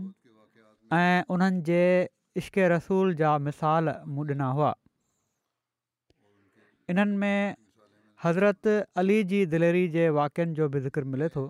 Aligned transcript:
ऐं 0.98 1.25
उन्हनि 1.36 1.62
जे 1.69 1.78
इश्क़ 2.41 2.59
रसूल 2.72 3.14
जा 3.20 3.31
मिसाल 3.47 3.94
मूं 4.19 4.27
ॾिना 4.28 4.47
हुआ 4.59 4.70
इन्हनि 6.94 7.17
में 7.25 7.56
हज़रत 8.25 8.70
अली 9.03 9.19
जी 9.34 9.44
दिलेरी 9.56 9.83
जे 9.98 10.09
वाक्यनि 10.19 10.55
जो 10.61 10.69
बि 10.77 10.81
ज़िक्र 10.86 11.05
मिले 11.16 11.28
थो 11.34 11.44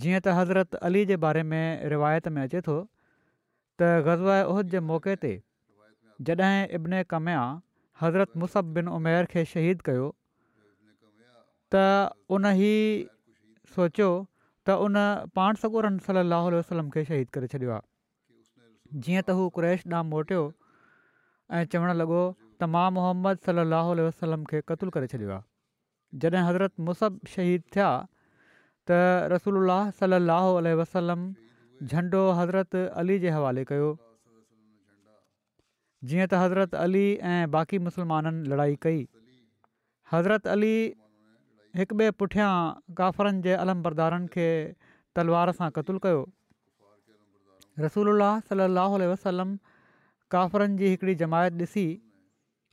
जीअं 0.00 0.24
त 0.24 0.36
हज़रत 0.42 0.74
अली 0.90 1.04
जे 1.12 1.16
बारे 1.28 1.42
में 1.52 1.64
रिवायत 1.96 2.28
में 2.32 2.42
अचे 2.48 2.60
थो 2.72 2.78
त 2.88 3.94
ग़ज़ 4.10 4.28
उहद 4.48 4.74
जे 4.76 4.80
मौक़े 4.88 5.16
ते 5.28 5.34
जॾहिं 6.26 6.66
इब्न 6.82 7.04
कमिया 7.14 7.44
हज़रत 8.00 8.32
मुसब 8.44 8.74
बिन 8.80 8.88
उमेर 8.98 9.32
खे 9.36 9.44
शहीद 9.56 9.90
कयो 9.90 10.12
त 11.72 11.76
उन 12.36 12.46
ई 12.60 12.76
सोचियो 13.76 14.10
त 14.66 14.68
उन 14.86 14.96
पाण 15.38 15.60
सगूरनि 15.62 16.04
सलाहु 16.06 16.50
वसलम 16.56 16.86
खे 16.96 17.02
शहीद 17.10 17.28
करे 17.36 17.46
छॾियो 17.54 17.72
आहे 17.76 19.00
जीअं 19.04 19.22
त 19.28 19.36
हू 19.38 19.46
कु्रैश 19.58 19.86
नाम 19.94 20.10
मोटियो 20.14 20.42
ऐं 21.58 21.62
चवणु 21.74 21.94
लॻो 22.02 22.20
त 22.60 22.70
मां 22.74 22.86
मोहम्मद 22.98 23.42
सलाहु 23.48 23.96
वसलम 24.08 24.44
खे 24.52 24.60
क़तलु 24.72 24.90
करे 24.98 25.10
छॾियो 25.14 25.30
आहे 25.36 26.24
जॾहिं 26.24 26.42
हज़रत 26.48 26.74
मुसब 26.88 27.18
शहीद 27.36 27.62
थिया 27.76 27.88
त 28.88 29.00
रसूल 29.34 29.74
सलाहु 30.00 30.52
वसलम 30.82 31.26
झंडो 31.90 32.24
हज़रत 32.40 32.76
अली 33.02 33.18
जे 33.24 33.30
हवाले 33.36 33.64
कयो 33.70 33.88
जीअं 36.08 36.26
त 36.30 36.40
हज़रत 36.44 36.74
अली 36.84 37.04
ऐं 37.34 37.40
बाक़ी 37.56 37.78
मुसलमाननि 37.88 38.48
लड़ाई 38.52 38.74
कई 38.86 39.00
हज़रत 40.12 40.48
अली 40.56 40.74
हिक 41.76 41.92
ॿिए 41.92 42.10
पुठियां 42.22 42.48
काफ़रनि 42.98 43.40
जे 43.44 43.52
अलम 43.60 44.26
खे 44.34 44.44
तलवार 45.18 45.50
सां 45.60 45.68
क़तलु 45.78 46.02
कयो 46.04 46.20
रसूल 47.84 48.10
अलाह 48.12 48.36
सलाहु 48.50 49.00
वसलम 49.12 49.54
काफ़रनि 50.36 50.76
जी 50.82 50.90
हिकिड़ी 50.92 51.14
जमायत 51.22 51.54
ॾिसी 51.64 51.84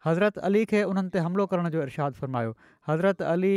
हज़रत 0.10 0.38
अली 0.52 0.62
खे 0.74 0.84
उन्हनि 0.92 1.10
ते 1.18 1.24
हमिलो 1.30 1.46
करण 1.56 1.70
जो 1.78 1.82
इरशादु 1.88 2.20
फर्मायो 2.20 2.54
हज़रत 2.92 3.26
अली 3.32 3.54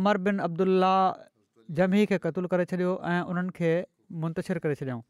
अमर 0.00 0.22
बिन 0.30 0.42
अब्दुल्ला 0.48 0.94
जमी 1.80 2.06
खे 2.12 2.20
क़तलु 2.26 2.52
करे 2.56 2.68
छॾियो 2.72 2.96
ऐं 3.12 3.18
उन्हनि 3.34 3.54
खे 3.62 3.74
मुंतशिरु 4.26 4.64
करे 4.68 4.80
छॾियऊं 4.82 5.00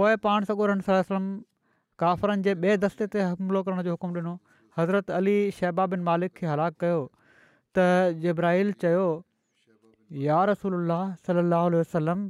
पोइ 0.00 0.16
पाण 0.28 0.50
सगोरम 0.52 0.84
काफ़रनि 2.04 2.42
जे 2.50 2.54
ॿिए 2.60 2.76
दस्ते 2.86 3.10
ते 3.16 3.26
हमिलो 3.34 3.66
करण 3.70 3.82
जो 3.88 3.98
हुकुमु 4.00 4.16
ॾिनो 4.22 4.36
हज़रत 4.80 5.10
अली 5.22 5.38
शहबा 5.60 5.92
बिन 5.96 6.10
मालिक 6.14 6.40
खे 6.42 6.52
हलाकु 6.56 6.80
कयो 6.86 7.02
त 7.76 7.84
जेब्राहिल 8.24 8.72
चयो 8.82 9.06
या 10.26 10.36
रसूल 10.50 10.94
सलाहु 11.28 11.72
वसलम 11.82 12.20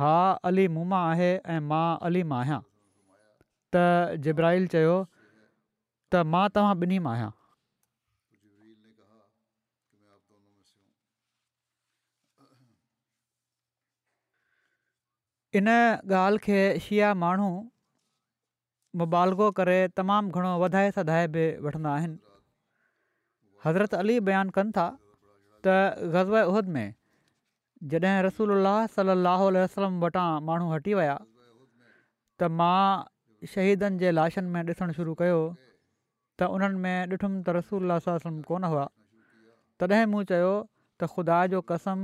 हा 0.00 0.14
अली 0.50 0.66
मूं 0.76 0.86
आहे 1.00 1.30
ऐं 1.54 1.58
मां 1.72 1.84
अली 2.10 2.22
मां 2.32 2.38
आहियां 2.42 2.62
त 2.62 4.20
जेब्राहिल 4.28 4.70
चयो 4.76 4.96
त 5.08 6.28
मां 6.36 6.44
तव्हां 6.56 6.74
ॿिन्ही 6.84 7.02
मां 7.08 7.14
आहियां 7.16 7.32
इन 15.58 15.68
ॻाल्हि 16.18 16.40
खे 16.44 16.56
शिया 16.84 17.08
माण्हू 17.22 17.48
मुबालगो 19.00 19.46
करे 19.58 19.76
तमामु 19.98 20.36
घणो 20.38 20.50
वधाए 20.62 20.88
सधाए 20.96 21.26
बि 21.34 21.44
वठंदा 21.66 21.90
हज़रत 23.66 23.92
अली 23.98 24.16
बयानु 24.28 24.54
कनि 24.56 24.72
था 24.78 24.86
त 25.66 25.74
ग़ज़ब 26.14 26.34
उहिद 26.52 26.72
में 26.78 26.88
जॾहिं 27.92 28.14
रसूल 28.26 28.52
सल 28.94 29.14
वसलम 29.58 30.00
वटां 30.04 30.26
माण्हू 30.48 30.66
हटी 30.74 30.96
विया 31.00 31.14
त 31.20 32.48
मां 32.62 33.46
शहीदनि 33.54 34.00
जे 34.02 34.10
लाशनि 34.20 34.52
में 34.56 34.66
ॾिसणु 34.72 34.96
शुरू 34.98 35.14
कयो 35.22 35.40
त 35.42 36.48
उन्हनि 36.56 36.82
में 36.88 37.12
ॾिठुमि 37.18 37.42
त 37.48 37.56
वसलम 37.60 38.42
कोन 38.50 38.66
हुआ 38.74 38.86
तॾहिं 39.84 40.02
मूं 40.16 40.24
चयो 40.32 40.50
त 41.00 41.10
ख़ुदा 41.14 41.38
जो 41.54 41.62
कसम 41.72 42.02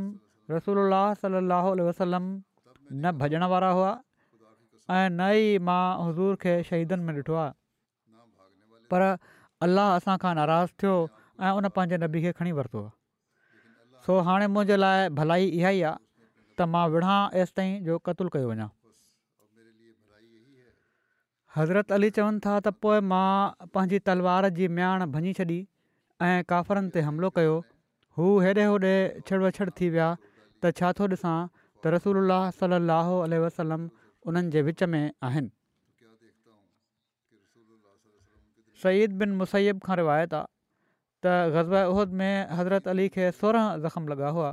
रसोल 0.55 0.97
सलाहु 1.25 1.75
वसलम 1.91 2.31
न 2.93 3.11
भॼण 3.19 3.43
वारा 3.53 3.71
हुआ 3.79 3.91
ऐं 4.91 5.11
न 5.15 5.23
ई 5.41 5.59
मां 5.69 5.83
हज़ूर 6.07 6.35
खे 6.45 6.55
शहीदनि 6.71 7.05
में 7.09 7.15
ॾिठो 7.23 7.35
आहे 7.43 8.89
पर 8.93 9.03
अलाह 9.67 9.91
असां 9.99 10.17
खां 10.25 10.33
नाराज़ु 10.39 10.75
थियो 10.83 10.95
ऐं 11.39 11.51
उन 11.59 11.69
पंहिंजे 11.79 11.99
नबी 12.05 12.23
खे 12.27 12.33
खणी 12.41 12.53
वरितो 12.59 12.83
सो 14.07 14.19
हाणे 14.29 14.49
मुंहिंजे 14.57 14.77
लाइ 14.83 15.09
भलाई 15.21 15.47
इहा 15.61 15.71
ई 15.79 15.83
आहे 15.91 16.27
त 16.59 16.67
मां 16.75 16.83
विढ़ा 16.97 17.15
एसि 17.43 17.55
ताईं 17.61 17.77
जो 17.89 17.99
क़तलु 18.09 18.35
कयो 18.37 18.51
वञा 18.53 18.67
हज़रत 21.59 21.93
अली 21.99 22.11
चवनि 22.19 22.43
था 22.47 22.57
त 22.67 22.75
पोइ 22.87 23.07
मां 23.13 23.29
पंहिंजी 23.77 24.03
तलवार 24.11 24.51
जी 24.59 24.69
म्याण 24.81 25.07
भञी 25.15 25.37
छॾी 25.41 25.61
ऐं 26.31 26.35
काफ़रनि 26.55 26.91
ते 26.97 27.07
हमिलो 27.11 27.31
कयो 27.39 27.57
हू 28.19 28.35
हेॾे 28.49 28.67
होॾे 28.75 29.41
वछड़ 29.47 29.71
थी 29.81 29.89
त 31.83 31.93
रसूल 31.97 32.33
सलाहु 32.61 33.15
अलसलम 33.27 33.83
उन्हनि 34.29 34.51
जे 34.55 34.63
विच 34.69 34.83
में 34.95 35.05
आहिनि 35.29 35.51
सईद 38.83 39.17
बिन 39.23 39.31
मुसैब 39.43 39.79
खां 39.87 39.97
रिवायत 40.01 40.35
आहे 40.41 40.49
त 41.25 41.33
ग़ज़बा 41.55 41.81
उहिद 41.93 42.11
में 42.21 42.33
हज़रत 42.59 42.89
अली 42.95 43.07
खे 43.17 43.25
सोरहं 43.41 43.69
ज़ख़्म 43.85 44.13
लॻा 44.13 44.29
हुआ 44.37 44.51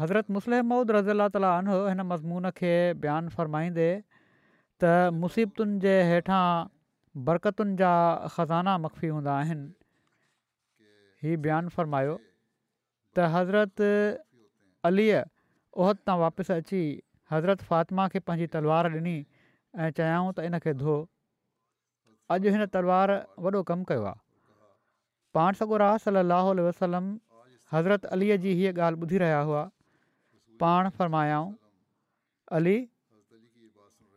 हज़रत 0.00 0.26
मुसलम 0.36 0.66
मूद 0.72 0.90
रज़ीला 0.98 1.28
तालो 1.36 1.76
हिन 1.92 2.00
मज़मून 2.12 2.50
खे 2.58 2.74
बयानु 3.04 3.32
फ़रमाईंदे 3.36 3.88
त 3.92 5.14
मुसीबतुनि 5.22 5.74
जे 5.86 5.94
हेठां 6.12 6.42
बरक़तुनि 7.30 7.74
जा 7.80 7.92
ख़ज़ाना 8.34 8.76
मखफ़ी 8.84 9.08
हूंदा 9.16 9.32
आहिनि 9.44 9.66
हीउ 11.24 11.36
बयानु 11.48 11.68
फ़रमायो 11.78 12.16
त 13.16 13.32
हज़रत 13.38 13.88
अलीअ 14.86 15.20
ओहद 15.82 15.98
तां 16.08 16.16
वापसि 16.22 16.52
अची 16.62 16.80
हज़रत 17.32 17.62
फ़ातिमा 17.70 18.04
खे 18.14 18.18
पंहिंजी 18.30 18.50
तलवार 18.56 18.90
ॾिनी 18.96 19.14
ऐं 19.82 19.90
चयाऊं 20.00 20.28
त 20.36 20.44
इनखे 20.50 20.72
धोओ 20.82 20.98
अॼु 22.34 22.52
हिन 22.56 22.62
तलवारु 22.76 23.16
वॾो 23.46 23.62
कमु 23.70 23.84
कयो 23.92 24.04
आहे 24.10 24.20
पाण 25.38 25.58
सगुरु 25.62 25.88
सलाहु 26.04 26.52
वसलम 26.68 27.06
हज़रत 27.74 28.06
अलीअ 28.16 28.36
जी 28.44 28.54
हीअ 28.60 28.74
ॻाल्हि 28.78 29.02
ॿुधी 29.08 29.18
रहिया 29.22 29.40
हुआ 29.50 29.64
पाण 30.64 30.90
फरमायाऊं 31.00 31.50
अली 32.58 32.76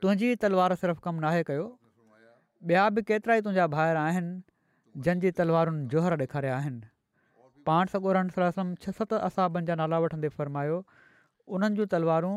तुंहिंजी 0.04 0.32
तलवार 0.46 0.78
सिर्फ़ु 0.84 1.06
कमु 1.08 1.26
नाहे 1.28 1.42
कयो 1.50 1.66
ॿिया 2.70 2.86
बि 2.98 3.02
केतिरा 3.10 3.42
ई 3.42 3.48
तुंहिंजा 3.50 3.68
भाहिर 3.78 4.00
आहिनि 4.06 4.32
जंहिंजी 5.08 5.32
तलवारुनि 5.42 5.84
जोहर 5.96 6.18
ॾेखारिया 6.26 6.56
आहिनि 6.62 6.88
पाण 7.70 7.90
सगोरन 7.90 8.30
सलम 8.36 8.70
छह 8.84 8.94
सत 9.00 9.12
असाबनि 9.16 9.66
जा 9.70 9.74
नाला 9.80 9.98
वठंदे 10.06 10.30
फ़र्मायो 10.38 10.78
उन्हनि 11.58 11.76
जूं 11.80 11.86
तलवारूं 11.92 12.32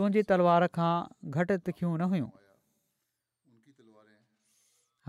तुंहिंजी 0.00 0.22
तलवार 0.32 0.66
खां 0.78 0.88
घटि 1.36 1.56
तिखियूं 1.68 1.92
न 1.92 2.08
हुयूं 2.10 2.26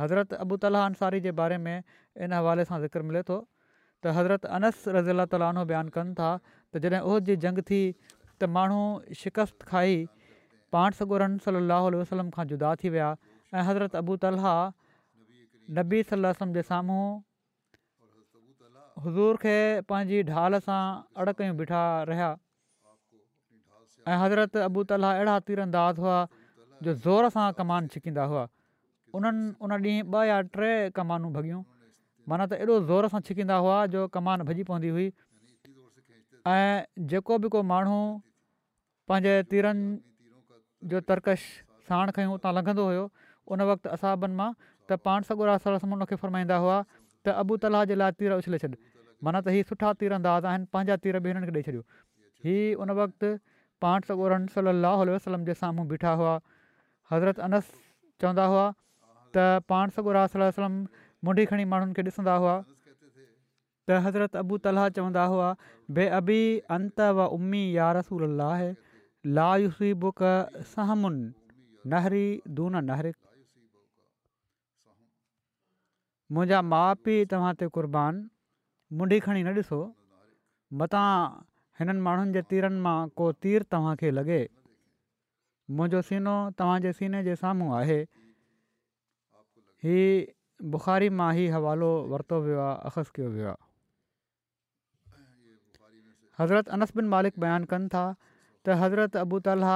हज़रत 0.03 0.37
अबू 0.45 0.59
तलहा 0.65 0.85
अंसारी 0.91 1.19
जे 1.27 1.33
बारे 1.41 1.57
में 1.65 1.73
इन 1.73 2.37
हवाले 2.37 2.67
सां 2.71 2.79
ज़िक्र 2.85 3.03
मिले 3.11 3.23
थो 3.31 3.39
त 3.43 4.17
हज़रत 4.21 4.49
अनस 4.61 4.79
रज़ील 4.99 5.27
तालो 5.37 5.67
बयानु 5.73 5.95
कनि 5.99 6.15
था 6.23 6.31
त 6.47 6.85
जॾहिं 6.87 7.03
उहद 7.11 7.27
जी 7.31 7.37
जंग 7.47 7.63
थी 7.71 7.81
त 7.91 8.53
माण्हू 8.59 8.81
शिकस्त 9.23 9.69
खाई 9.73 9.99
पाण 10.77 10.99
सॻोरम 11.01 11.35
सलाहु 11.49 11.91
वसलम 12.03 12.31
खां 12.37 12.47
जुदा 12.53 12.71
थी 12.83 12.93
विया 12.99 13.11
ऐं 13.13 13.71
हज़रत 13.71 14.03
अबू 14.03 14.21
तला 14.27 14.55
नबी 15.81 16.05
सलम 16.13 16.59
जे 16.59 16.65
साम्हूं 16.73 17.03
हज़ूर 19.05 19.35
खे 19.43 19.55
पंहिंजी 19.89 20.19
ढाल 20.29 20.57
सां 20.67 20.79
अड़कयूं 21.23 21.55
बीठा 21.59 21.81
रहिया 22.11 22.29
ऐं 24.11 24.17
हज़रत 24.23 24.57
अबूता 24.67 24.95
अहिड़ा 25.11 25.35
तीर 25.49 25.59
अंदाज़ 25.67 25.99
हुआ 26.05 26.17
जो 26.87 26.93
ज़ोर 27.07 27.29
सां 27.35 27.45
कमान 27.59 27.87
छिकींदा 27.95 28.23
हुआ 28.33 28.45
उन्हनि 29.19 29.51
उन 29.65 29.75
ॾींहुं 29.75 30.03
ॿ 30.13 30.25
या 30.31 30.41
टे 30.55 30.71
कमानू 30.99 31.31
भॻियूं 31.37 31.61
माना 32.31 32.45
त 32.51 32.61
एॾो 32.65 32.79
ज़ोर 32.91 33.07
सां 33.15 33.21
छिकींदा 33.29 33.55
हुआ 33.67 33.77
जो 33.95 34.07
कमान 34.17 34.43
भॼी 34.51 34.63
पवंदी 34.71 34.91
हुई 34.97 35.07
ऐं 36.57 37.07
जेको 37.13 37.37
बि 37.45 37.51
को 37.55 37.63
माण्हू 37.71 37.99
पंहिंजे 39.11 39.35
तीरनि 39.53 39.89
जो 40.91 41.01
तर्कश 41.11 41.47
साण 41.89 42.11
खयूं 42.19 42.35
उतां 42.39 42.53
लॻंदो 42.59 42.85
हुयो 42.91 43.09
उन 43.55 43.65
वक़्तु 43.73 43.95
असाबनि 43.97 44.39
मां 44.43 44.49
त 44.63 45.03
पाण 45.07 45.27
सॻुड़ा 45.31 45.57
सर 45.65 45.79
रस 45.79 46.33
हुआ 46.53 46.79
त 47.25 47.33
अबू 47.43 47.55
तलाह 47.65 47.83
जे 47.91 47.95
लाइ 48.03 48.11
तीर 48.21 48.35
उछले 48.41 48.57
छॾ 48.63 48.69
माना 49.27 49.39
त 49.45 49.53
हीअ 49.55 49.67
सुठा 49.69 49.91
तीर 50.01 50.15
अंदाज़ 50.17 50.45
आहिनि 50.51 50.67
पंहिंजा 50.75 50.95
तीर 51.05 51.19
बि 51.25 51.31
हिननि 51.33 51.49
खे 51.49 51.53
ॾेई 51.57 51.65
छॾियो 51.67 51.83
हीउ 52.47 52.77
उन 52.85 52.93
वक़्तु 52.99 53.31
पाण 53.85 54.07
सगोर 54.11 54.35
साहु 54.55 55.07
वसलम 55.11 55.43
जे 55.49 55.53
साम्हूं 55.63 55.87
बीठा 55.93 56.13
हुआ 56.21 56.33
हज़रत 57.13 57.41
अनस 57.49 57.67
चवंदा 58.21 58.45
हुआ 58.55 58.65
त 59.37 59.63
पाण 59.73 59.95
सगोर 59.97 60.21
वंडी 61.27 61.47
खणी 61.51 61.65
माण्हुनि 61.73 61.97
खे 61.99 62.03
ॾिसंदा 62.09 62.35
हुआ 62.45 62.55
त 62.65 64.01
हज़रत 64.07 64.35
अबू 64.45 64.57
तला 64.67 64.85
चवंदा 64.99 65.25
हुआ 65.35 65.49
बे 65.97 66.07
अबी 66.21 66.39
अंतमी 66.77 67.63
या 67.79 67.91
रसूल 67.99 68.23
लायू 68.43 70.13
सहमुन 70.75 71.23
नहरी 71.95 72.25
नहरे 72.91 73.11
मुंहिंजा 76.35 76.61
माउ 76.71 76.89
पीउ 77.03 77.21
तव्हां 77.31 77.51
ते 77.59 77.67
क़ुर्बान 77.75 78.17
मुंडी 78.97 79.17
खणी 79.27 79.41
न 79.43 79.53
ॾिसो 79.59 79.77
मता 80.81 80.99
हिननि 81.79 82.01
माण्हुनि 82.07 82.33
जे 82.35 82.41
तीरनि 82.51 82.81
मां 82.87 82.97
को 83.21 83.31
तीर 83.45 83.63
तव्हांखे 83.71 84.09
लॻे 84.17 84.37
मुंहिंजो 85.75 86.01
सीनो 86.09 86.35
तव्हांजे 86.59 86.91
सीने 86.99 87.23
जे 87.29 87.35
साम्हूं 87.41 87.73
आहे 87.79 87.97
ही 89.87 89.97
बुख़ारी 90.75 91.09
मां 91.21 91.31
ई 91.35 91.47
हवालो 91.55 91.89
वरितो 92.13 92.41
वियो 92.47 92.61
आहे 92.69 92.77
अख़ज़ 92.89 93.09
कयो 93.17 93.29
वियो 93.37 93.55
हज़रत 96.39 96.69
अनस 96.77 96.93
बिन 96.99 97.09
मालिक 97.15 97.41
बयानु 97.45 97.71
कनि 97.73 97.89
था 97.97 98.05
त 98.23 98.81
हज़रत 98.85 99.17
अबू 99.27 99.41
ताला 99.49 99.73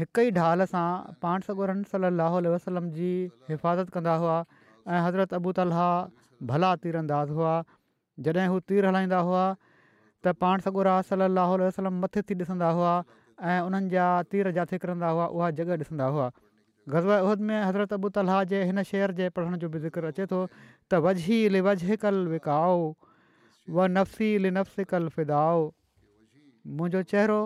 हिकु 0.00 0.28
ई 0.28 0.36
ढाल 0.42 0.68
सां 0.76 0.88
पाण 1.26 1.48
सगुरन 1.50 1.84
सली 1.96 2.52
वसलम 2.56 2.90
जी 3.00 3.12
हिफ़ाज़त 3.52 3.96
कंदा 3.98 4.16
हुआ 4.24 4.40
ऐं 4.94 5.00
हज़रत 5.04 5.32
अबू 5.34 5.52
ताला 5.58 5.84
भला 6.50 6.74
तीर 6.82 6.96
अंदाज़ 6.96 7.30
हुआ 7.36 7.52
जॾहिं 8.26 8.46
हू 8.48 8.58
तीर 8.70 8.86
हलाईंदा 8.86 9.18
हुआ 9.28 9.44
त 10.24 10.34
पाण 10.42 10.60
सॻो 10.66 10.82
रा 10.88 10.96
मथे 12.02 12.22
थी 12.28 12.34
ॾिसंदा 12.42 12.68
हुआ 12.80 12.92
ऐं 13.54 13.60
उन्हनि 13.68 13.88
जा 13.94 14.04
तीर 14.34 14.50
जिथे 14.58 14.78
किरंदा 14.84 15.08
हुआ 15.16 15.26
उहा 15.38 15.50
जॻ 15.60 15.72
ॾिसंदा 15.86 16.06
हुआ 16.16 16.28
गज़ 16.94 17.42
में 17.50 17.56
हज़रत 17.66 17.92
अबू 17.98 18.08
ताला 18.18 18.38
जे 18.54 18.62
हिन 18.70 18.82
शहर 18.92 19.12
जे 19.22 19.28
पढ़ण 19.38 19.56
जो 19.64 19.68
बि 19.74 19.78
ज़िक्र 19.88 20.14
अचे 20.14 20.28
थो 20.34 20.44
तिकाओ 20.94 22.78
व 23.76 23.86
नफ़सी 23.92 24.32
ले 24.46 24.50
नफ़ि 24.56 24.84
कल 24.94 25.08
फिदा 25.18 25.42
मुंहिंजो 26.78 27.02
चहिरो 27.14 27.40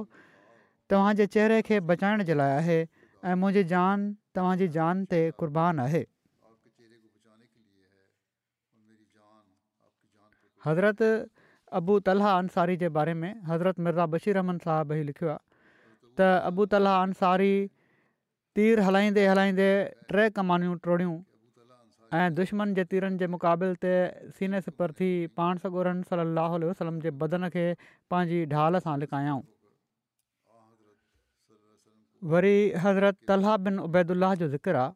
तव्हांजे 0.90 1.26
चहिरे 1.34 1.60
खे 1.70 1.80
बचाइण 1.90 2.22
जे 2.30 2.34
लाइ 2.40 2.52
आहे 2.60 2.78
ऐं 2.82 3.34
मुंहिंजी 3.40 3.64
जान 3.74 4.04
तव्हांजी 4.36 4.68
जान 4.78 5.04
ते 5.12 5.20
कुर्बान 5.42 5.78
आहे 5.88 6.04
हज़रत 10.66 11.02
अबू 11.78 11.98
तला 12.06 12.30
अंसारी 12.38 12.76
जे 12.76 12.88
बारे 12.96 13.14
में 13.22 13.32
हज़रत 13.50 13.78
मिर्ज़ा 13.86 14.06
बशीर 14.14 14.36
अहमन 14.40 14.58
साहब 14.64 14.92
ई 14.92 15.02
लिखियो 15.10 15.30
आहे 15.32 15.42
त 16.20 16.30
अबू 16.52 16.66
तला 16.74 16.94
अंसारी 17.02 17.52
तीर 18.58 18.80
हलाईंदे 18.88 19.26
हलाईंदे 19.28 19.68
टे 20.12 20.28
कमानियूं 20.38 20.76
ट्रोड़ियूं 20.86 21.16
ऐं 22.18 22.28
दुश्मन 22.40 22.74
जे 22.78 22.84
तीरनि 22.92 23.18
जे 23.22 23.26
मुक़ाबले 23.36 23.74
ते 23.84 23.92
सीने 24.38 24.60
सिपर 24.66 24.92
थी 25.00 25.10
पाण 25.40 25.58
सॻोरन 25.64 26.02
सलाहु 26.10 26.58
वसलम 26.70 26.98
जे 27.06 27.10
बदन 27.22 27.48
खे 27.56 27.64
पंहिंजी 28.10 28.40
ढाल 28.54 28.78
सां 28.88 28.96
लिकायऊं 29.04 29.42
वरी 32.34 32.56
हज़रत 32.86 33.20
तलहा 33.28 33.56
बिन 33.68 33.78
बिनैदल 33.96 34.34
जो 34.42 34.48
ज़िक्र 34.56 34.86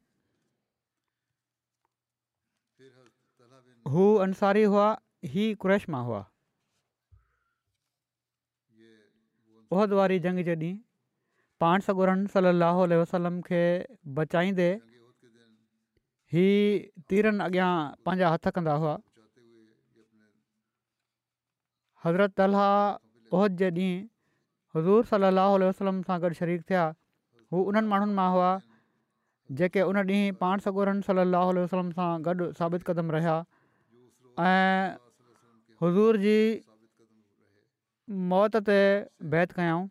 अंसारी 4.25 4.63
हुआ 4.75 4.89
हीअ 5.33 5.57
कु्रैश 5.63 5.85
मां 5.93 6.05
हुआ 6.07 6.19
उहिद 9.77 9.93
वारी 9.99 10.19
जंग 10.25 10.41
जे 10.49 10.55
ॾींहुं 10.63 10.73
पाण 11.63 11.85
सॻोरन 11.87 12.27
सलाह 12.33 12.81
वसलम 13.03 13.41
खे 13.49 13.61
बचाईंदे 14.19 14.67
हीअ 16.35 17.01
तीरनि 17.13 17.43
अॻियां 17.45 17.71
पंहिंजा 18.09 18.33
हथ 18.35 18.49
कंदा 18.59 18.75
हुआ 18.83 18.93
हज़रत 22.07 22.35
तलाह 22.41 23.37
उहिद 23.39 23.57
जे 23.63 23.71
ॾींहुं 23.71 23.95
हज़ूर 24.77 25.05
सलाहु 25.15 25.57
वसलम 25.71 26.03
सां 26.11 26.19
गॾु 26.27 26.33
शरीक 26.43 26.63
थिया 26.71 26.85
हू 27.55 27.63
उन्हनि 27.73 27.89
माण्हुनि 27.95 28.15
मां 28.21 28.29
हुआ 28.37 28.51
जेके 29.61 29.83
उन 29.93 30.01
ॾींहुं 30.05 30.37
पाण 30.45 30.65
सॻोरनि 30.69 31.09
सलाह 31.11 31.51
वसलम 31.63 31.91
सां 32.03 32.11
गॾु 32.29 32.51
साबित 32.61 32.87
क़दमु 32.91 33.17
रहिया 33.19 33.37
ऐं 34.49 35.04
हज़ूर 35.85 36.17
जी 36.25 36.35
मौत 38.33 38.57
ते 38.69 38.77
बैत 39.35 39.51
कयऊं 39.61 39.83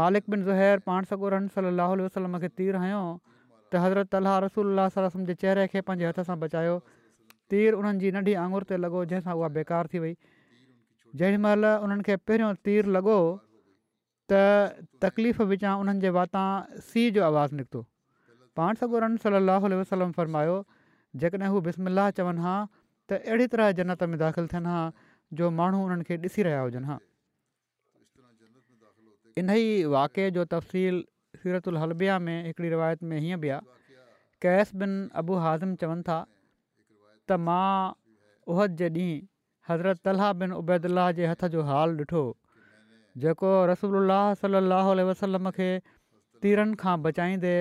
मालिक 0.00 0.30
बि 0.34 0.38
ज़हर 0.48 0.82
पाण 0.90 1.08
सॻोरम 1.12 1.48
सलाहु 1.54 1.96
वसलम 2.02 2.38
खे 2.44 2.50
तीर 2.60 2.78
हंयो 2.82 3.00
त 3.08 3.82
हज़रत 3.86 4.16
अल 4.20 4.30
रसूल 4.46 4.84
अल 4.84 5.10
जे 5.30 5.36
चहिरे 5.44 5.66
खे 5.74 5.82
पंहिंजे 5.90 6.08
हथ 6.10 6.26
सां 6.30 6.38
बचायो 6.44 6.76
तीर 7.54 7.80
उन्हनि 7.82 8.02
जी 8.06 8.12
नंढी 8.18 8.34
आंगुर 8.46 8.66
ते 8.72 8.78
लॻो 8.86 9.04
जंहिंसां 9.12 9.36
उहा 9.40 9.50
बेकार 9.60 9.92
थी 9.94 10.02
वई 10.06 10.14
जेॾीमहिल 11.22 11.70
उन्हनि 11.74 12.10
खे 12.10 12.16
पहिरियों 12.30 12.52
तीर 12.68 12.92
लॻो 12.98 13.16
त 14.32 14.42
तकलीफ़ 15.06 15.42
विचां 15.54 15.74
उन्हनि 15.84 16.04
जे 16.06 16.12
वाता 16.18 16.44
सीउ 16.90 17.14
जो 17.18 17.26
आवाज़ु 17.30 17.62
निकितो 17.62 17.82
पाण 18.60 18.82
सॻोरम 18.84 19.18
सलाहु 19.26 19.72
वसलम 19.82 20.14
फ़रमायो 20.20 20.58
जेकॾहिं 21.24 21.50
हू 21.56 21.64
बिस्म 21.70 22.08
चवनि 22.20 22.46
हा 22.48 22.54
त 23.10 23.16
अहिड़ी 23.30 23.46
तरह 23.52 23.70
जन्नत 23.78 24.02
में 24.10 24.18
दाख़िलु 24.18 24.48
थियनि 24.50 24.70
हा 24.72 24.80
जो 25.38 25.46
माण्हू 25.60 25.78
उन्हनि 25.84 26.04
खे 26.08 26.16
ॾिसी 26.26 26.42
रहिया 26.46 26.58
हुजनि 26.64 26.88
हा 26.88 26.96
इन 29.40 29.48
ई 29.54 29.70
वाके 29.94 30.26
जो 30.36 30.42
तफ़सील 30.52 30.98
सीरतुल 31.42 31.76
हलभिया 31.84 32.18
में 32.26 32.36
हिकिड़ी 32.46 32.68
रिवायत 32.74 33.02
में 33.12 33.16
हीअं 33.24 33.38
बि 33.44 33.48
आहे 33.54 33.96
कैस 34.44 34.70
बिन 34.82 34.92
अबू 35.22 35.34
हाज़िम 35.46 35.72
चवनि 35.82 36.02
था 36.08 36.18
त 37.28 37.40
मां 37.46 37.70
उहद 38.54 38.76
जे 38.82 38.88
ॾींहुं 38.96 39.16
हज़रत 39.70 40.00
तलाह 40.08 40.30
बिनैदल 40.42 41.02
जे 41.20 41.26
हथ 41.32 41.42
जो 41.56 41.62
हाल 41.70 41.96
ॾिठो 42.04 42.22
जेको 43.24 43.50
रसोल 43.72 44.12
सलाहु 44.44 44.92
वसलम 45.10 45.50
खे 45.58 45.68
तीरनि 46.46 46.76
खां 46.84 46.94
बचाईंदे 47.08 47.56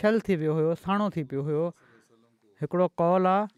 छल 0.00 0.20
थी 0.28 0.36
वियो 0.44 0.52
हुयो 0.60 0.74
साणो 0.84 1.08
थी 1.16 1.24
पियो 1.32 1.42
हुयो 1.48 1.64
हिकिड़ो 2.64 2.86
कौल 3.04 3.26
आहे 3.34 3.48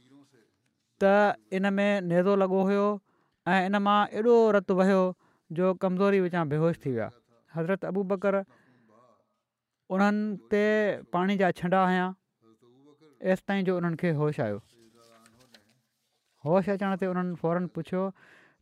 त 1.03 1.59
इन 1.59 1.67
में 1.77 2.01
नेदो 2.09 2.33
लॻो 2.41 2.59
हुयो 2.71 2.87
ऐं 3.53 3.61
इन 3.67 3.75
मां 3.87 3.99
एॾो 4.23 4.35
रतु 4.57 4.73
वियो 4.81 5.03
जो 5.59 5.73
कमज़ोरी 5.85 6.19
विचां 6.25 6.43
बेहोश 6.53 6.79
थी 6.85 6.91
विया 6.97 7.09
हज़रत 7.57 7.85
अबू 7.91 8.03
बकर 8.15 8.35
उन्हनि 9.97 10.37
ते 10.53 10.63
पाणी 11.17 11.35
जा 11.43 11.49
छंडा 11.63 11.81
आहियां 11.89 12.07
एसि 13.35 13.43
ताईं 13.51 13.65
जो 13.71 13.75
उन्हनि 13.83 13.99
खे 14.05 14.11
होश 14.23 14.39
आयो 14.47 14.63
होश 16.47 16.71
अचण 16.79 16.95
ते 17.03 17.11
उन्हनि 17.15 17.35
फौरन 17.43 17.67
पुछियो 17.79 18.05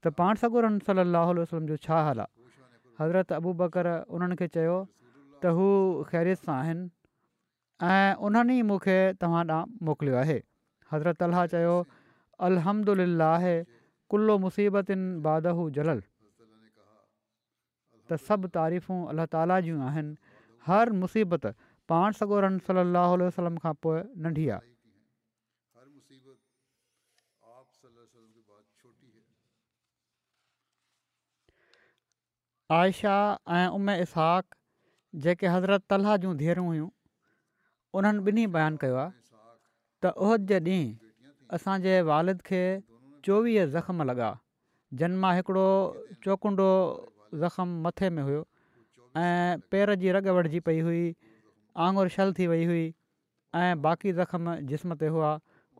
त 0.00 0.14
पाण 0.22 0.40
सगुरम 0.44 0.80
सलाहु 0.88 1.36
वलम 1.44 1.68
जो 1.74 1.78
छा 1.86 2.00
हाल 2.08 2.24
आहे 2.26 2.66
हज़रत 3.04 3.36
अबू 3.42 3.52
ॿकर 3.68 3.92
उन्हनि 4.18 4.40
खे 4.42 4.48
चयो 4.58 4.80
त 5.44 5.52
हू 5.60 5.68
ख़ैरित 6.12 6.44
सां 6.48 6.56
आहिनि 6.56 6.88
ऐं 7.94 8.18
उन्हनि 8.28 8.58
ई 8.64 8.66
मूंखे 8.74 8.98
तव्हां 9.24 9.44
ॾांहुं 9.56 9.88
मोकिलियो 9.92 10.18
आहे 10.26 10.40
हज़रत 10.94 11.28
अलाह 11.30 11.90
अलहमदिला 12.46 13.26
आहे 13.34 13.54
कुल्लो 14.12 14.36
मुसीबतुनि 14.44 15.96
त 18.10 18.16
सभु 18.28 18.48
तारीफ़ूं 18.54 19.00
अल्ल्ह 19.10 19.60
जूं 19.66 19.80
आहिनि 19.88 20.38
हर 20.68 20.90
मुसीबत 21.02 21.44
पाण 21.92 22.16
सगोरनि 22.20 22.62
सलाहु 22.68 23.50
खां 23.64 23.74
पोइ 23.86 24.00
नंढी 24.24 24.48
आहे 24.56 24.68
आयशा 32.78 33.14
ऐं 33.58 33.68
उमे 33.76 33.94
इसाक़ 34.00 34.58
जेके 35.22 35.46
हज़रत 35.52 35.82
तलाह 35.92 36.16
जूं 36.24 36.34
धीअरूं 36.42 36.66
हुयूं 36.66 36.90
उन्हनि 38.00 38.22
ॿिन्ही 38.34 38.44
बयानु 38.56 38.78
कयो 38.82 38.98
आहे 39.04 39.14
त 40.02 40.12
उहद 40.26 40.46
जे 40.52 40.58
ॾींहुं 40.66 41.09
असांजे 41.52 42.00
वालिद 42.06 42.38
खे 42.44 42.62
चोवीह 43.26 43.64
ज़ख़्म 43.72 44.02
लॻा 44.10 44.32
जिन 45.00 45.16
मां 45.22 45.34
हिकिड़ो 45.36 45.66
चौकुंडो 46.24 46.68
ज़ख़्म 47.44 47.82
मथे 47.86 48.10
में 48.16 48.22
हुयो 48.28 48.42
ऐं 49.22 49.62
पेर 49.74 49.94
जी 50.04 50.12
रग 50.18 50.28
वठिजी 50.38 50.60
पई 50.68 50.80
हुई 50.88 51.02
आंगुरु 51.88 52.14
छल 52.16 52.32
थी 52.38 52.46
वई 52.54 52.64
हुई 52.70 52.84
ऐं 53.62 53.82
बाक़ी 53.86 54.12
ज़ख़्म 54.20 54.54
जिस्म 54.72 54.98
ते 55.02 55.10
हुआ 55.16 55.30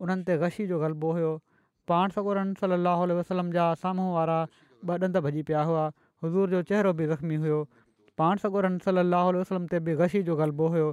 उन्हनि 0.07 0.29
ते 0.31 0.37
गशी 0.45 0.67
जो 0.73 0.81
ग़लबो 0.87 1.13
हुयो 1.19 1.33
पाण 1.93 2.17
सगोरम 2.19 2.55
सलाहु 2.63 3.09
वसलम 3.23 3.53
जा 3.61 3.71
साम्हूं 3.87 4.11
वारा 4.21 4.41
ॿ 4.87 4.97
ॾंद 5.07 5.19
भॼी 5.25 5.43
पिया 5.49 5.63
हुआ 5.69 5.81
हज़ूर 6.25 6.51
जो 6.51 6.61
चहिरो 6.69 6.93
बि 6.99 7.07
ज़ख़्मी 7.09 7.39
हुयो 7.47 7.57
पाण 8.21 8.41
सॻोरम 8.45 8.79
सलाहु 8.85 9.33
वसलम 9.39 9.67
ते 9.73 9.81
बि 9.89 9.97
गशी 10.03 10.23
जो 10.29 10.37
ग़लबो 10.43 10.69
हुयो 10.77 10.87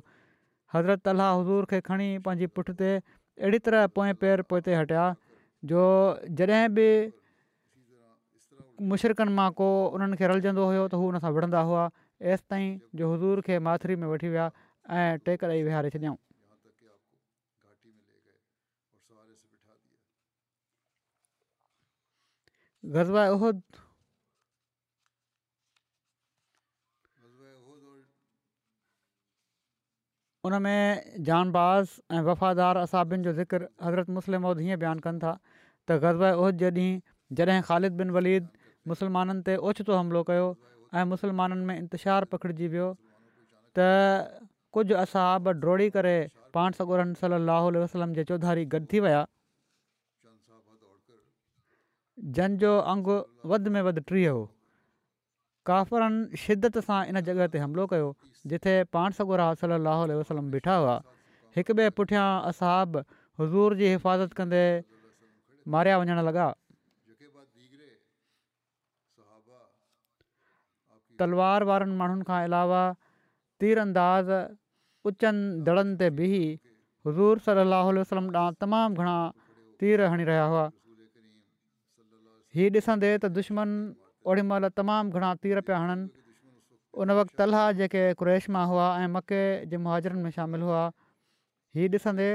हज़रत 0.74 1.08
अलाह 1.12 1.30
हुज़ूर 1.38 1.68
खे 1.74 1.80
खणी 1.90 2.08
पंहिंजी 2.26 2.48
पुठिते 2.60 2.90
अहिड़ी 3.42 3.58
तरह 3.70 3.86
पोएं 3.98 4.14
पेर 4.22 4.42
पोइ 4.52 4.62
ते 4.66 4.74
हटिया 4.76 5.02
जो 5.72 5.82
जॾहिं 6.38 6.70
बि 6.78 6.86
मुशरकनि 8.92 9.34
मां 9.38 9.50
को 9.58 9.68
उन्हनि 9.98 10.18
खे 10.22 10.28
रलजंदो 10.32 10.66
हुयो 10.70 10.86
त 10.90 11.02
हू 11.02 11.06
हुन 11.12 11.20
सां 11.26 11.32
विढ़ंदा 11.38 11.62
हुआ 11.70 11.84
हेसि 12.30 12.46
ताईं 12.50 12.70
जो 13.02 13.10
हज़ूर 13.14 13.42
खे 13.50 13.60
माथिरी 13.70 13.96
में 14.04 14.08
वठी 14.14 14.30
विया 14.36 14.46
ऐं 15.02 15.20
टेकर 15.28 15.54
ई 15.58 15.62
विहारे 15.70 15.92
छॾियऊं 15.96 16.18
गज़वा 22.94 23.24
उन 30.46 30.62
में 30.62 31.24
जानबाज़ 31.26 31.90
ऐं 32.14 32.20
वफ़ादार 32.22 32.78
असाबनि 32.78 33.24
जो 33.24 33.34
ज़िक्र 33.34 33.68
हज़रत 33.84 34.10
मुस्लिम 34.18 34.46
उद 34.46 34.60
हीअं 34.62 34.78
बयानु 34.80 35.02
कनि 35.02 35.20
था 35.24 35.34
त 35.90 35.98
ग़ज़ब 36.04 36.54
जे 36.62 36.70
ॾींहुं 36.70 37.36
जॾहिं 37.38 37.62
ख़ालिद 37.68 37.94
बिन 38.02 38.10
वलीद 38.18 38.48
मुसलमाननि 38.88 39.42
ते 39.48 39.56
ओचितो 39.70 39.94
हमिलो 39.98 40.22
कयो 40.30 40.48
ऐं 40.96 41.06
मुसलमाननि 41.14 41.66
में 41.68 41.76
इंतिशारु 41.78 42.26
पकिड़िजी 42.32 42.68
वियो 42.74 42.90
त 43.78 44.40
कुझु 44.78 44.96
असाब 45.04 45.50
ड्रोड़ी 45.62 45.90
करे 45.98 46.16
पाण 46.54 46.78
सौ 46.82 46.86
ओर 46.98 47.04
सलाहु 47.22 47.68
वसलम 47.84 48.14
जे 48.20 48.24
चौधारी 48.34 48.66
गॾु 48.76 48.86
थी 48.94 49.00
विया 49.08 49.24
जंहिंजो 52.38 52.78
अंगु 52.94 53.16
वधि 53.52 53.70
में 53.78 53.82
वधि 53.90 54.02
टीह 54.12 54.30
हो 54.30 54.42
काफ़िरनि 55.68 56.38
शिदत 56.42 56.76
सां 56.88 57.00
इन 57.12 57.20
जॻह 57.30 57.48
ते 57.54 57.62
हमिलो 57.64 57.86
कयो 57.94 58.10
जिथे 58.52 58.74
पाण 58.96 59.16
सॻोरा 59.18 59.48
सलाह 59.64 60.04
वसलम 60.20 60.52
बीठा 60.54 60.76
हुआ 60.84 60.94
हिकु 61.58 61.74
ॿिए 61.80 61.90
पुठियां 61.98 62.28
असाब 62.52 62.96
हज़ूर 63.42 63.76
जी 63.82 63.90
हिफ़ाज़त 63.94 64.38
कंदे 64.40 64.62
मारिया 65.76 65.98
वञणु 66.04 66.24
लॻा 66.30 66.46
तलवार 71.22 71.68
वारनि 71.74 72.00
माण्हुनि 72.04 72.28
खां 72.32 72.40
अलावा 72.48 72.82
तीर 73.62 73.84
अंदाज़ 73.86 74.32
उचनि 75.12 75.46
दड़नि 75.70 76.00
ते 76.04 76.10
बीह 76.22 76.38
ई 76.40 76.58
हज़ूर 77.08 77.46
सलाह 77.52 77.94
वसलम 78.02 78.32
ॾांहुं 78.38 78.60
तमामु 78.66 79.02
घणा 79.04 79.18
तीर 79.82 80.08
हणी 80.16 80.32
रहिया 80.34 80.48
हुआ 80.56 80.66
हीउ 82.58 82.76
ॾिसंदे 82.84 83.12
त 83.24 83.36
दुश्मन 83.40 83.76
ओॾीमहिल 84.32 84.68
तमामु 84.78 85.10
घणा 85.16 85.30
तीर 85.44 85.60
पिया 85.68 85.78
हणनि 85.82 86.06
उन 87.02 87.10
वक़्तु 87.18 87.34
तलहा 87.40 87.64
जेके 87.80 88.02
क्रेश 88.20 88.50
मां 88.54 88.66
हुआ 88.72 88.88
ऐं 89.02 89.08
मके 89.16 89.40
जे 89.72 89.78
मुहाजरनि 89.86 90.22
में 90.24 90.32
शामिलु 90.38 90.66
हुआ 90.70 90.84
हीउ 91.78 91.88
ॾिसंदे 91.96 92.30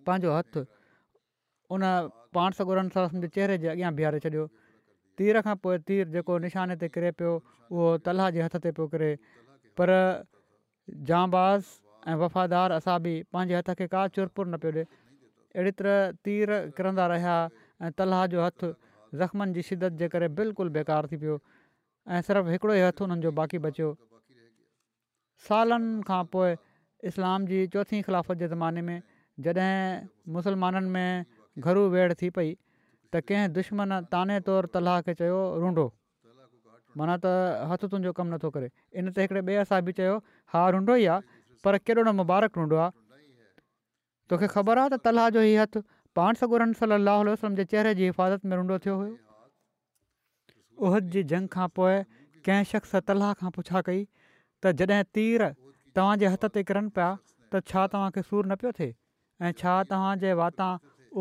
पंहिंजो 0.10 0.32
हथ 0.38 0.53
उन 1.77 1.86
पाण 2.39 2.58
सॻोरनि 2.60 2.94
सरसन 2.98 3.24
जे 3.25 3.29
चेहरे 3.38 3.58
जे 3.63 3.70
अॻियां 3.74 3.91
बीहारे 4.01 4.20
छॾियो 4.25 4.46
तीर 5.22 5.39
खां 5.48 5.55
पोइ 5.63 5.77
तीर 5.88 6.12
जेको 6.17 6.38
निशाने 6.46 6.75
ते 6.84 6.91
किरे 6.98 7.12
पियो 7.22 7.32
उहो 7.72 7.88
तलाह 8.10 8.29
जे 8.38 8.44
हथ 8.48 8.60
ते 8.67 8.74
पियो 8.82 8.88
किरे 8.94 9.10
पर 9.82 9.94
जांबाज़ 11.10 11.74
ऐं 12.12 12.15
वफ़ादार 12.25 12.77
असां 12.79 12.98
बि 13.08 13.15
पंहिंजे 13.34 13.58
हथ 13.62 13.74
खे 13.82 13.88
का 13.98 14.05
चुरपुर 14.20 14.48
न 14.53 14.62
पियो 14.67 14.74
ॾिए 14.82 14.91
अहिड़ी 15.55 15.71
तरह 15.79 16.12
तीर 16.27 16.47
किरंदा 16.77 17.05
रहिया 17.07 17.35
ऐं 17.88 17.91
तलाह 17.95 18.21
जो 18.35 18.39
हथु 18.45 18.67
ज़ख़्मनि 19.19 19.53
जी 19.55 19.62
शिदत 19.71 19.93
जे 20.03 20.07
करे 20.12 20.27
बिल्कुलु 20.39 20.69
बेकार 20.77 21.07
थी 21.12 21.17
पियो 21.24 21.35
ऐं 22.12 22.21
सिर्फ़ु 22.27 22.51
हिकिड़ो 22.51 22.74
ई 22.75 22.81
हथ 22.88 23.00
हुननि 23.01 23.21
जो 23.24 23.31
बाक़ी 23.39 23.59
बचियो 23.65 23.89
सालनि 25.47 26.03
खां 26.09 26.21
पोइ 26.35 26.50
इस्लाम 27.12 27.45
जी 27.51 27.59
चौथीं 27.75 28.01
ख़िलाफ़त 28.07 28.35
जे 28.43 28.47
ज़माने 28.55 28.81
में 28.89 28.97
जॾहिं 29.47 30.33
मुसलमाननि 30.35 30.89
में 30.97 31.25
घरू 31.63 31.81
वेड़ 31.95 32.12
थी 32.24 32.29
पई 32.39 32.51
त 33.15 33.24
कंहिं 33.29 33.47
दुश्मन 33.59 34.00
ताने 34.15 34.39
तौरु 34.50 34.67
तलाह 34.75 35.00
खे 35.07 35.13
चयो 35.24 35.39
रुंडो 35.63 35.85
माना 37.00 37.15
त 37.27 37.71
हथु 37.71 37.88
तुंहिंजो 37.95 38.12
कमु 38.19 38.35
नथो 38.35 38.50
करे 38.59 38.67
इन 39.00 39.15
ते 39.15 39.24
हिकिड़े 39.27 39.39
ॿिए 39.41 39.57
असां 39.63 39.79
बि 39.88 39.95
चयो 40.03 40.19
हा 40.55 40.62
रुंडो 40.77 40.95
ई 41.05 41.09
आहे 41.15 41.24
पर 41.67 41.79
केॾो 41.88 42.01
न 42.03 42.15
मुबारक 42.21 42.55
रुंडो 42.63 42.75
आहे 42.83 42.91
तोखे 44.29 44.48
ख़बर 44.53 44.82
आहे 44.84 44.89
त 44.98 45.12
अलाह 45.13 45.27
जो 45.38 45.41
हीउ 45.48 45.58
हथु 45.63 45.82
पाण 46.20 46.39
सां 46.41 46.48
गुरन 46.53 46.72
सली 46.82 46.96
अलाह 47.01 47.17
वलम 47.25 47.58
जे 47.60 47.65
चहिरे 47.74 47.91
जी 48.00 48.08
हिफ़ाज़त 48.12 48.50
में 48.50 48.55
रुंडो 48.60 48.77
थियो 48.86 48.96
हुयो 49.01 50.86
उहद 50.89 51.12
जी 51.15 51.24
जंग 51.34 51.51
खां 51.55 51.67
पोइ 51.79 52.00
कंहिं 52.48 52.67
शख़्स 52.72 52.96
तलाह 53.12 53.36
खां 53.41 53.51
पुछा 53.58 53.84
कई 53.89 54.01
त 54.01 54.74
जॾहिं 54.82 55.10
तीर 55.17 55.46
तव्हांजे 56.00 56.34
हथ 56.36 56.50
ते 56.58 56.65
किरनि 56.72 56.94
पिया 56.98 57.10
त 57.20 57.63
छा 57.72 57.86
तव्हांखे 57.96 58.25
सूरु 58.32 58.50
न 58.50 58.58
पियो 58.63 58.74
थिए 58.79 58.91
ऐं 59.46 59.53
छा 59.63 59.75
तव्हांजे 59.94 60.34
वाता 60.44 60.70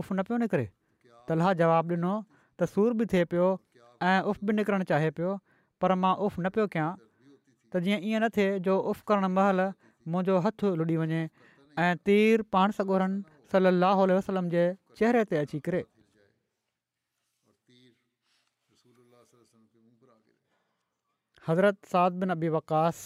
उफ़ 0.03 0.13
न 0.19 0.29
पियो 0.31 0.41
निकिरे 0.45 0.67
तलाह 1.31 1.53
जवाबु 1.63 1.99
ॾिनो 2.01 2.15
त 2.19 2.73
सूरु 2.75 2.97
बि 3.03 3.11
थिए 3.15 3.29
पियो 3.35 3.49
ऐं 4.13 4.19
उफ़ 4.33 4.45
बि 4.49 4.57
निकिरणु 4.63 4.89
चाहे 4.93 5.13
पियो 5.21 5.37
पर 5.85 5.97
मां 6.07 6.15
उफ़ 6.29 6.39
न 6.41 6.55
पियो 6.57 6.67
कयां 6.77 6.91
त 7.03 7.87
जीअं 7.87 7.99
ईअं 8.13 8.21
न 8.25 8.33
थिए 8.39 8.51
जो 8.69 8.77
उफ़ 8.95 9.03
करणु 9.13 9.31
महिल 9.41 9.67
मुंहिंजो 9.69 10.41
हथु 10.49 10.73
लुॾी 10.83 10.97
वञे 11.05 11.23
ऐं 11.83 11.97
तीर 12.07 12.43
पाण 12.55 12.71
सगोरनि 12.77 13.23
सलाहु 13.53 14.05
वसलम 14.17 14.49
जे 14.55 14.63
चहिरे 15.01 15.23
ते 15.31 15.37
अची 15.45 15.59
करे 15.69 15.81
हज़रत 21.49 21.89
साद 21.93 22.21
बिन 22.21 22.31
अबी 22.35 22.49
वकास 22.57 23.01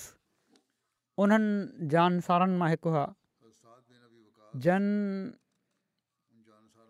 उन्हनि 1.24 1.86
जानसारनि 1.94 2.58
मां 2.58 2.68
हिकु 2.70 2.90
हुआ 2.96 3.06
जन 4.66 4.84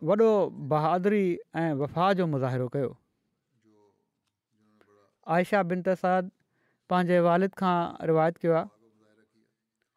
वॾो 0.08 0.28
बहादुरी 0.73 1.23
ऐं 1.61 1.70
वफ़ा 1.82 2.12
जो 2.18 2.26
मुज़ाहिरो 2.32 2.68
कयो 2.75 2.90
आयशा 5.37 5.62
बिन 5.70 5.82
तसाद 5.88 6.30
पंहिंजे 6.90 7.20
वालिद 7.30 7.56
खां 7.62 7.76
रिवायत 8.12 8.37
कयो 8.44 8.54
आहे 8.61 8.77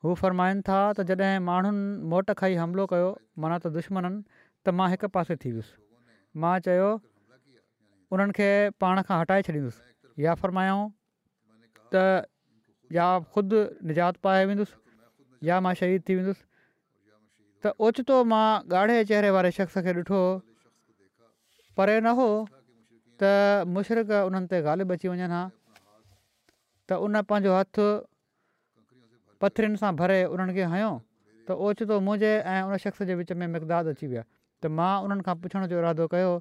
हू 0.06 0.14
फ़रमाइनि 0.20 0.62
था 0.68 0.78
त 0.98 1.06
जॾहिं 1.10 1.40
माण्हुनि 1.48 1.86
मोट 2.12 2.32
खाई 2.42 2.56
हमिलो 2.62 2.86
कयो 2.94 3.10
माना 3.44 3.58
त 3.64 3.72
दुश्मननि 3.78 4.38
त 4.66 4.74
मां 4.78 4.88
हिकु 4.94 5.10
पासे 5.18 5.36
थी 5.44 5.52
वियुसि 5.58 5.76
मां 6.42 6.54
चयो 6.68 6.88
उन्हनि 8.16 8.36
खे 8.38 8.48
पाण 8.84 9.02
खां 9.10 9.18
हटाए 9.22 9.46
छॾींदुसि 9.50 10.24
या 10.26 10.34
फ़रमायो 10.44 10.78
त 10.78 12.06
या 12.98 13.06
ख़ुदि 13.36 13.60
निजात 13.92 14.16
पाए 14.26 14.42
वेंदुसि 14.52 14.80
या 15.50 15.60
मां 15.68 15.74
शहीद 15.84 16.02
थी 16.10 16.18
वेंदुसि 16.22 16.44
त 17.62 17.78
ओचितो 17.88 18.18
मां 18.34 18.46
ॻाढ़े 18.78 18.98
चहिरे 19.14 19.30
वारे 19.38 19.54
शख़्स 19.60 19.86
खे 19.90 19.98
ॾिठो 20.04 20.22
परे 21.80 21.96
न 22.02 22.16
हो 22.22 22.28
त 23.24 23.68
मुशरक़ 23.78 24.16
उन्हनि 24.32 24.50
ते 24.54 24.66
ॻाल्हि 24.72 24.86
बची 24.94 25.14
वञनि 25.14 25.30
हा 25.38 25.42
त 26.90 26.98
उन 27.06 27.22
पंहिंजो 27.32 27.54
हथ 27.62 27.86
पथरियुनि 29.42 29.78
सां 29.82 29.92
भरे 30.02 30.18
उन्हनि 30.36 30.54
खे 30.60 30.66
हयों 30.74 30.94
त 31.50 31.58
ओचितो 31.68 32.00
मुंहिंजे 32.08 32.32
ऐं 32.56 32.68
उन 32.72 32.82
शख़्स 32.86 33.08
जे 33.10 33.16
विच 33.22 33.32
में 33.42 33.48
मिकद 33.56 33.92
अची 33.94 34.10
विया 34.14 34.24
त 34.26 34.72
मां 34.80 34.90
उन्हनि 35.08 35.26
खां 35.30 35.36
पुछण 35.46 35.68
जो 35.74 35.80
इरादो 35.84 36.08
कयो 36.16 36.32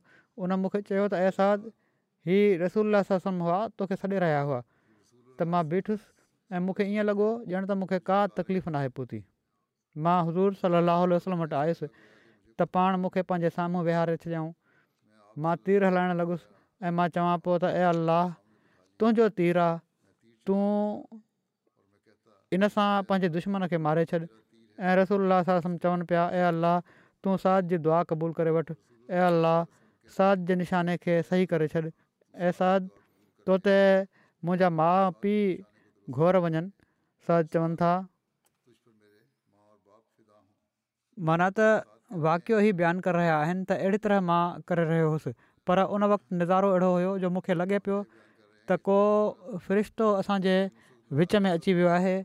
उन 0.47 0.57
मूंखे 0.65 0.83
चयो 0.91 1.07
त 1.13 1.23
एहसाद 1.27 1.69
ही 2.31 2.39
रसूल 2.65 3.01
ससम 3.11 3.43
हुआ 3.49 3.59
तोखे 3.81 4.01
सॾे 4.05 4.13
रहिया 4.25 4.41
हुआ 4.51 4.61
त 4.65 5.49
मां 5.55 5.63
ॿीठुसि 5.75 6.57
ऐं 6.59 6.63
मूंखे 6.69 6.89
ईअं 6.93 7.09
लॻो 7.11 7.29
ॼण 7.57 7.67
त 7.71 7.79
मूंखे 7.83 8.01
का 8.11 8.21
तकलीफ़ 8.41 8.69
नाहे 8.77 8.93
पहुती 9.01 9.23
मां 10.07 10.19
हज़ूर 10.29 10.61
सलाहु 10.65 11.39
वटि 11.45 11.59
आयुसि 11.63 11.89
त 11.97 12.69
पाण 12.77 13.01
मूंखे 13.07 13.23
पंहिंजे 13.33 13.55
साम्हूं 13.57 13.87
वेहारे 13.89 14.19
छॾियऊं 14.27 14.53
मां 15.47 15.55
तीर 15.69 15.89
हलाइणु 15.91 16.19
लॻुसि 16.21 16.47
ऐं 16.91 16.95
मां 17.01 17.09
चवां 17.17 17.35
पियो 17.47 17.57
त 17.65 17.73
ए 17.81 17.87
अलाह 17.95 18.39
तुंहिंजो 19.03 19.33
तीर 19.41 19.63
आहे 19.65 19.83
तूं 20.49 20.63
इन 22.57 22.67
सां 22.75 22.87
पंहिंजे 23.11 23.29
दुश्मन 23.37 23.67
खे 23.73 23.79
मारे 23.87 24.05
छॾि 24.13 24.21
ऐं 24.21 24.95
रसोल्ला 25.01 25.37
सां 25.49 25.57
समुझ 25.65 25.79
चवनि 25.83 26.07
पिया 26.13 26.23
ए 26.39 26.47
अल्लाह 26.53 26.97
तू 27.27 27.35
साध 27.43 27.69
जी 27.73 27.79
दुआ 27.87 27.99
क़बूलु 28.13 28.37
करे 28.39 28.55
वठि 28.57 28.75
ए 28.79 29.21
अलाह 29.27 29.59
साध 30.15 30.47
जे 30.49 30.57
निशाने 30.63 30.97
खे 31.05 31.17
सही 31.29 31.47
करे 31.53 31.69
छॾु 31.75 31.83
ऐं 32.49 32.53
साध 32.61 32.89
तो 33.51 33.59
ते 33.69 33.77
मुंहिंजा 34.49 34.71
माउ 34.81 35.13
पीउ 35.25 36.17
घोर 36.19 36.41
वञनि 36.47 36.65
साध 37.29 37.53
चवनि 37.55 37.79
था 37.85 37.93
माना 41.31 41.49
त 41.59 41.71
वाक़ियो 42.27 42.59
ई 42.67 42.73
बयानु 42.83 43.07
करे 43.07 43.19
रहिया 43.19 43.39
आहिनि 43.45 43.65
त 43.71 43.79
अहिड़ी 43.85 44.03
तरह 44.07 44.21
मां 44.33 44.43
करे 44.71 44.85
रहियो 44.91 45.11
हुउसि 45.15 45.33
पर 45.71 45.85
उन 45.97 46.05
वक़्तु 46.15 46.37
नज़ारो 46.43 46.71
अहिड़ो 46.75 46.91
हुयो 46.99 47.13
जो 47.25 47.31
मूंखे 47.37 47.55
लॻे 47.63 47.79
पियो 47.89 47.99
त 48.71 48.81
को 48.89 48.99
फ़रिश्तो 49.67 50.11
असांजे 50.23 50.57
विच 51.21 51.37
में 51.45 51.51
अची 51.51 51.75
वियो 51.79 51.89
आहे 51.99 52.17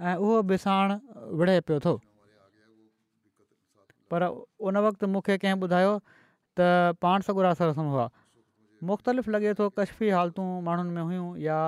ऐं 0.00 0.14
उहो 0.16 0.42
बिसाण 0.48 0.92
विड़े 1.38 1.60
पियो 1.66 1.78
थो 1.84 1.96
पर 4.10 4.22
उन 4.66 4.76
वक़्तु 4.86 5.06
मूंखे 5.14 5.36
कंहिं 5.42 5.58
ॿुधायो 5.66 5.94
त 6.58 6.68
पाण 7.02 7.24
सॻुड़ा 7.26 7.52
सर 7.60 7.66
रसम 7.70 7.90
हुआ 7.94 8.04
मुख़्तलिफ़ु 8.90 9.30
लॻे 9.34 9.52
थो 9.58 9.68
कश्फी 9.78 10.10
हालतूं 10.16 10.46
माण्हुनि 10.68 10.90
में 10.96 11.02
हुयूं 11.02 11.26
या 11.46 11.58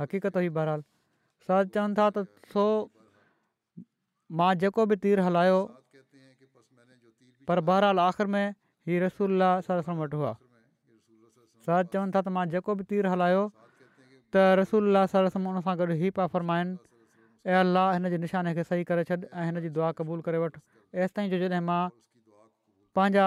हक़ीक़त 0.00 0.36
हुई 0.40 0.48
बहरहाल 0.58 0.82
सर 1.46 1.66
चवनि 1.76 1.94
था 1.98 2.08
त 2.18 2.26
सो 2.54 2.64
मां 4.42 4.50
जेको 4.64 4.84
बि 4.92 4.96
तीर 5.06 5.22
हलायो 5.28 5.58
पर 7.48 7.60
बहराल 7.70 7.98
आख़िरि 8.10 8.30
में 8.34 8.44
ही 8.90 8.98
रसुल्ला 9.06 9.52
सर 9.70 9.78
रसम 9.84 10.02
वटि 10.04 10.16
हुआ 10.24 10.34
सरद 11.70 11.94
चवनि 11.94 12.18
था 12.18 12.26
त 12.26 12.34
मां 12.40 12.46
जेको 12.56 12.78
बि 12.82 12.88
तीर 12.92 13.06
हलायो 13.14 13.46
त 13.70 14.50
रसोल्ला 14.64 15.06
सर 15.16 15.32
उन 15.38 15.66
सां 15.70 15.78
गॾु 15.84 15.90
ई 15.96 16.12
पाफर 16.22 16.48
मां 16.52 16.60
ऐं 17.46 17.58
अलाह 17.58 17.92
हिन 17.94 18.08
जे 18.10 18.18
निशाने 18.18 18.54
खे 18.54 18.62
सही 18.66 18.82
करे 18.84 19.04
छॾु 19.08 19.16
ऐं 19.30 19.44
हिनजी 19.46 19.68
दुआ 19.76 19.90
क़बूलु 19.98 20.22
करे 20.26 20.38
वठि 20.42 20.58
एसिताईं 21.06 21.30
जो 21.30 21.38
जॾहिं 21.46 21.62
मां 21.62 21.82
पंहिंजा 22.98 23.26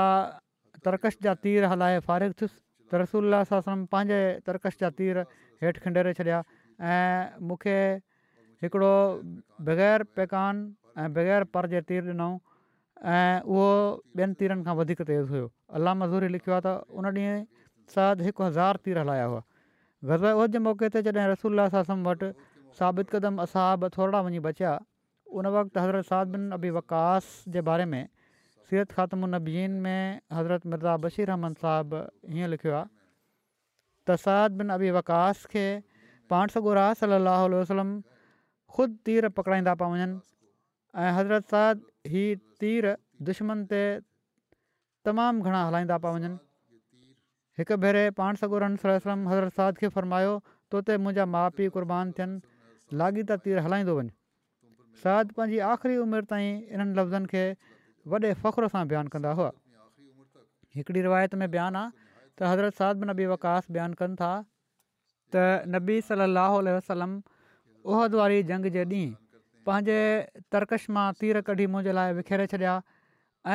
तरकश 0.83 1.15
जा 1.25 1.31
तीर 1.39 1.63
हलाए 1.71 1.99
फ़ारिग 2.03 2.31
थियुसि 2.41 2.57
त 2.91 2.99
रसूल 3.07 3.31
सा 3.47 3.59
सम 3.67 3.85
पंहिंजे 3.93 4.21
तर्कश 4.47 4.77
जा 4.83 4.89
तीर 4.99 5.23
हेठि 5.63 5.79
खंडेरे 5.83 6.13
छॾिया 6.19 6.39
ऐं 6.91 7.39
मूंखे 7.47 7.77
हिकिड़ो 8.65 8.91
बग़ैर 9.69 10.03
पैकान 10.19 10.55
ऐं 10.99 11.07
बग़ैर 11.15 11.43
पर 11.55 11.67
जे 11.75 11.81
तीर 11.87 12.03
ॾिनऊं 12.11 12.33
ऐं 13.15 13.41
उहो 13.47 13.69
ॿियनि 14.19 14.33
तीरनि 14.43 14.63
खां 14.67 14.75
वधीक 14.83 15.01
तेज़ 15.07 15.31
हुयो 15.33 15.47
अलाह 15.79 15.93
मज़ूरी 16.03 16.27
लिखियो 16.35 16.53
आहे 16.59 16.63
त 16.67 16.75
उन 16.99 17.11
ॾींहुं 17.15 17.41
शायदि 17.95 18.23
हिकु 18.27 18.43
हज़ार 18.49 18.83
तीर 18.85 19.01
हलाया 19.05 19.23
हुआ 19.31 19.41
गज़ब 20.11 20.45
जे 20.53 20.59
मौक़े 20.67 20.89
ते 20.99 21.07
जॾहिं 21.07 21.31
रसूल 21.31 21.67
वटि 22.11 22.33
साबित 22.79 23.09
क़दम 23.09 23.41
असाब 23.43 23.87
थोरा 23.97 24.21
वञी 24.27 24.39
बचिया 24.47 24.71
उन 25.39 25.47
वक़्तु 25.55 25.79
हज़रत 25.79 26.05
साद 26.09 26.27
बिन 26.35 26.51
अबी 26.57 26.69
वकास 26.77 27.25
जे 27.55 27.61
बारे 27.69 27.85
में 27.93 28.03
सीरत 28.69 28.91
ख़ात्म 28.95 29.25
नबजीन 29.35 29.71
में 29.85 30.21
हज़रत 30.33 30.65
मिर्ज़ा 30.73 30.95
बशीर 31.05 31.27
रहमान 31.29 31.53
साहबु 31.59 31.99
हीअं 32.35 32.47
लिखियो 32.55 32.73
आहे 32.73 32.89
त 34.15 34.35
बिन 34.59 34.69
अबी 34.75 34.91
वकास 34.97 35.45
खे 35.55 35.65
पाण 36.33 36.53
सॻो 36.55 36.75
सलाहु 36.99 37.49
वसलम 37.55 37.91
ख़ुदि 38.75 38.95
तीर 39.09 39.27
पकड़ाईंदा 39.39 39.73
पिया 39.81 39.89
वञनि 39.95 41.09
हज़रत 41.19 41.53
साध 41.55 41.83
हीअ 42.15 42.29
तीर 42.63 42.89
दुश्मन 43.31 43.65
ते 43.73 43.81
तमामु 45.09 45.43
घणा 45.49 45.61
हलाईंदा 45.67 45.97
पिया 46.07 46.13
वञनि 46.19 46.39
हिकु 47.59 47.75
भेरे 47.87 48.03
पाण 48.21 48.39
सॻो 48.43 48.63
हज़रत 48.63 49.59
साध 49.59 49.83
खे 49.83 49.87
फ़रमायो 49.97 50.33
त 50.73 50.99
मुंहिंजा 51.03 51.27
माउ 51.35 51.49
पीउ 51.59 51.69
क़ुर्बान 51.77 52.11
थियनि 52.17 52.50
लाॻीता 52.99 53.35
तीर 53.45 53.59
हलाईंदो 53.65 53.93
वञु 53.97 54.09
साद 55.03 55.31
पंहिंजी 55.37 55.59
आख़िरी 55.71 55.97
उमिरि 56.05 56.25
ताईं 56.33 56.49
इन्हनि 56.75 56.93
लफ़्ज़नि 56.99 57.27
खे 57.31 57.43
वॾे 58.11 58.29
फ़ख्रु 58.43 58.67
सां 58.75 58.83
बयानु 58.91 59.09
कंदा 59.15 59.31
हुआ 59.39 59.49
हिकिड़ी 60.75 61.01
रिवायत 61.07 61.33
में 61.41 61.47
बयानु 61.55 61.79
आहे 61.79 62.07
त 62.21 62.51
हज़रत 62.51 62.79
साद 62.81 63.03
बि 63.03 63.09
नबी 63.11 63.25
वकास 63.33 63.71
बयानु 63.77 63.95
कनि 64.01 64.15
था 64.21 64.31
त 65.35 65.45
नबी 65.75 65.97
सलाह 66.07 66.55
वसलम 66.69 67.19
उहद 67.91 68.17
वारी 68.21 68.39
जंग 68.53 68.69
जे 68.77 68.83
ॾींहुं 68.93 69.19
पंहिंजे 69.71 69.99
तर्कश 70.55 70.87
मां 70.95 71.05
तीर 71.21 71.41
कढी 71.49 71.67
मुंहिंजे 71.75 71.93
लाइ 71.99 72.13
विखेरे 72.19 72.45
छॾिया 72.53 72.75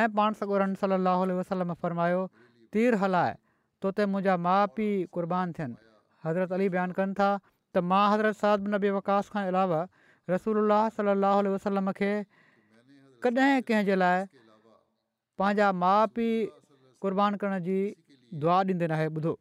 ऐं 0.01 0.05
पाण 0.19 0.39
सॻो 0.43 0.55
सलाहु 0.85 1.27
वसलम 1.41 1.73
फ़रमायो 1.83 2.21
तीर 2.77 2.99
हलाए 3.03 3.33
तोते 3.83 4.05
मुंहिंजा 4.15 4.37
माउ 4.47 4.71
पीउ 4.79 5.05
कुर्बान 5.17 5.53
थियनि 5.59 5.77
हज़रत 6.25 6.55
अली 6.59 6.69
बयानु 6.77 6.97
कनि 7.01 7.15
था 7.21 7.29
त 7.75 7.81
मां 7.91 8.03
हज़रत 8.13 8.37
साध 8.41 8.67
नबे 8.73 8.91
वकास 8.97 9.31
खां 9.35 9.43
अलावा 9.53 9.79
रसूल 10.33 10.69
सलाहु 10.97 11.51
वसलम 11.55 11.91
खे 12.01 12.09
कॾहिं 13.25 13.49
कंहिंजे 13.69 13.97
लाइ 14.01 14.23
पंहिंजा 15.41 15.69
माउ 15.83 16.05
पीउ 16.17 16.35
क़ुर्बान 17.05 17.39
करण 17.43 17.65
जी 17.67 17.79
दुआ 18.43 18.57
ॾींदे 18.63 18.89
न 18.91 18.97
आहे 18.99 19.09
ॿुधो 19.19 19.35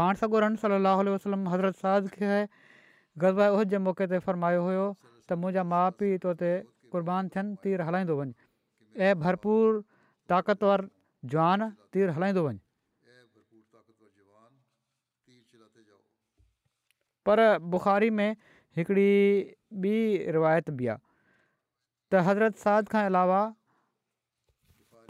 पाण 0.00 0.20
सॻो 0.24 0.42
सलाहु 0.64 1.06
वसलम 1.14 1.48
हज़रत 1.56 1.80
साद 1.84 2.10
खे 2.16 2.40
गज़बा 3.24 3.48
उहिद 3.56 3.74
जे 3.76 3.80
मौक़े 3.86 4.10
ते 4.14 4.22
फ़रमायो 4.28 4.64
हुयो 4.68 4.84
त 4.90 5.40
मुंहिंजा 5.44 5.66
माउ 5.74 5.96
पीउ 6.02 6.18
तो 6.26 6.34
ते 6.44 6.52
क़ुर्बान 6.94 7.32
थियनि 7.36 7.56
तीर 7.66 7.88
हलाईंदो 7.88 8.18
वञु 8.20 8.38
ऐं 9.08 9.14
भरपूर 9.26 9.80
ताक़तवर 10.34 10.88
जुआान 11.34 11.68
तीरु 11.96 12.16
हलाईंदो 12.18 12.46
वञु 12.48 12.58
पर 17.28 17.40
बुख़ारी 17.76 18.08
में 18.18 18.28
हिकिड़ी 18.78 19.14
ॿी 19.84 20.32
रिवायत 20.36 20.70
बि 20.80 20.86
आहे 20.92 20.98
त 22.12 22.22
हज़रत 22.28 22.60
साद 22.64 22.88
खां 22.94 23.00
अलावा 23.08 23.40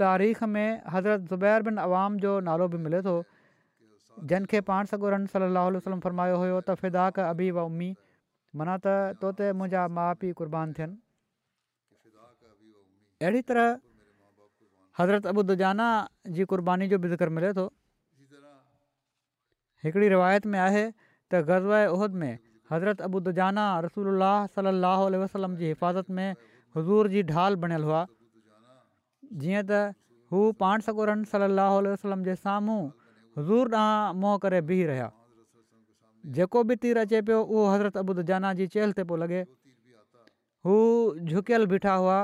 तारीख़ 0.03 0.43
में 0.55 0.69
हज़रत 0.95 1.31
ज़ुबैर 1.33 1.79
عوام 1.87 2.17
جو 2.23 2.35
जो 2.37 2.41
नालो 2.51 2.69
बि 2.75 2.79
मिले 2.89 3.03
थो 3.07 3.15
जंहिंखे 4.31 4.65
पाण 4.71 4.91
सॻु 4.93 4.99
सलाहु 4.99 5.49
اللہ 5.49 5.71
علیہ 5.71 6.01
फरमायो 6.07 6.37
हुयो 6.43 6.61
त 6.67 6.75
फिदा 6.83 7.09
का 7.19 7.29
अबी 7.35 7.51
व 7.53 7.69
अम्मी 7.71 7.91
माना 8.59 8.77
त 8.79 9.17
तो 9.23 9.33
ते 9.41 9.53
मुंहिंजा 9.61 9.87
माउ 9.99 10.15
पीउ 10.23 10.35
क़ुर्बान 10.43 10.73
थियनि 10.79 10.97
अहिड़ी 13.25 13.43
तरह 13.49 13.81
हज़रत 15.01 15.27
अबूदजाना 15.35 15.87
जी 16.37 16.45
क़ुर्बानी 16.55 16.89
जो 16.95 16.99
बि 17.05 17.09
ज़िक्र 17.09 17.29
मिले 17.41 17.53
थो 17.59 17.69
हिकिड़ी 19.87 20.09
रिवायत 20.17 20.47
में 20.55 20.59
आहे 20.71 20.85
त 21.31 21.35
احد 21.47 21.65
میں 21.71 21.87
उहिद 21.95 22.13
में 22.21 22.37
हज़रत 22.73 23.01
अबूद 23.07 23.31
जाना 23.39 23.65
रसूल 23.87 24.29
सलाहु 24.55 25.09
वसलम 25.23 25.57
जी 25.63 25.67
हिफ़ाज़त 25.67 26.15
में 26.19 26.79
हुज़ूर 26.79 27.09
जी 27.15 27.23
ढाल 27.31 27.57
बणियलु 27.65 27.89
हुआ 27.89 28.01
जीअं 29.43 29.63
त 29.71 29.81
हू 30.35 30.41
पाण 30.63 30.85
सगोरनि 30.87 31.29
सलाहु 31.33 31.77
उल्ह 31.83 31.93
वसलम 31.97 32.25
जे 32.31 32.37
साम्हूं 32.47 32.79
हुज़ूर 33.41 33.73
ॾांहुं 33.83 34.17
मोह 34.25 34.39
करे 34.47 34.61
बिहु 34.73 34.89
रहिया 34.93 35.11
जेको 36.41 36.63
बि 36.73 36.77
तीर 36.87 37.03
अचे 37.05 37.21
पियो 37.29 37.43
उहो 37.45 37.67
हज़रत 37.75 38.01
अबूद 38.05 38.23
जाना 38.33 38.53
जी 38.63 38.67
चल् 38.79 38.97
ते 39.01 39.07
पियो 39.13 39.21
लॻे 39.25 39.43
हू 40.71 40.79
झुकियलु 41.29 41.71
बीठा 41.77 41.95
हुआ 42.07 42.19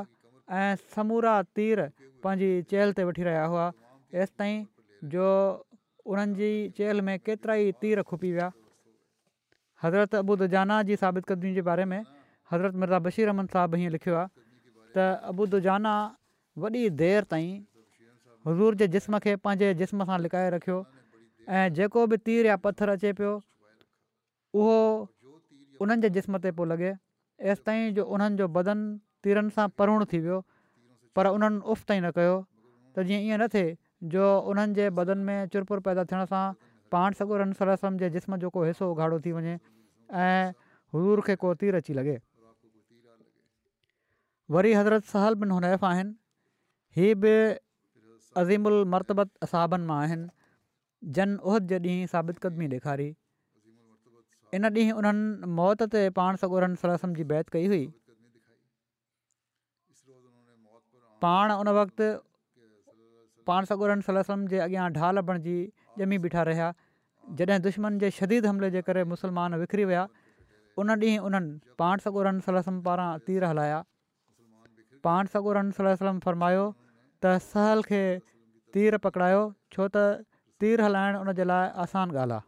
ऐं 0.62 0.82
समूरा 0.98 1.34
तीर 1.60 1.84
पंहिंजी 2.26 2.50
चेल 2.74 2.96
ते 3.00 3.08
वठी 3.12 3.28
रहिया 3.30 3.44
हुआ 3.52 3.66
एसिताईं 4.24 4.64
जो 5.16 5.28
उन्हनि 6.12 6.52
जी 6.76 7.00
में 7.10 7.16
केतिरा 7.28 7.62
ई 7.68 7.72
तीर 7.84 8.02
खुपी 8.12 8.32
विया 8.36 8.52
हज़रत 9.82 10.14
अबूदु 10.22 10.46
जाना 10.54 10.82
जी 10.88 10.96
साबितकदियुनि 10.96 11.54
जे 11.54 11.62
बारे 11.68 11.84
में 11.90 12.00
हज़रत 12.52 12.74
मिर्ज़ा 12.82 12.98
बशीर 13.06 13.28
अहमद 13.28 13.48
साहबु 13.54 13.76
हीअं 13.82 13.90
लिखियो 13.98 14.14
आहे 14.16 14.28
त 14.96 15.06
अबू 15.34 15.46
दुजाना 15.54 15.94
वॾी 16.64 16.82
देरि 17.02 17.26
ताईं 17.34 17.52
हुज़ूर 18.46 18.74
जे 18.82 18.88
जिस्म 18.96 19.18
खे 19.26 19.34
पंहिंजे 19.46 19.72
जिस्म 19.82 20.04
सां 20.10 20.18
लिकाए 20.26 20.50
रखियो 20.54 20.76
ऐं 21.58 21.66
जेको 21.78 22.06
बि 22.12 22.16
तीर 22.28 22.46
या 22.52 22.56
पथरु 22.66 22.94
अचे 22.98 23.12
पियो 23.20 23.32
उहो 24.60 24.76
उन्हनि 25.86 26.02
जे 26.06 26.10
जिस्म 26.18 26.38
ते 26.46 26.54
पियो 26.58 26.68
लॻे 26.74 26.92
एसि 27.54 27.76
जो 27.98 28.04
उन्हनि 28.16 28.40
जो 28.42 28.48
बदन 28.58 28.84
तीरनि 29.26 29.56
सां 29.58 29.66
परूण 29.80 30.04
थी 30.12 30.20
वियो 30.28 30.38
पर 31.18 31.30
उन्हनि 31.38 31.60
उफ़ 31.74 31.82
ताईं 31.90 32.02
न 32.06 32.14
कयो 32.20 32.36
त 32.42 33.08
जीअं 33.10 33.26
ईअं 33.30 33.38
न 33.42 33.48
थिए 33.56 33.76
जो 34.16 34.28
उन्हनि 34.52 34.80
जे 34.80 34.88
बदन 35.00 35.26
में 35.30 35.36
चुरपुर 35.56 35.84
पैदा 35.90 36.06
थियण 36.12 36.30
सां 36.34 36.44
पाण 36.92 37.12
सगोरन 37.20 37.52
सलसम 37.60 37.96
जे 37.98 38.10
जिस्म 38.16 38.36
जो 38.44 38.48
को 38.56 38.64
हिसो 38.64 38.90
उघाड़ो 38.92 39.20
थी 39.26 39.32
वञे 39.32 39.54
ऐं 40.24 40.50
हज़ूर 40.94 41.20
खे 41.26 41.36
को 41.44 41.54
तीर 41.62 41.74
अची 41.80 41.92
लॻे 41.94 42.18
वरी 44.56 44.72
हज़रत 44.74 45.04
सहल 45.12 45.34
बि 45.42 45.46
नौनैफ़ 45.52 45.84
आहिनि 45.90 46.14
हीअ 46.96 47.14
बि 47.24 47.32
अज़ीमुलम 48.44 48.88
मरतबत 48.94 49.30
असाबनि 49.48 49.86
मां 49.90 49.98
आहिनि 50.04 50.28
जन 51.16 51.34
उहद 51.50 51.72
जे 51.72 51.78
ॾींहुं 51.86 52.06
साबित 52.12 52.38
क़दमी 52.46 52.68
ॾेखारी 52.76 53.08
इन 54.58 54.68
ॾींहुं 54.70 54.98
उन्हनि 55.02 55.50
मौत 55.60 55.82
ते 55.96 56.02
पाण 56.20 56.36
सॻोरनि 56.42 56.76
सलसम 56.82 57.14
जी 57.20 57.24
बैत 57.34 57.48
कई 57.56 57.66
हुई 57.72 57.86
पाण 61.26 61.52
उन 61.52 61.68
वक़्तु 61.80 62.10
पाण 63.50 63.64
सॻोरनि 63.72 64.46
जे 64.52 64.58
अॻियां 64.66 64.90
ढाल 64.98 65.18
बणिजी 65.30 65.56
ॼमी 66.02 66.18
बीठा 66.18 66.42
रहिया 66.48 66.72
जॾहिं 67.40 67.60
दुश्मन 67.66 67.98
जे 68.02 68.10
शदीद 68.18 68.46
हमले 68.46 68.70
जे 68.76 68.82
करे 68.86 69.02
मुस्लमान 69.14 69.54
विकिरी 69.62 69.84
विया 69.90 70.04
उन 70.82 70.90
ॾींहुं 71.00 71.24
उन्हनि 71.26 71.74
पाण 71.82 71.98
सगुरन 72.04 72.40
सलम 72.46 72.80
पारां 72.88 73.10
तीर 73.26 73.44
हलाया 73.48 73.80
पाण 75.08 75.26
सगुरनि 75.34 75.76
सलम 75.80 76.18
फ़रमायो 76.26 76.64
त 77.24 77.34
सहल 77.46 77.82
खे 77.90 78.00
तीर 78.76 78.96
पकड़ायो 79.06 79.42
छो 79.76 79.86
त 79.96 80.02
तीर 80.64 80.80
हलाइणु 80.86 81.20
उनजे 81.26 81.44
लाइ 81.52 81.70
आसान 81.86 82.16
ॻाल्हि 82.24 82.36
आहे 82.40 82.42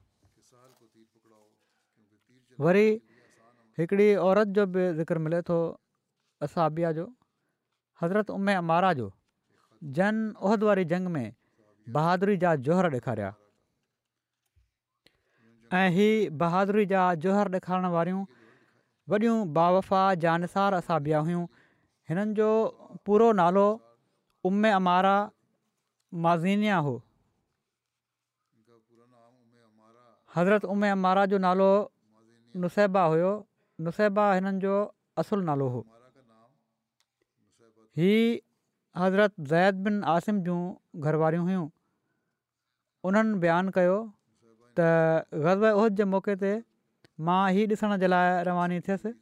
वरी 2.67 2.87
हिकिड़ी 3.79 4.09
औरत 4.27 4.55
जो 4.59 4.67
बि 4.77 4.87
ज़िक्र 5.01 5.19
मिले 5.29 5.41
थो 5.49 5.59
असाबिया 6.49 6.93
जो 7.01 7.07
हज़रत 8.03 8.31
उम्मे 8.39 8.61
मारा 8.73 8.93
जो 9.01 9.11
जैन 9.99 10.23
उहिद 10.43 10.63
वारी 10.71 10.85
जंग 10.95 11.07
में 11.17 11.27
बहादुरी 11.95 12.37
जा 12.43 12.55
जोहर 12.67 12.87
ॾेखारिया 12.95 13.31
ऐं 15.81 15.91
हीअ 15.97 16.31
बहादुरी 16.43 16.85
जा 16.93 17.03
जोहर 17.27 17.51
ॾेखारण 17.57 17.87
वारियूं 17.97 18.23
वॾियूं 19.13 19.37
बा 19.59 19.67
वफ़ा 19.77 20.01
जानसार 20.25 20.75
असां 20.79 20.99
बि 21.07 21.13
हुयूं 21.17 21.43
हिननि 22.11 22.35
जो 22.41 22.49
पूरो 23.07 23.29
नालो 23.41 23.67
उमे 24.51 24.71
अमारा 24.79 25.15
माज़िना 26.27 26.79
हो 26.87 26.95
हज़रत 30.37 30.65
उमे 30.75 30.89
अमारा 30.97 31.27
जो 31.35 31.39
नालो 31.47 31.69
नुसैबा 32.65 33.05
हुयो 33.15 33.31
नुसैबा 33.89 34.27
हिननि 34.35 34.61
जो 34.67 34.75
असुलु 35.23 35.47
नालो 35.53 35.69
हुओ 35.77 35.87
हीअ 38.01 38.29
हज़रत 39.05 39.35
ज़ैद 39.55 39.75
बिन 39.87 40.03
आसिम 40.17 40.43
जूं 40.51 40.59
घर 41.09 41.15
हुयूं 41.25 41.65
उन्हनि 43.09 43.39
बयानु 43.43 43.71
कयो 43.79 43.97
त 44.79 45.27
ग़ज़बद 45.45 45.99
जे 45.99 46.05
मौके 46.13 46.35
ते 46.43 46.53
मां 47.27 47.41
ई 47.57 47.67
ॾिसण 47.73 47.93
जे 48.03 48.09
लाइ 48.13 48.31
रवानी 48.49 48.79
थियसि 48.87 49.13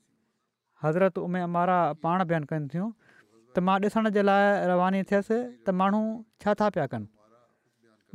हज़रत 0.84 1.18
उमे 1.24 1.40
अमारा 1.48 1.76
पाण 2.04 2.24
बयानु 2.30 2.48
कनि 2.52 2.68
थियूं 2.74 2.86
त 3.08 3.64
मां 3.68 3.76
ॾिसण 3.86 4.10
जे 4.16 4.24
लाइ 4.28 4.46
रवानी 4.72 5.02
थियसि 5.10 5.38
त 5.40 5.76
माण्हू 5.82 6.00
छा 6.46 6.54
था 6.62 6.70
पिया 6.78 6.86
कनि 6.94 7.10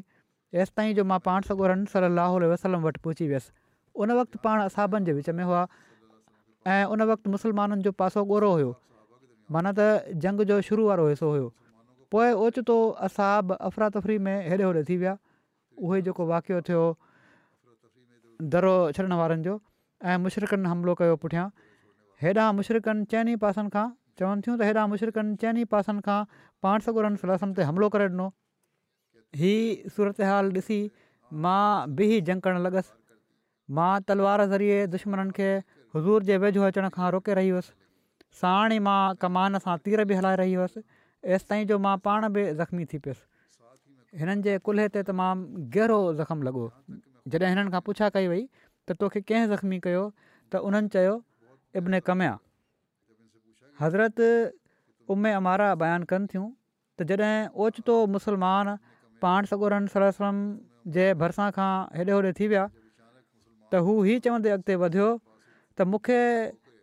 एसि 0.64 0.78
ताईं 0.80 0.96
जो 1.02 1.08
मां 1.16 1.22
पाण 1.32 1.50
सॻोरनि 1.52 2.54
वसलम 2.54 2.88
वटि 2.90 3.04
पहुची 3.08 3.32
वियसि 3.36 3.52
उन 4.04 4.18
वक़्तु 4.24 4.46
पाण 4.48 4.66
असाबनि 4.70 5.06
जे 5.08 5.14
विच 5.22 5.36
में 5.42 5.46
हुआ 5.52 5.64
ऐं 6.74 6.84
उन 6.94 7.02
वक़्तु 7.10 7.30
मुसलमाननि 7.32 7.82
जो 7.84 7.92
पासो 8.00 8.22
ॻोढ़ो 8.32 8.52
हुयो 8.54 8.72
माना 9.56 9.72
त 9.76 10.16
जंग 10.24 10.40
जो 10.50 10.56
शुरू 10.70 10.84
वारो 10.88 11.06
हिसो 11.10 11.28
हुयो 11.36 11.48
पोइ 12.12 12.30
ओचितो 12.46 12.78
असां 13.08 13.30
बि 13.48 13.56
अफ़रातफ़री 13.68 14.18
में 14.26 14.38
हेॾे 14.50 14.64
होॾे 14.68 14.82
थी 14.90 14.96
विया 15.04 15.14
उहे 15.90 16.00
जेको 16.08 16.24
वाक़ियो 16.32 16.58
थियो 16.70 16.82
दरो 18.56 18.74
छॾण 18.98 19.14
वारनि 19.20 19.44
जो 19.48 19.54
ऐं 20.12 20.18
मुशरक़नि 20.26 20.68
हमिलो 20.74 20.94
कयो 21.04 21.16
पुठियां 21.24 21.46
हेॾां 22.26 22.50
मुशरक़नि 22.60 23.04
चइनि 23.16 23.36
पासनि 23.46 23.70
खां 23.78 23.86
चवनि 24.20 24.40
थियूं 24.48 24.56
त 24.60 24.68
हेॾा 24.70 24.84
मुशरक़नि 24.96 25.40
चइनि 25.46 25.64
पासनि 25.76 26.04
खां 26.10 26.20
पाण 26.68 26.84
सॻुड़नि 26.90 27.24
सलासनि 27.24 27.56
ते 27.62 27.70
हमिलो 27.72 27.90
करे 27.96 28.10
ॾिनो 28.18 28.28
हीअ 29.46 29.92
सूरत 29.96 30.22
हाल 30.34 30.52
ॾिसी 30.60 30.80
मां 31.48 31.64
बि 31.98 32.12
जंग 32.34 32.46
करणु 32.50 32.66
लॻसि 32.68 32.94
मां 33.82 33.92
तलवार 34.12 34.46
ज़रिए 34.58 35.34
खे 35.42 35.50
हज़ूर 35.98 36.24
जे 36.30 36.38
वेझो 36.46 36.62
अचण 36.70 36.88
खां 36.96 37.10
रोके 37.16 37.34
रही 37.40 37.50
हुअसि 37.56 37.74
साण 38.42 38.74
ई 38.78 38.80
मां 38.88 39.16
कमान 39.24 39.60
सां 39.66 39.76
तीर 39.86 40.04
बि 40.12 40.18
हलाए 40.22 40.40
रही 40.42 40.54
हुअसि 40.62 40.82
हेसि 41.34 41.48
ताईं 41.52 41.66
जो 41.72 41.78
मां 41.86 41.96
पाण 42.08 42.28
बि 42.38 42.44
ज़ख़्मी 42.58 42.86
थी 42.94 43.00
पियसि 43.06 44.22
हिननि 44.24 44.44
जे 44.48 44.58
कुल्हे 44.68 44.88
ते 44.98 45.04
तमामु 45.12 45.64
गहिरो 45.78 45.98
ज़ख़्म 46.20 46.50
लॻो 46.50 46.66
जॾहिं 47.34 47.50
हिननि 47.54 47.74
खां 47.76 47.82
पुछा 47.90 48.10
कई 48.18 48.28
वई 48.34 48.44
त 48.44 48.98
तोखे 49.04 49.24
कंहिं 49.32 49.48
ज़ख़्मी 49.56 49.80
कयो 49.88 50.04
त 50.22 50.64
उन्हनि 50.70 50.94
चयो 50.98 51.16
इब्न 51.82 52.02
कमया 52.10 52.34
हज़रत 53.84 54.26
उमे 55.16 55.32
अमारा 55.42 55.70
बयानु 55.86 56.12
कनि 56.14 56.32
थियूं 56.36 56.48
त 56.48 57.14
जॾहिं 57.14 57.60
ओचितो 57.66 57.98
मुसलमान 58.18 58.74
पाण 59.26 59.50
सगोरन 59.54 59.88
सरसम 59.96 60.26
सम 60.26 60.94
जे 60.98 61.06
भरिसां 61.24 61.50
खां 61.60 61.72
हेॾे 62.00 62.12
होॾे 62.18 62.34
थी 62.42 62.52
विया 62.54 62.66
त 62.74 63.88
हू 63.88 63.96
ई 64.12 64.26
चवंदे 64.28 64.54
अॻिते 64.58 64.76
वधियो 64.86 65.08
त 65.78 65.86
मूंखे 65.94 66.20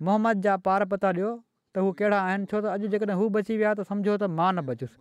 मोहम्मद 0.07 0.37
जा 0.47 0.55
पार 0.67 0.81
पता 0.93 1.09
ॾियो 1.19 1.31
त 1.75 1.83
हू 1.85 1.89
कहिड़ा 2.01 2.19
आहिनि 2.29 2.45
छो 2.51 2.57
त 2.65 2.67
अॼु 2.75 2.87
जेकॾहिं 2.95 3.17
हू 3.21 3.25
बची 3.37 3.55
विया 3.63 3.71
त 3.79 3.81
सम्झो 3.91 4.15
त 4.23 4.25
मां 4.39 4.51
न 4.55 4.63
बचियुसि 4.69 4.99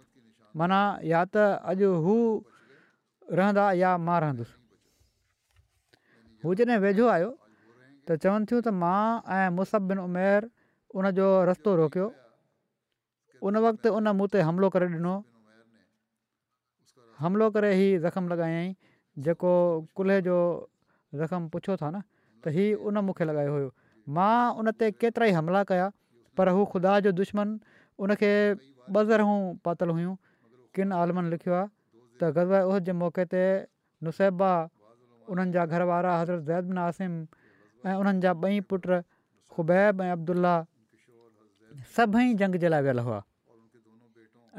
माना 0.57 0.79
या 1.11 1.21
त 1.35 1.37
अॼु 1.71 1.89
हू 2.05 2.15
रहंदा 3.39 3.65
या 3.81 3.91
मां 4.05 4.17
रहंदुसि 4.25 4.55
हू 6.45 6.49
जॾहिं 6.61 6.77
वेझो 6.85 7.05
आयो 7.17 7.29
त 7.33 8.17
चवनि 8.23 8.43
थियूं 8.51 8.61
त 8.65 8.73
मां 8.81 8.99
ऐं 9.37 9.47
मुसबिन 9.61 9.99
उमेर 10.09 10.39
उन 10.97 11.05
जो 11.19 11.27
रस्तो 11.49 11.71
रोकियो 11.81 12.07
उन 13.49 13.53
वक़्तु 13.67 13.87
उन 13.99 14.05
मूं 14.21 14.27
ते 14.33 14.39
हमिलो 14.49 14.67
करे 14.77 14.89
ॾिनो 14.97 15.15
हमिलो 17.21 17.45
करे 17.55 17.69
हीउ 17.81 17.93
ज़म 18.05 18.23
लॻायाईं 18.33 18.69
जेको 19.25 19.53
कुल्हे 19.95 20.17
जो 20.27 20.37
ज़ख़्म 21.21 21.41
पुछो 21.55 21.73
था 21.83 21.87
न 21.93 21.95
त 22.43 22.45
हीउ 22.57 22.73
उन 22.89 22.95
मूंखे 23.07 23.25
लॻायो 23.31 23.51
हुयो 23.57 23.69
मां 24.07 24.55
उन 24.59 24.71
ते 24.79 24.91
केतिरा 24.91 25.25
ई 25.27 25.31
हमला 25.31 25.63
कया 25.63 25.89
पर 26.37 26.49
हू 26.51 26.65
ख़ुदा 26.71 26.99
जो 27.07 27.11
दुश्मन 27.15 27.59
उनखे 28.03 28.31
ॿ 28.93 29.03
ज़रू 29.07 29.27
पातल 29.63 29.89
हुयूं 29.95 30.15
किन 30.75 30.91
आलमनि 30.99 31.29
लिखियो 31.33 31.55
आहे 31.55 31.67
त 32.19 32.31
ग़वर 32.35 32.61
उहद 32.69 32.83
जे 32.83 32.93
मौक़े 32.99 33.23
ते 33.31 33.43
नुसैबा 34.03 34.49
उन्हनि 35.31 35.51
जा 35.55 35.65
घर 35.65 35.81
वारा 35.91 36.17
हज़रत 36.19 36.43
ज़ैदबिन 36.43 36.77
आसिम 36.85 37.13
ऐं 37.87 37.95
उन्हनि 37.95 38.19
जा 38.19 38.31
ॿई 38.43 38.59
पुट 38.71 38.87
खुबैब 39.55 40.01
ऐं 40.01 40.11
अब्दुला 40.17 40.55
सभई 41.95 42.33
जंग 42.43 42.55
जे 42.65 42.67
लाइ 42.75 42.81
वियल 42.89 42.99
हुआ 43.09 43.23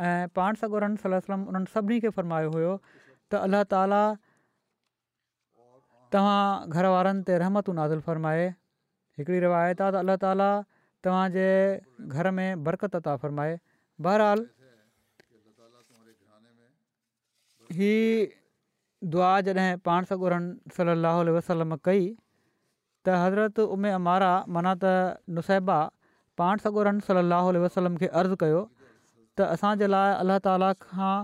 ऐं 0.09 0.29
पाण 0.41 0.55
सॻो 0.65 0.77
उन्हनि 0.81 1.67
सभिनी 1.75 2.01
खे 2.01 2.11
फ़र्मायो 2.21 2.51
हुयो 2.59 2.73
त 3.31 3.45
अलाह 3.45 3.63
ताला 3.77 4.01
तव्हां 6.17 6.43
घर 6.73 6.87
वारनि 6.97 7.23
ते 7.31 7.39
रहमतुनि 7.45 7.79
नाज़ुल 7.83 8.01
फ़रमाए 8.09 8.51
हिकिड़ी 9.18 9.40
रिवायत 9.42 9.81
आहे 9.85 9.90
त 9.92 9.96
अल्ला 10.03 10.16
ताला 10.22 10.48
तव्हांजे 11.05 12.11
घर 12.18 12.31
में 12.38 12.62
बरक़त 12.66 12.94
त 13.07 13.14
फ़र्माए 13.24 13.55
बहरहालु 14.03 14.44
हीअ 17.79 18.27
दुआ 19.12 19.31
जॾहिं 19.46 19.70
पाण 19.87 20.05
सॻोरनि 20.11 20.72
सलाहु 20.77 21.33
वसलम 21.38 21.74
कई 21.87 22.03
त 23.07 23.14
हज़रत 23.24 23.61
उमे 23.77 23.90
अमारा 24.00 24.33
माना 24.57 24.72
त 24.83 24.92
नुसहबा 25.38 25.79
पाण 26.40 26.64
सगोरनि 26.66 27.07
सलाह 27.09 27.50
वसलम 27.66 28.00
खे 28.03 28.09
अर्ज़ु 28.20 28.37
कयो 28.44 28.62
त 29.38 29.48
असांजे 29.55 29.87
लाइ 29.94 30.11
अलाह 30.24 30.40
ताला 30.46 30.70
खां 30.88 31.14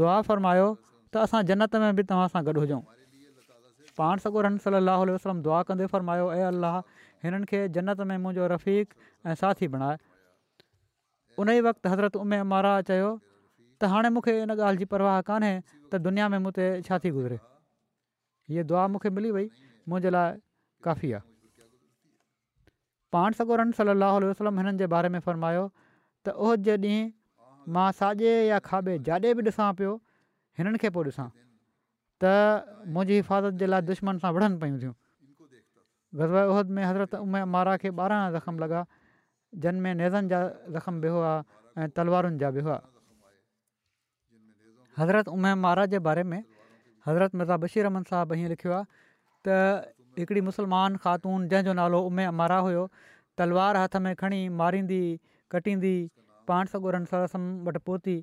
दुआ 0.00 0.16
फ़र्मायो 0.30 0.68
त 1.14 1.24
असां 1.28 1.42
जनत 1.52 1.76
में 1.84 1.90
बि 1.98 2.02
तव्हां 2.10 2.28
सां 2.34 2.42
गॾु 2.50 2.60
हुजऊं 2.64 2.82
पाण 4.00 4.22
सगोर 4.24 4.46
रन 4.48 4.56
सलाहु 4.64 5.04
वसलम 5.16 5.38
दुआ 5.46 5.60
कंदे 5.68 5.86
फ़रमायो 5.92 6.24
ऐं 6.36 6.46
अलाह 6.48 6.76
हिननि 7.26 7.46
खे 7.52 7.60
जन्नत 7.76 8.00
में 8.10 8.16
मुंहिंजो 8.24 8.48
रफ़ीक 8.52 8.94
ऐं 9.30 9.34
साथी 9.42 9.68
बणाए 9.76 9.96
उन 11.44 11.50
ई 11.52 11.64
वक़्तु 11.68 11.92
हज़रत 11.94 12.18
उमे 12.24 12.40
अमारा 12.46 12.72
चयो 12.90 13.08
त 13.20 13.90
हाणे 13.92 14.10
मूंखे 14.16 14.34
हिन 14.40 14.54
ॻाल्हि 14.56 14.82
जी 14.84 14.88
परवाह 14.96 15.16
कान्हे 15.30 15.52
त 15.68 16.00
दुनिया 16.08 16.28
में 16.34 16.38
मूं 16.48 16.52
ते 16.58 16.66
छा 16.88 16.98
थी 17.06 17.12
गुज़िरे 17.16 17.38
हीअ 18.50 18.66
दुआ 18.74 18.84
मूंखे 18.96 19.12
मिली 19.20 19.32
वई 19.38 19.48
मुंहिंजे 19.90 20.14
लाइ 20.18 20.38
काफ़ी 20.88 21.12
आहे 21.20 21.26
पाण 23.16 23.38
सगोरम 23.40 23.74
सलाह 23.80 24.18
वसलम 24.28 24.62
हिननि 24.64 24.80
जे 24.84 24.90
बारे 24.98 25.12
में 25.16 25.18
फ़र्मायो 25.30 25.64
त 25.72 26.36
उहो 26.36 26.52
जे 26.68 26.76
ॾींहुं 26.92 27.72
मां 27.78 27.88
साॼे 28.04 28.36
या 28.52 28.62
खाॿे 28.70 28.98
जाॾे 29.10 29.34
बि 29.40 29.48
ॾिसां 29.50 29.70
पियो 29.82 29.96
हिननि 30.62 30.84
खे 30.86 30.92
पोइ 31.00 31.18
त 32.22 32.24
मुंहिंजी 32.92 33.14
हिफ़ाज़त 33.20 33.52
जे 33.60 33.66
लाइ 33.72 33.82
दुश्मन 33.92 34.18
सां 34.24 34.30
विढ़नि 34.34 34.56
पियूं 34.60 34.78
थियूं 34.80 34.94
उहद 36.50 36.68
में 36.76 36.82
हज़रत 36.84 37.14
उमे 37.24 37.40
मारा 37.54 37.74
खे 37.82 37.88
ॿारहं 37.92 38.32
ज़ख़्म 38.36 38.54
लॻा 38.62 38.80
जिन 39.62 39.74
में 39.84 39.92
नेज़नि 40.00 40.28
जा 40.32 40.40
ज़ख़्म 40.74 40.94
बि 41.00 41.08
हुआ 41.14 41.32
ऐं 41.78 41.88
तलवारुनि 41.96 42.38
जा 42.42 42.48
बि 42.56 42.60
हुआ 42.66 42.78
हज़रत 44.98 45.28
उमे 45.36 45.52
मारा 45.64 45.84
जे 45.92 45.98
बारे 46.08 46.24
में 46.30 46.40
हज़रत 47.06 47.34
मर्ज़ा 47.40 47.56
बशीरमन 47.64 48.08
साहबु 48.10 48.34
हीअं 48.40 48.48
लिखियो 48.56 48.72
आहे 48.80 48.84
त 49.44 49.94
हिकिड़ी 50.20 50.40
मुस्लमान 50.50 50.96
ख़ातून 51.04 51.48
जंहिंजो 51.52 51.72
नालो 51.80 51.98
उमे 52.08 52.24
उमारा 52.32 52.58
हुयो 52.66 52.84
तलवार 53.38 53.76
हथ 53.84 53.96
में 54.04 54.14
खणी 54.20 54.40
मारींदी 54.60 55.00
कटींदी 55.52 55.94
पाण 56.48 56.64
सॻो 56.72 56.88
सरसम 57.12 57.42
वटि 57.68 57.80
पहुती 57.86 58.16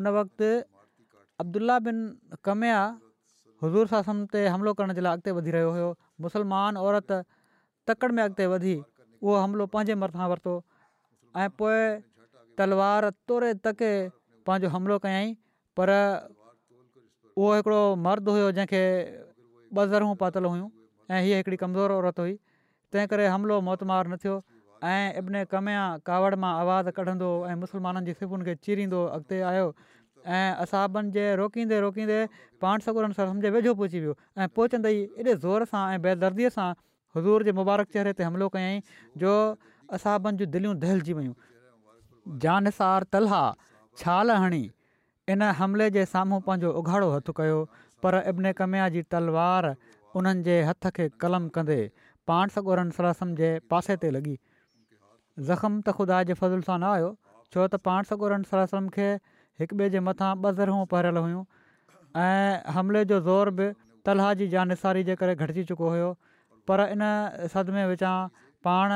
उन 0.00 0.06
वक़्ति 0.18 0.50
अब्दुल्ला 1.42 1.78
बिन 1.86 1.96
कमया 2.48 2.80
हज़ूर 3.62 3.86
सासन 3.86 4.26
ते 4.32 4.46
हमिलो 4.50 4.72
करण 4.78 4.92
जे 4.98 5.02
लाइ 5.04 5.14
अॻिते 5.18 5.30
वधी 5.38 5.50
रहियो 5.56 5.70
हुयो 5.74 5.88
मुसलमान 6.26 6.76
औरत 6.82 7.12
तकिड़ि 7.90 8.14
में 8.16 8.22
अॻिते 8.22 8.46
वधी 8.52 8.74
उहो 9.22 9.34
हमिलो 9.42 9.66
पंहिंजे 9.72 9.94
मथां 10.02 10.28
वरितो 10.32 10.54
ऐं 11.42 11.48
पोइ 11.58 11.78
तलवार 12.58 13.08
तोरे 13.28 13.50
तके 13.66 13.90
पंहिंजो 14.46 14.68
हमिलो 14.74 14.98
कयईं 15.06 15.34
पर 15.78 15.88
उहो 15.94 17.52
हिकिड़ो 17.58 17.82
मर्द 18.06 18.34
हुयो 18.34 18.48
जंहिंखे 18.58 18.82
ॿ 19.74 19.90
ज़रू 19.92 20.14
पातल 20.24 20.44
हुयूं 20.54 20.66
ऐं 21.12 21.20
हीअ 21.26 21.36
हिकिड़ी 21.38 21.56
कमज़ोर 21.62 21.92
औरत 22.00 22.20
हुई 22.22 22.34
तंहिं 22.94 23.06
करे 23.14 23.26
हमिलो 23.36 23.56
न 23.68 24.20
थियो 24.24 24.34
ऐं 24.86 25.18
इब्न 25.22 25.42
कमया 25.54 25.82
कावड़ 26.10 26.34
मां 26.44 26.52
आवाज़ु 26.62 26.92
कढंदो 27.00 27.30
ऐं 27.50 27.54
मुसलमाननि 27.64 28.06
जी 28.10 28.14
ख़िफुनि 28.20 28.44
खे 28.48 28.54
चीरींदो 28.66 29.00
आयो 29.52 29.66
ऐं 30.26 30.54
असाबनि 30.62 31.10
जे 31.12 31.34
रोकींदे 31.36 31.80
रोकींदे 31.80 32.24
पाण 32.60 32.80
सगोरनि 32.86 33.14
सर 33.16 33.26
सम 33.28 33.38
वेझो 33.54 33.74
पहुची 33.74 34.00
वियो 34.00 34.14
ऐं 34.42 34.46
पोचंदे 34.54 34.90
ई 34.90 35.02
एॾे 35.18 35.34
ज़ोर 35.44 35.64
सां 35.72 35.82
ऐं 35.94 36.00
बेदर्दीअ 36.04 36.48
सां 36.56 36.68
हज़ूर 37.16 37.42
जे 37.48 37.52
मुबारक 37.60 37.88
चहिरे 37.96 38.12
ते 38.20 38.24
हमिलो 38.28 38.48
कयईं 38.54 38.80
जो 39.24 39.32
असाबनि 39.98 40.38
जूं 40.42 40.48
दिलियूं 40.54 40.78
दहलिजी 40.84 41.12
वियूं 41.18 41.34
जानसार 42.44 43.04
तलहा 43.16 43.42
छाल 44.04 44.30
हणी 44.44 44.62
इन 45.34 45.42
हमले 45.60 45.90
जे 45.98 46.04
साम्हूं 46.14 46.40
पंहिंजो 46.48 46.72
उघाड़ो 46.82 47.10
हथु 47.16 47.32
कयो 47.42 47.58
पर 48.06 48.20
इब्न 48.34 48.52
कमिया 48.62 48.88
जी 48.96 49.02
तलवार 49.16 49.70
उन्हनि 50.20 50.56
हथ 50.70 50.90
खे 51.00 51.08
कलम 51.26 51.48
कंदे 51.58 51.78
पाण 52.32 52.48
सगोरनि 52.56 52.90
सर 52.98 53.04
असम 53.10 53.34
जे 53.42 53.52
पासे 53.74 53.96
ते 54.04 54.12
लॻी 54.16 54.36
ज़ख़्म 55.46 55.80
त 55.88 55.94
ख़ुदा 56.00 56.22
जे 56.32 56.40
फज़ल 56.42 56.60
सां 56.72 56.78
न 56.80 56.92
आयो 56.96 57.14
छो 57.54 57.62
त 57.74 57.80
पाण 57.88 58.02
सगोरनि 58.12 58.50
सर 58.54 58.64
सम 58.74 58.88
खे 58.98 59.08
हिक 59.60 59.72
ॿिए 59.80 59.88
जे 59.94 60.00
मथां 60.06 60.30
ॿ 60.36 60.54
ज़रूं 60.60 60.78
पहिरियलु 60.92 61.20
हुयूं 61.26 61.42
ऐं 62.22 62.54
हमिले 62.76 63.02
जो 63.10 63.18
ज़ोर 63.26 63.50
बि 63.60 63.66
तलाह 64.08 64.30
जी 64.40 64.46
जानसारी 64.54 65.04
जे 65.10 65.14
करे 65.20 65.34
घटिजी 65.44 65.64
चुको 65.72 65.90
हुयो 65.96 66.08
पर 66.70 66.82
इन 66.94 67.04
सदमे 67.52 67.84
विचां 67.90 68.14
पाण 68.68 68.94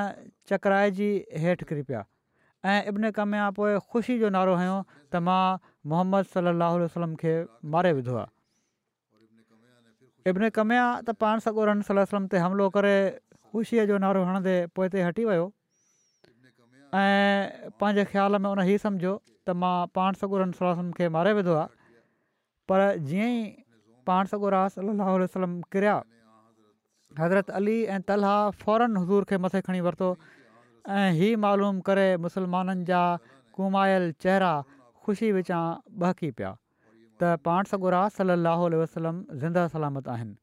चक्राए 0.52 0.88
जी 0.98 1.06
हेठि 1.44 1.68
किरी 1.70 1.84
पिया 1.90 2.00
ऐं 2.72 2.80
इब्न 2.92 3.10
कमिया 3.20 3.44
पोइ 3.60 3.76
ख़ुशी 3.92 4.16
जो 4.24 4.30
नारो 4.38 4.56
हयो 4.62 4.74
त 4.94 5.22
मां 5.30 5.36
मोहम्मद 5.94 6.30
सलाहु 6.34 6.82
वसलम 6.84 7.14
खे 7.22 7.34
मारे 7.76 7.92
विधो 8.00 8.18
आहे 8.24 10.32
इब्न 10.34 10.50
कमिया 10.60 10.86
त 11.00 11.16
पाण 11.24 11.44
सगोरन 11.48 11.84
रन 11.90 12.02
सलम 12.14 12.28
ते 12.34 12.42
हमिलो 12.46 12.68
करे 12.78 12.92
ख़ुशीअ 13.14 13.86
जो 13.92 14.00
नारो 14.06 14.26
हणंदे 14.30 14.56
पोइ 14.78 14.90
हटी 15.08 15.28
वियो 15.32 15.46
ऐं 16.98 17.70
पंहिंजे 17.80 18.04
ख़्याल 18.12 18.32
में 18.44 18.50
उन 18.50 18.58
ई 18.68 18.74
सम्झो 18.84 19.14
त 19.48 19.56
मां 19.64 19.74
पाण 19.98 20.16
सॻोरम 20.20 20.90
खे 21.00 21.08
मारे 21.16 21.32
विधो 21.40 21.54
आहे 21.62 22.00
पर 22.72 22.82
जीअं 23.10 23.28
ई 23.34 23.44
पाण 24.10 24.30
सगुरास 24.32 24.74
सलाहु 24.78 25.18
वसलम 25.22 25.54
किरिया 25.74 25.94
हज़रत 27.20 27.50
अली 27.60 27.76
ऐं 27.94 28.00
तलह 28.10 28.34
फौरन 28.64 28.96
हज़ूर 28.98 29.24
खे 29.30 29.38
मथे 29.44 29.60
खणी 29.68 29.80
वरितो 29.86 30.08
ऐं 30.96 31.06
हीअ 31.20 31.38
मालूम 31.44 31.78
करे 31.86 32.06
मुसलमाननि 32.26 32.84
जा 32.90 33.00
कुमायल 33.58 34.08
चेहरा 34.26 34.50
ख़ुशी 35.06 35.30
विचां 35.38 35.62
बहकी 36.04 36.30
पिया 36.40 36.50
त 36.52 37.32
पाण 37.48 37.70
सॻु 37.72 37.94
रास 37.96 38.20
सलाहु 38.22 38.68
वसलम 38.82 39.22
ज़िंदा 39.40 39.64
सलामत 39.76 40.12
आहिनि 40.16 40.36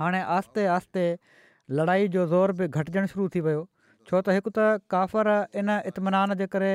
हाणे 0.00 0.22
आहिस्ते 0.38 0.66
आहिस्ते 0.76 1.04
लड़ाई 1.80 2.08
जो 2.16 2.26
ज़ोर 2.34 2.56
बि 2.62 2.68
घटिजणु 2.68 3.12
शुरू 3.16 3.28
थी 3.36 3.44
वियो 3.48 3.66
छो 4.10 4.22
त 4.28 4.38
हिकु 4.38 4.54
त 4.60 4.68
काफ़र 4.96 5.38
इन 5.62 5.74
इतमनान 5.92 6.38
जे 6.42 6.46
करे 6.56 6.70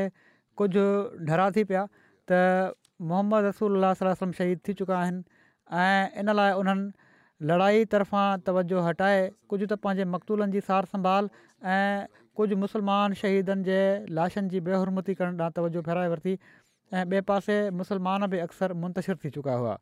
कुझु 0.59 0.81
डरा 1.29 1.49
थी 1.57 1.63
पिया 1.69 1.85
त 2.29 2.75
मोहम्मद 3.11 3.43
रसूल 3.45 3.85
वसम 4.09 4.31
शहीद 4.39 4.59
थी 4.67 4.73
चुका 4.81 4.97
आहिनि 4.97 6.21
इन 6.21 6.31
लाइ 6.39 6.51
उन्हनि 6.61 7.49
लड़ाई 7.49 7.85
तरफ़ां 7.93 8.41
तवजो 8.49 8.81
हटाए 8.87 9.21
कुझु 9.53 9.65
त 9.67 9.77
पंहिंजे 9.85 10.05
मक़तूलनि 10.17 10.51
जी 10.57 10.61
सार 10.67 10.85
संभाल 10.91 11.29
ऐं 11.75 12.05
कुझु 12.39 12.57
मुसलमान 12.65 13.15
शहीदनि 13.21 13.67
जे 13.69 13.79
लाशनि 14.19 14.53
जी 14.55 14.61
बेहरमती 14.69 15.15
करण 15.21 15.39
ॾांहुं 15.45 15.55
तवजो 15.59 15.81
फेराए 15.89 16.11
वरिती 16.13 16.35
ऐं 16.35 17.05
ॿिए 17.11 17.21
पासे 17.31 17.57
मुस्लमान 17.81 18.27
बि 18.35 18.41
अक्सर 18.45 18.73
मुंतशिर 18.85 19.17
थी 19.25 19.29
चुका 19.37 19.55
हुआ 19.63 19.75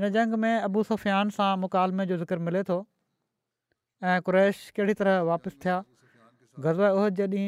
इन 0.00 0.08
जंग 0.16 0.38
में 0.46 0.54
अबू 0.56 0.82
सुफ़ियान 0.92 1.34
सां 1.38 1.50
मुकालमे 1.66 2.06
जो 2.12 2.16
ज़िक्र 2.24 2.38
मिले 2.48 2.62
थो 2.72 2.78
ऐं 4.12 4.18
कु्रैश 4.28 4.62
कहिड़ी 4.78 4.94
तरह 5.02 5.20
वापसि 5.32 5.58
थिया 5.64 5.76
गज़ 6.66 6.80
उहो 6.88 7.04
जॾहिं 7.20 7.46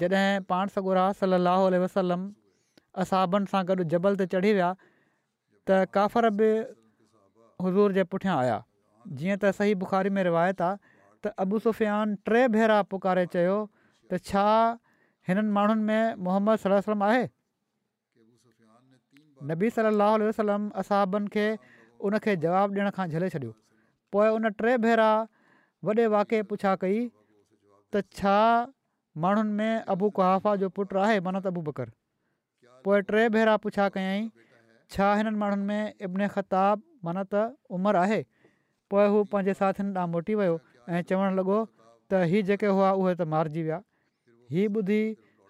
जॾहिं 0.00 0.40
पाण 0.50 0.68
सॻुरा 0.74 1.04
सलाहु 1.20 1.66
उल्ह 1.66 1.78
वसलम 1.84 2.22
असाबनि 3.02 3.50
सां 3.52 3.62
गॾु 3.68 3.84
जबल 3.92 4.14
ते 4.22 4.26
चढ़ी 4.34 4.52
विया 4.58 4.70
त 5.68 5.80
काफ़र 5.94 6.30
बि 6.38 6.48
हज़ूर 7.64 7.92
जे 7.98 8.04
पुठियां 8.14 8.36
आया 8.38 8.58
जीअं 9.18 9.36
त 9.42 9.52
सही 9.58 9.74
बुखारी 9.82 10.10
में 10.18 10.22
रिवायत 10.30 10.58
आहे 10.66 10.76
त 11.24 11.34
अबू 11.46 11.58
सुफ़ियान 11.66 12.14
टे 12.30 12.42
भेरा 12.56 12.80
पुकारे 12.94 13.26
चयो 13.34 13.56
त 14.10 14.20
छा 14.30 14.44
हिननि 15.30 15.52
माण्हुनि 15.58 15.82
में 15.90 16.14
मोहम्मद 16.28 16.64
सलम 16.66 17.02
आहे 17.10 17.24
नबी 19.52 19.70
सलाहु 19.78 20.28
वसलम 20.30 20.68
असाबनि 20.82 21.30
खे 21.36 21.46
उनखे 22.10 22.36
जवाबु 22.46 22.76
ॾियण 22.80 22.90
खां 22.98 23.06
झले 23.14 23.28
छॾियो 23.36 23.52
पोइ 24.12 24.28
उन 24.36 24.50
टे 24.62 24.76
भेरा 24.86 25.10
वॾे 25.86 26.06
वाके 26.16 26.42
पुछा 26.52 26.74
कई 26.82 26.98
त 27.94 28.02
छा 28.20 28.38
माण्हुनि 29.24 29.52
में 29.58 29.82
अबू 29.94 30.08
कुहाफ़ा 30.16 30.54
जो 30.62 30.68
पुटु 30.76 30.98
आहे 31.00 31.20
मनत 31.26 31.46
अबू 31.46 31.60
बकर 31.68 31.90
पोइ 32.84 33.00
टे 33.10 33.28
भेरा 33.36 33.56
पुछा 33.64 33.88
कयई 33.96 34.20
छा 34.96 35.12
हिननि 35.18 35.36
माण्हुनि 35.42 35.64
में 35.64 35.94
इब्न 36.08 36.28
ख़ताबु 36.34 36.82
मनत 37.08 37.34
उमरि 37.78 37.98
आहे 38.04 38.20
पोइ 38.92 39.06
हू 39.14 39.22
पंहिंजे 39.32 39.54
साथियुनि 39.60 39.92
ॾांहुं 40.00 40.12
मोटी 40.14 40.34
वियो 40.40 40.56
ऐं 40.92 41.00
चवणु 41.08 41.32
लॻो 41.38 41.58
त 42.10 42.20
हीअ 42.32 42.42
जेके 42.50 42.68
हुआ 42.78 42.90
उहे 43.00 43.14
त 43.16 43.24
मारिजी 43.36 43.62
विया 43.68 43.78
हीअ 44.56 44.66
ॿुधी 44.82 45.00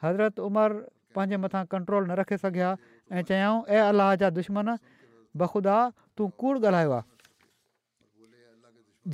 हज़रत 0.05 0.39
उमिरि 0.47 0.77
पंहिंजे 1.19 1.37
मथां 1.47 1.65
कंट्रोल 1.75 2.07
न 2.11 2.17
रखे 2.23 2.37
सघिया 2.47 2.71
ऐं 3.17 3.23
चयाऊं 3.33 3.59
ऐं 3.75 3.83
अलाह 3.89 4.15
जा 4.23 4.31
दुश्मन 4.39 4.73
बख़ुदा 5.43 5.77
तूं 6.21 6.29
कूड़ 6.45 6.55
ॻाल्हायो 6.63 6.93
आहे 7.01 8.31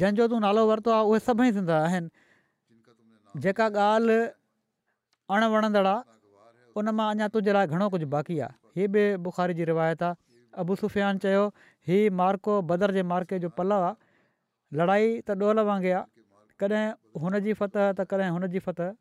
जंहिंजो 0.02 0.30
तूं 0.34 0.40
नालो 0.46 0.66
वरितो 0.74 0.90
आहे 0.98 1.10
उहे 1.10 1.18
सभई 1.30 1.50
सिंध 1.58 1.70
आहिनि 1.80 3.42
जेका 3.46 3.66
ॻाल्हि 3.88 4.20
अणवणंदड़ 5.34 5.86
उन 6.80 6.88
मां 6.98 7.06
अञा 7.14 7.26
तुंहिंजे 7.34 7.52
लाइ 7.56 7.68
घणो 7.74 7.86
कुझु 7.92 8.06
बाक़ी 8.14 8.34
आहे 8.46 8.78
हीअ 8.80 8.88
बि 8.96 9.04
बुख़ारी 9.26 9.54
जी 9.60 9.64
रिवायत 9.70 10.02
आहे 10.08 10.18
अबू 10.62 10.74
सुफियान 10.80 11.20
चयो 11.24 11.44
हीउ 11.90 12.10
मार्को 12.20 12.56
बदर 12.70 12.92
जे 12.96 13.02
मार्के 13.12 13.38
जो 13.44 13.50
पल 13.60 13.74
आहे 13.76 13.90
लड़ाई 14.80 15.08
त 15.28 15.36
ॾोल 15.44 15.62
वांगुरु 15.70 15.94
आहे 16.00 16.04
कॾहिं 16.62 16.82
हुन 17.24 17.38
जी 17.46 17.56
फतह 17.62 17.88
त 18.00 18.06
कॾहिं 18.12 18.28
हुन 18.36 18.46
जी 18.56 18.64
फतह 18.66 18.92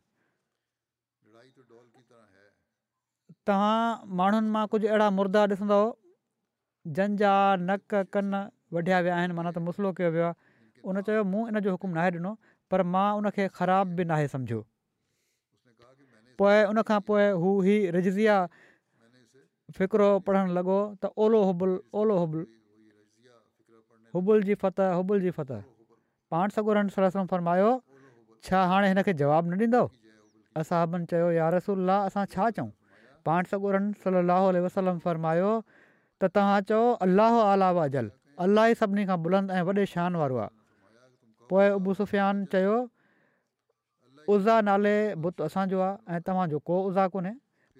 तव्हां 3.50 3.76
माण्हुनि 4.22 4.54
मां 4.56 4.66
कुझु 4.76 4.88
अहिड़ा 4.94 5.10
मुर्दा 5.20 5.46
ॾिसंदव 5.56 5.84
जंहिंजा 7.00 7.34
नक 7.68 7.96
कन 8.18 8.34
वढिया 8.76 8.98
विया 9.08 9.16
आहिनि 9.22 9.34
माना 9.40 9.50
त 9.60 9.68
मुसलो 9.70 9.94
कयो 10.02 10.10
वियो 10.18 10.28
आहे 10.32 10.92
उन 10.92 11.02
चयो 11.10 11.22
मूं 11.32 11.44
इन 11.54 11.62
जो 11.66 11.70
हुकुम 11.80 11.96
नाहे 12.02 12.10
ॾिनो 12.20 12.32
पर 12.74 12.88
मां 12.98 13.08
उनखे 13.22 13.46
ख़राब 13.60 13.86
बि 13.98 14.04
नाहे 14.12 14.28
सम्झो 14.36 14.62
पोइ 16.42 16.60
उन 16.74 16.80
खां 16.90 17.00
पोइ 17.08 17.24
हू 17.42 17.50
ही 17.66 17.74
रिजिया 17.96 18.36
फ़िक्रो 19.78 20.08
पढ़णु 20.28 20.54
लॻो 20.58 20.78
त 21.02 21.12
ओलो 21.26 21.42
हुबुल 21.50 21.74
ओलो 22.02 22.16
हुबुल 22.22 22.42
हुबुल 24.16 24.40
जी 24.50 24.56
फत 24.64 24.80
हुबुल 25.00 25.22
जी 25.26 25.32
फत 25.38 25.52
पाण 26.34 26.56
सगोरन 26.56 26.90
सलो 26.96 27.26
फरमायो 27.34 27.68
छा 28.50 28.64
हाणे 28.74 28.88
हिनखे 28.94 29.14
जवाबु 29.22 29.52
न 29.52 29.68
ॾींदो 29.68 29.84
असबनि 30.62 31.06
चयो 31.14 31.28
यार 31.38 31.54
रसूल 31.56 31.90
असां 31.98 32.26
छा 32.36 32.50
चऊं 32.58 32.70
पाण 33.30 33.44
सॻो 33.54 33.74
सली 34.06 34.36
अलसलम 34.58 34.98
फ़रमायो 35.06 35.52
त 36.22 36.24
तव्हां 36.40 36.60
चयो 36.72 36.82
अलाह 37.08 37.38
आला 37.52 37.70
वाजल 37.80 38.10
अला 38.48 38.66
ई 38.72 38.80
सभिनी 38.82 39.06
खां 39.14 39.20
बुलंद 39.28 39.52
ऐं 39.60 39.62
वॾे 39.70 39.86
शान 39.94 40.16
वारो 40.24 40.42
आहे 40.46 40.54
पोइ 41.54 41.70
उबू 41.78 41.94
सुफ़ियान 42.02 42.44
चयो 42.56 42.74
उज़ा 44.30 44.60
नाले 44.62 45.14
बुत 45.22 45.42
असांजो 45.42 45.80
आहे 45.82 46.16
ऐं 46.16 46.20
तव्हांजो 46.28 46.58
को 46.66 46.76
उज़ा 46.88 47.08
कोन्हे 47.08 47.32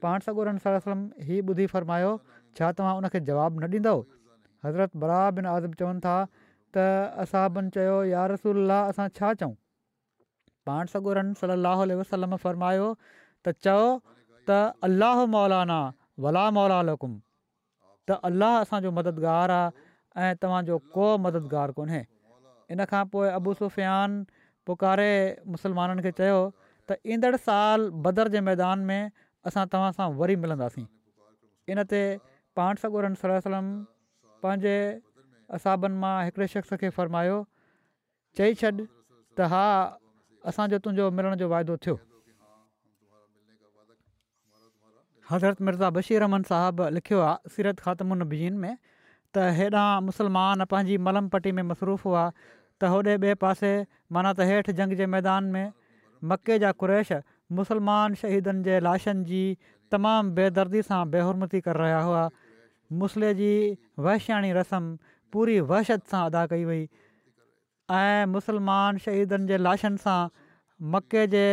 पाण 0.02 0.20
सगोरन 0.26 0.58
सलम 0.64 1.00
ही 1.26 1.40
ॿुधी 1.46 1.66
फ़र्मायो 1.74 2.18
छा 2.60 2.72
तव्हां 2.78 2.96
उनखे 2.98 3.20
जवाबु 3.30 3.60
न 3.62 3.64
ॾींदव 3.72 4.02
हज़रत 4.66 4.96
बरा 5.02 5.22
बिन 5.38 5.46
आज़म 5.54 5.72
चवनि 5.80 6.00
था 6.06 6.16
त 6.76 7.14
असां 7.24 7.46
बन 7.54 7.70
चयो 7.76 7.98
यार 8.14 8.32
रसूल 8.34 8.72
असां 8.72 9.08
छा 9.18 9.34
चऊं 9.42 9.54
पाण 10.66 10.86
सगोरन 10.94 11.34
सलाहु 11.42 12.36
फ़रमायो 12.46 12.90
त 13.46 13.54
चओ 13.66 13.80
त 14.50 14.62
अलाह 14.90 15.26
मौलाना 15.38 15.80
वला 16.26 16.46
मौला 16.60 16.82
लकुम 16.92 17.18
त 18.10 18.20
अलाह 18.30 18.60
असांजो 18.66 18.92
मददगारु 19.00 19.54
आहे 19.62 20.28
ऐं 20.28 20.34
तव्हांजो 20.42 20.78
को 20.96 21.08
मददगारु 21.26 21.74
कोन्हे 21.78 22.04
इन 22.74 22.86
खां 22.92 23.04
पोइ 23.14 23.28
अबू 23.38 23.54
सुफ़ियान 23.62 24.20
पुकारे 24.70 25.12
मुसलमाननि 25.54 26.02
खे 26.06 26.12
चयो 26.20 26.40
त 26.88 26.98
ईंदड़ 27.14 27.36
साल 27.46 27.90
बदर 28.06 28.28
जे 28.36 28.40
मैदान 28.50 28.86
में 28.90 29.02
असां 29.50 29.66
तव्हां 29.74 29.94
सां 30.00 30.08
वरी 30.22 30.36
मिलंदासीं 30.44 30.86
इन 31.74 31.84
ते 31.94 32.02
पाण 32.60 32.82
सगुर 32.84 33.10
सलम 33.24 33.68
पंहिंजे 34.46 34.76
असाबनि 35.58 35.98
मां 36.04 36.14
हिकिड़े 36.28 36.48
शख़्स 36.56 36.78
खे 36.84 36.90
फ़र्मायो 37.00 37.40
चई 38.40 38.58
छॾ 38.62 38.72
त 39.38 39.50
हा 39.56 39.64
असांजो 40.52 40.78
तुंहिंजो 40.86 41.06
मिलण 41.18 41.38
जो 41.42 41.48
वाइदो 41.56 41.76
थियो 41.86 41.96
हज़रत 45.32 45.58
मिर्ज़ा 45.68 45.90
बशीर 45.96 46.18
बशीरमन 46.20 46.44
साहबु 46.48 46.86
लिखियो 46.96 47.20
आहे 47.26 47.50
सीरत 47.56 47.80
ख़ात्मुन 47.84 48.24
बिजीन 48.32 48.56
में 48.64 48.74
त 49.36 49.52
हेॾा 49.60 49.84
मुसलमान 50.08 50.66
पंहिंजी 50.74 50.98
मलमपट्टी 51.08 51.52
में 51.60 51.64
मसरूफ़ 51.68 52.08
हुआ 52.08 52.24
त 52.82 52.86
होॾे 52.94 53.14
ॿिए 53.22 53.34
पासे 53.46 53.72
माना 54.16 54.32
त 54.38 54.48
हेठि 54.50 54.74
जंग 54.80 54.94
जे 55.02 55.06
मैदान 55.16 55.50
में 55.56 55.66
मके 56.32 56.58
जा 56.64 56.72
कुरेश 56.84 57.12
मुसलमान 57.60 58.16
शहीदनि 58.22 58.64
जे 58.68 58.80
लाशनि 58.88 59.24
जी 59.32 59.44
तमामु 59.96 60.34
बेदर्दी 60.40 60.82
सां 60.90 61.02
बेहरमती 61.16 61.62
करे 61.68 61.80
रहिया 61.84 62.00
हुआ 62.10 62.24
मुसले 63.04 63.34
जी 63.42 63.52
वहश्य 64.08 64.40
रस्म 64.60 64.84
पूरी 65.36 65.60
वहशत 65.74 66.08
सां 66.14 66.24
अदा 66.32 66.46
कई 66.56 66.66
वई 66.72 66.82
ऐं 68.00 68.32
मुसलमान 68.36 69.04
शहीदनि 69.06 69.52
जे 69.54 69.62
लाशनि 69.70 70.04
सां 70.08 70.20
मके 70.96 71.26
जे 71.38 71.44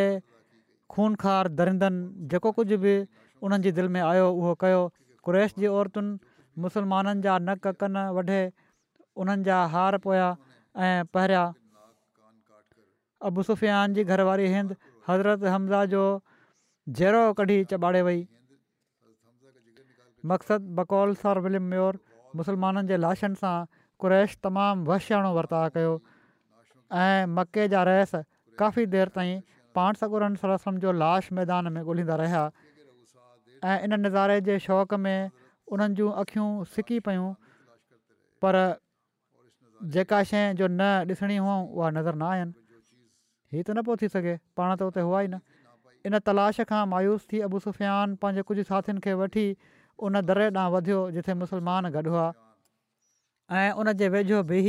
खूनखार 0.97 1.53
दरिंदनि 1.61 2.29
जेको 2.35 2.53
कुझु 2.61 2.81
बि 2.87 2.95
उन्हनि 3.49 3.69
जी 3.69 3.75
दिलि 3.81 3.93
में 3.99 4.03
आयो 4.11 4.29
उहो 4.37 4.55
कयो 4.67 4.83
कु्रेश 5.29 5.57
जी 5.63 5.73
औरतुनि 5.81 6.17
मुसलमाननि 6.67 7.25
जा 7.29 7.39
नक 7.49 7.73
कनि 7.85 8.07
वढे 8.21 8.41
उन्हनि 9.25 9.49
जा 9.51 9.59
हार 9.75 9.99
पोया 10.07 10.31
ऐं 10.87 11.05
पहिरिया 11.15 11.43
अबु 13.29 13.43
सुफ़ियान 13.47 13.95
जी 13.95 14.05
घरवारी 14.17 14.49
हिंद 14.53 14.75
हज़रत 15.09 15.45
हमज़ा 15.53 15.81
जो 15.95 16.03
जहिड़ो 17.01 17.23
कढी 17.41 17.57
चॿाड़े 17.73 18.03
वई 18.09 18.21
मक़सदु 20.33 20.75
बकौल 20.81 21.15
सर 21.25 21.41
विलिम 21.47 21.67
म्योर 21.73 21.99
मुसलमाननि 22.41 22.89
जे 22.93 22.97
लाशनि 23.07 23.41
सां 23.43 23.57
कुरैश 24.05 24.39
तमामु 24.47 24.87
वशियाणो 24.93 25.33
वर्ता 25.41 25.67
कयो 25.77 25.93
ऐं 27.03 27.29
मके 27.35 27.67
जा 27.77 27.83
रहिस 27.91 28.13
काफ़ी 28.63 28.87
देरि 28.97 29.13
ताईं 29.19 29.43
पाण 29.79 30.01
सगुरनि 30.03 30.39
सरसम 30.45 30.79
जो 30.87 30.95
लाश 31.05 31.33
मैदान 31.41 31.73
में 31.77 31.83
ॻोल्हींदा 31.83 32.17
रहिया 32.25 32.43
ऐं 33.73 33.79
इन 33.87 33.93
नज़ारे 34.07 34.41
जे 34.49 34.59
शौक़ 34.71 34.95
में 35.07 35.31
उन्हनि 35.77 35.95
जूं 36.01 36.11
अखियूं 36.23 36.49
सिकी 36.77 36.99
पियूं 37.09 37.33
पर 38.45 38.57
जेका 39.83 40.23
शइ 40.31 40.53
जो 40.59 40.67
न 40.71 40.81
ॾिसणी 41.11 41.37
हुअऊं 41.37 41.69
उहा 41.69 41.91
नज़र 41.91 42.15
न 42.15 42.23
आयनि 42.27 42.53
हीअ 43.55 43.63
त 43.67 43.71
न 43.71 43.83
पियो 43.87 43.97
थी 44.03 44.09
सघे 44.15 44.35
पाण 44.59 44.75
त 44.77 44.83
उते 44.91 45.01
हुआ 45.07 45.21
ई 45.23 45.27
न 45.31 45.39
इन 46.07 46.19
तलाश 46.27 46.61
खां 46.71 46.83
मायूस 46.95 47.27
थी 47.33 47.41
अबू 47.47 47.59
सुफ़ियान 47.67 48.15
पंहिंजे 48.23 48.43
कुझु 48.49 48.63
साथियुनि 48.71 49.01
खे 49.07 49.15
वठी 49.23 49.47
उन 50.07 50.21
दर 50.31 50.43
ॾांहुं 50.49 50.73
वधियो 50.75 50.99
जिथे 51.19 51.35
मुसलमान 51.45 51.91
गॾु 51.99 52.03
हुआ 52.15 52.27
ऐं 53.59 53.71
उन 53.83 53.93
जे 54.03 54.09
वेझो 54.15 54.43
बि 54.51 54.63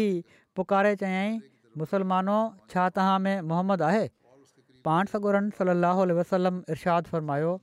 पुकारे 0.59 0.93
चयाईं 1.03 1.39
मुसलमानो 1.83 2.37
छा 2.73 2.85
तव्हां 2.97 3.17
में 3.25 3.35
मोहम्मद 3.53 3.81
आहे 3.89 4.05
पाण 4.89 5.11
सगुरनि 5.15 5.51
सलाहु 5.57 6.07
वसलम 6.21 6.61
इरशाद 6.75 7.11
फ़रमायो 7.15 7.57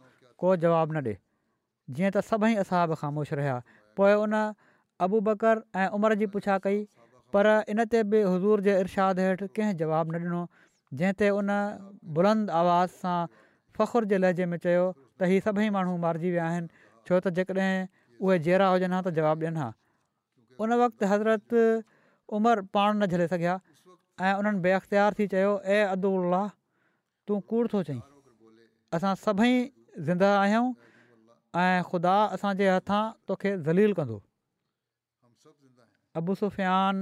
को 0.44 0.56
जवाबु 0.66 0.98
न 0.98 1.04
ॾिए 1.09 1.16
जीअं 1.96 2.11
त 2.11 2.22
सभई 2.35 2.54
असाब 2.66 2.92
ख़ामोश 3.00 3.32
रहिया 3.40 3.56
पोइ 3.98 4.14
उन 4.26 4.37
अबू 5.06 5.20
बकर 5.30 5.64
ऐं 5.82 5.88
उमिरि 5.98 6.16
जी 6.22 6.26
पुछा 6.37 6.59
कई 6.68 6.78
पर 7.35 7.47
इन 7.73 7.85
ते 7.91 8.03
बि 8.07 8.21
हज़ूर 8.23 8.61
जे 8.67 8.79
इर्शाद 8.81 9.19
हेठि 9.21 9.47
कंहिं 9.59 9.77
जवाबु 9.83 10.11
न 10.12 10.15
ॾिनो 10.23 10.43
जंहिं 10.99 11.15
ते 11.23 11.31
उन 11.35 11.51
बुलंद 12.19 12.51
आवाज़ 12.51 12.91
सां 13.03 13.19
फ़ख़ुरु 13.75 14.07
जे 14.12 14.19
लहजे 14.23 14.47
में 14.51 14.59
चयो 14.62 14.85
त 15.19 15.31
ही 15.33 15.41
सभई 15.47 15.69
माण्हू 15.77 15.95
मारिजी 16.07 16.31
विया 16.35 16.47
आहिनि 16.51 16.69
छो 17.11 17.19
त 17.27 17.35
जेकॾहिं 17.39 17.75
उहे 18.23 18.37
जहिड़ा 18.47 18.67
हुजनि 18.75 18.95
हा 18.99 19.01
त 19.07 19.15
जवाबु 19.19 19.47
ॾियनि 19.47 19.61
हा 19.62 19.71
उन 20.62 20.79
वक़्तु 20.83 21.11
हज़रत 21.15 21.57
उमिरि 22.39 22.62
पाण 22.79 23.03
न 23.03 23.11
झले 23.11 23.27
सघिया 23.35 23.57
ऐं 24.27 24.35
उन्हनि 24.43 24.65
बे 24.67 24.79
थी 25.19 25.27
चयो 25.35 25.53
ए 25.67 25.83
अदु 25.97 26.12
तूं 27.29 27.41
कूड़ 27.51 27.67
थो 27.75 27.83
चई 27.91 28.01
असां 28.99 29.15
सभई 29.27 29.53
ज़िंदा 30.11 30.31
आहियूं 30.39 30.71
ऐं 31.65 31.83
ख़ुदा 31.91 32.15
असांजे 32.39 32.71
हथां 32.77 33.03
तोखे 33.29 33.57
ज़लील 33.69 33.93
कंदो 34.01 34.23
अबू 36.18 36.35
सुफ़ियान 36.40 36.96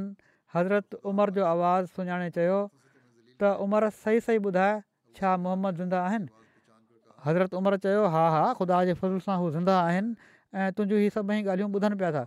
हज़रत 0.54 0.98
उमर 1.10 1.30
जो 1.38 1.42
आवाज़ु 1.46 1.86
सुञाणे 1.94 2.28
चयो 2.38 2.58
त 3.42 3.50
उमिरि 3.64 3.90
सही 4.02 4.18
सही 4.26 4.38
ॿुधाए 4.50 4.74
छा 5.18 5.30
मोहम्मद 5.44 5.74
ज़िंदा 5.80 5.98
आहिनि 6.06 6.28
हज़रत 7.26 7.54
उमिरि 7.60 7.78
चयो 7.86 8.02
हा 8.14 8.22
हा 8.36 8.42
ख़ुदा 8.60 8.78
जे 8.90 8.94
फज़ल 9.00 9.20
सां 9.26 9.36
हू 9.42 9.50
ज़िंदा 9.56 9.74
आहिनि 9.82 10.14
ऐं 10.58 10.66
तुहिंजियूं 10.78 11.00
हीअ 11.02 11.14
सभई 11.18 11.36
ॻाल्हियूं 11.50 11.68
ॿुधनि 11.80 11.96
पिया 12.02 12.10
था 12.18 12.24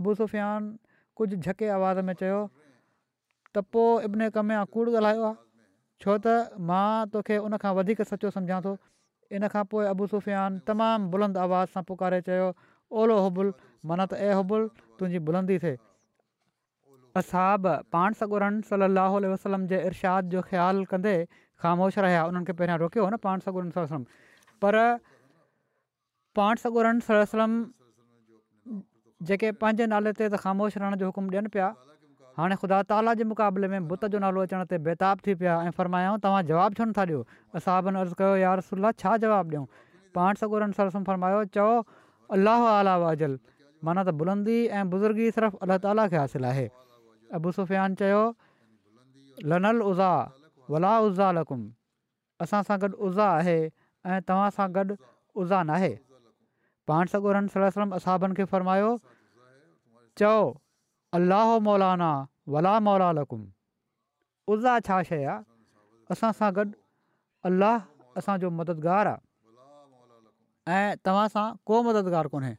अबू 0.00 0.14
सुफ़ियान 0.20 0.68
कुझु 1.18 1.36
झके 1.44 1.66
आवाज़ 1.78 2.00
में 2.10 2.14
चयो 2.22 2.40
त 3.54 3.64
पोइ 3.74 4.10
इबिन 4.10 4.28
कमे 4.38 4.58
कूड़ 4.76 4.88
ॻाल्हायो 4.90 5.24
आहे 5.30 5.34
छो 6.04 6.16
त 6.26 6.60
मां 6.68 6.90
तोखे 7.16 7.38
उन 7.46 7.56
खां 7.64 7.72
वधीक 7.80 8.04
सचो 8.12 8.30
सम्झां 8.38 8.60
थो 8.68 8.76
इन 9.38 9.48
खां 9.56 9.64
पोइ 9.74 9.90
सुफ़ियान 10.14 10.60
तमामु 10.70 11.10
बुलंद 11.16 11.42
आवाज़ 11.46 11.74
सां 11.76 11.82
पुकारे 11.90 12.40
ओलो 13.00 13.18
हुबुल 13.28 13.52
माना 13.88 14.04
त 14.12 14.12
अहिड़बुल 14.28 14.62
तुंहिंजी 15.00 15.18
बुलंदी 15.24 15.56
थिए 15.64 15.76
असाब 17.16 17.66
पाण 17.94 18.12
सगोरन 18.20 18.60
सलाहु 18.70 19.20
वसलम 19.32 19.66
जे 19.72 19.78
इरशाद 19.88 20.32
जो 20.36 20.42
ख़्यालु 20.48 20.84
कंदे 20.90 21.14
ख़ामोश 21.62 21.98
रहिया 22.04 22.24
उन्हनि 22.30 22.44
खे 22.50 22.54
पहिरियां 22.60 22.78
रोकियो 22.84 23.04
हो 23.04 23.10
न 23.10 23.16
पाण 23.24 23.40
सगोरन 23.46 23.70
सलम 23.78 24.04
पर 24.64 24.76
पाण 26.38 26.62
सगोरन 26.64 27.00
सलम 27.08 27.54
जेके 29.30 29.50
पंहिंजे 29.64 29.86
नाले 29.92 30.12
ते 30.20 30.28
त 30.28 30.36
ख़ामोश 30.46 30.82
रहण 30.84 31.00
जो 31.04 31.10
हुकुमु 31.12 31.32
ॾियनि 31.36 31.52
पिया 31.56 31.68
हाणे 32.38 32.56
ख़ुदा 32.60 32.80
ताला 32.92 33.12
जे 33.20 33.24
मुक़ाबले 33.32 33.68
में 33.72 33.88
बुत 33.88 34.04
जो 34.14 34.18
नालो 34.24 34.40
अचण 34.48 34.64
ते 34.72 34.76
बेताब 34.88 35.20
थी 35.26 35.34
पिया 35.42 35.54
ऐं 35.64 35.70
फ़रमायाऊं 35.80 36.18
तव्हां 36.26 36.42
जवाबु 36.52 36.80
छो 36.80 36.84
नथा 36.92 37.04
ॾियो 37.12 37.20
असाबनि 37.60 38.00
अर्ज़ु 38.00 38.16
कयो 38.20 38.36
यारसला 38.44 38.92
छा 39.04 39.16
जवाबु 39.26 39.50
ॾियूं 39.50 39.64
पाण 40.18 40.40
सगोरनम 40.44 41.02
फरमायो 41.10 41.44
चओ 41.58 41.66
अलाह 42.38 42.64
आला 42.70 42.96
वाजल 43.04 43.36
माना 43.84 44.02
त 44.04 44.08
बुलंदी 44.20 44.56
ऐं 44.76 44.84
बुज़ुर्गी 44.92 45.26
सिर्फ़ु 45.36 45.56
अलाह 45.64 45.76
ताला 45.84 46.04
खे 46.12 46.16
हासिलु 46.20 46.46
आहे 46.52 46.66
अबु 47.36 47.48
सुफ़ियान 47.58 47.94
चयो 48.00 48.22
ललल 49.52 49.78
उज़ा 49.90 50.10
वला 50.70 50.92
उज़ा 51.06 51.28
लकुम 51.40 51.60
असां 52.44 52.60
सां 52.68 52.76
गॾु 52.84 52.92
उज़ा 53.08 53.28
आहे 53.40 53.58
ऐं 53.70 54.20
तव्हां 54.28 54.48
सां 54.58 54.66
गॾु 54.76 54.96
उज़ा 55.42 55.58
नाहे 55.72 55.92
पाण 56.90 57.04
सगुरनि 57.14 58.34
खे 58.36 58.44
फ़र्मायो 58.52 58.90
चयो 60.22 60.34
अलाह 61.18 61.48
मौलाना 61.68 62.10
वला 62.52 62.74
मौला 62.88 63.08
लकुम 63.20 63.42
उज़ा 64.52 64.72
छा 64.86 65.00
शइ 65.08 65.22
आहे 65.24 65.42
असां 66.12 66.30
सां 66.42 66.52
गॾु 66.60 66.70
अलाह 67.48 68.20
असांजो 68.20 68.48
मददगारु 68.62 69.14
आहे 69.16 70.88
ऐं 70.88 70.98
तव्हां 71.06 71.26
सां 71.36 71.46
को 71.70 71.82
मददगारु 71.88 72.28
कोन्हे 72.36 72.54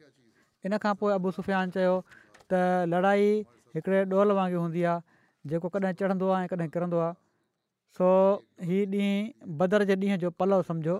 इन 0.67 0.77
खां 0.83 0.93
पोइ 1.01 1.13
अबू 1.19 1.31
सुफ़ियान 1.37 1.71
चयो 1.77 1.93
त 2.15 2.89
लड़ाई 2.93 3.29
हिकिड़े 3.77 4.01
डोल 4.13 4.33
वांगुरु 4.39 4.63
हूंदी 4.65 4.83
आहे 4.91 5.51
जेको 5.51 5.69
कॾहिं 5.75 5.93
चढ़ंदो 6.01 6.27
आहे 6.37 6.47
ऐं 6.49 6.51
कॾहिं 6.53 6.69
किरंदो 6.75 6.99
आहे 7.05 7.13
सो 7.97 8.09
हीउ 8.69 8.83
ॾींहुं 8.91 9.55
बदर 9.61 9.85
जे 9.91 9.95
ॾींहं 10.03 10.19
जो 10.25 10.29
पलो 10.41 10.59
सम्झो 10.71 10.97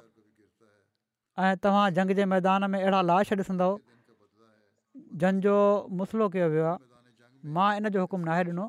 ऐं 1.46 1.52
तव्हां 1.66 1.84
झंग 1.98 2.16
जे 2.22 2.26
मैदान 2.36 2.70
में 2.76 2.80
अहिड़ा 2.82 3.02
लाश 3.12 3.32
ॾिसंदव 3.38 3.76
जंहिंजो 5.24 5.58
मसलो 6.02 6.30
कयो 6.38 6.48
वियो 6.56 6.68
आहे 6.72 7.54
मां 7.58 7.70
इन 7.82 7.90
जो 7.96 8.06
हुकुम 8.08 8.28
नाहे 8.32 8.48
ॾिनो 8.54 8.66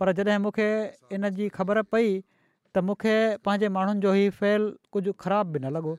पर 0.00 0.12
जॾहिं 0.20 0.38
मूंखे 0.46 0.68
इन 1.16 1.30
जी 1.40 1.48
ख़बर 1.56 1.82
पई 1.94 2.12
त 2.20 2.84
मूंखे 2.90 3.16
पंहिंजे 3.48 3.68
माण्हुनि 3.78 4.04
जो 4.06 4.14
ई 4.20 4.30
फहिल 4.42 4.68
कुझु 4.94 5.16
ख़राबु 5.24 5.56
बि 5.58 5.64
न 5.66 5.74
लॻो 5.78 5.96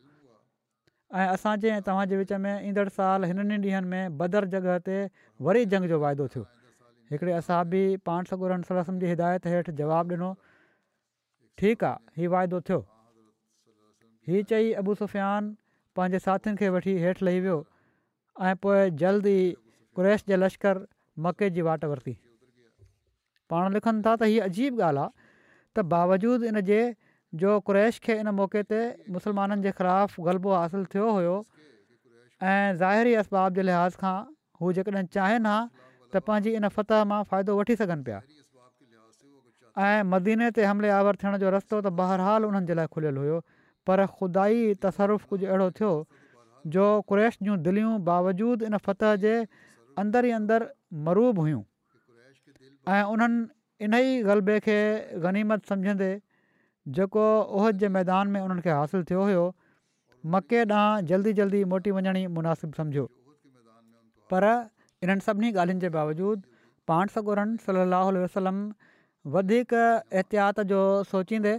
ऐं 1.14 1.28
असांजे 1.28 1.70
ऐं 1.70 1.80
तव्हांजे 1.88 2.18
विच 2.18 2.32
में 2.44 2.66
ईंदड़ 2.68 2.88
साल 2.98 3.24
हिननि 3.24 3.56
ॾींहंनि 3.68 3.88
में 3.90 4.18
बदर 4.18 4.46
जॻह 4.52 4.78
ते 4.86 4.98
वरी 5.48 5.64
जंग 5.74 5.88
जो 5.92 6.00
वाइदो 6.00 6.28
थियो 6.34 6.44
हिकिड़े 7.12 7.32
असाबी 7.40 7.88
बि 7.88 7.96
पाण 8.06 8.62
सलसम 8.68 9.00
जी 9.00 9.08
हिदायत 9.08 9.48
हेठि 9.48 9.72
जवाबु 9.80 10.14
ॾिनो 10.14 10.32
ठीकु 11.58 11.86
आहे 11.86 12.22
हीअ 12.22 12.30
वाइदो 12.32 12.60
थियो 12.70 12.80
हीअ 14.28 14.44
चई 14.50 14.72
अबू 14.84 14.94
सुफ़ियान 15.02 15.54
पंहिंजे 15.96 16.20
साथियुनि 16.28 16.58
खे 16.64 16.70
वठी 16.78 16.94
हेठि 17.04 17.26
लही 17.26 17.40
वियो 17.44 17.60
ऐं 18.48 18.56
पोइ 18.64 18.80
जल्द 19.04 19.28
ई 19.28 19.54
क्रेश 20.00 20.24
जे 20.32 20.36
लश्कर 20.44 20.84
मके 21.28 21.50
जी 21.58 21.62
वाट 21.68 21.86
वरिती 21.92 22.16
पाण 23.50 23.74
लिखनि 23.78 24.02
था 24.06 24.16
त 24.20 24.32
हीअ 24.32 24.44
अजीब 24.50 24.82
ॻाल्हि 24.82 25.04
आहे 25.04 25.32
त 25.76 25.86
बावजूदु 25.96 26.52
जो 27.36 27.60
क़्रैश 27.68 28.00
खे 28.04 28.18
इन 28.20 28.28
मौक़े 28.36 28.64
ते 28.68 28.80
मुसलमाननि 29.08 29.62
जे 29.64 29.72
ख़िलाफ़ु 29.80 30.20
ग़लबो 30.24 30.52
हासिलु 30.52 30.86
थियो 30.92 31.10
हुयो 31.16 31.36
ऐं 32.44 32.76
ज़ाहिरी 32.76 33.14
असबाब 33.24 33.50
जे 33.56 33.62
लिहाज़ 33.64 33.96
खां 34.04 34.18
हू 34.60 34.72
जेकॾहिं 34.76 35.06
चाहिनि 35.16 35.48
हा 35.48 35.58
त 36.12 36.20
पंहिंजी 36.28 36.52
इन 36.60 36.68
फतह 36.76 37.04
मां 37.08 37.24
फ़ाइदो 37.32 37.56
वठी 37.60 37.76
सघनि 37.82 38.04
पिया 38.08 38.20
ऐं 39.88 40.04
मदीने 40.12 40.50
ते 40.58 40.66
हमले 40.68 40.90
आवर 41.00 41.16
थियण 41.24 41.38
जो 41.44 41.54
रस्तो 41.56 41.80
त 41.82 41.94
बहरहाल 42.00 42.48
उन्हनि 42.52 42.68
जे 42.72 42.76
लाइ 42.80 42.92
खुलियलु 42.96 43.24
हुयो 43.26 43.38
पर 43.90 44.06
ख़ुदाई 44.18 44.60
तसरुफ़ु 44.88 45.28
कुझु 45.32 45.48
अहिड़ो 45.52 45.68
थियो 45.78 45.92
जो 46.74 46.84
क़रैश 47.12 47.38
जूं 47.50 47.56
दिलियूं 47.70 47.94
बावजूदि 48.12 48.66
इन 48.72 48.76
फतह 48.90 49.16
जे 49.28 49.34
अंदर 50.04 50.28
ई 50.32 50.38
अंदरु 50.42 50.68
मरूब 51.08 51.40
हुयूं 51.44 51.64
ऐं 52.98 53.02
उन्हनि 53.14 53.42
इन 53.88 53.96
ई 54.04 54.20
ग़लबे 54.28 54.60
खे 54.68 54.78
ग़नीमत 55.28 55.66
सम्झंदे 55.74 56.12
जेको 56.98 57.24
उहिद 57.60 57.78
जे 57.84 57.88
मैदान 57.96 58.28
में 58.36 58.42
उन्हनि 58.42 58.62
खे 58.62 58.70
हासिलु 58.74 59.04
थियो 59.10 59.24
हुयो 59.24 59.42
मके 60.36 60.62
ॾांहुं 60.66 61.06
जल्दी 61.10 61.34
जल्दी 61.40 61.64
मोटी 61.74 61.92
वञण 61.98 62.16
ई 62.18 62.26
मुनासिबु 62.38 62.80
सम्झो 62.80 63.04
पर 64.34 64.46
इन्हनि 65.08 65.28
सभिनी 65.28 65.52
ॻाल्हियुनि 65.56 65.82
जे 65.84 65.90
बावजूदि 65.98 66.50
पाण 66.92 67.14
सगुरनि 67.18 67.62
सलाहु 67.66 68.24
वसलम 68.24 68.64
वधीक 69.36 69.78
एहतियात 69.84 70.64
जो 70.74 70.82
सोचींदे 71.12 71.54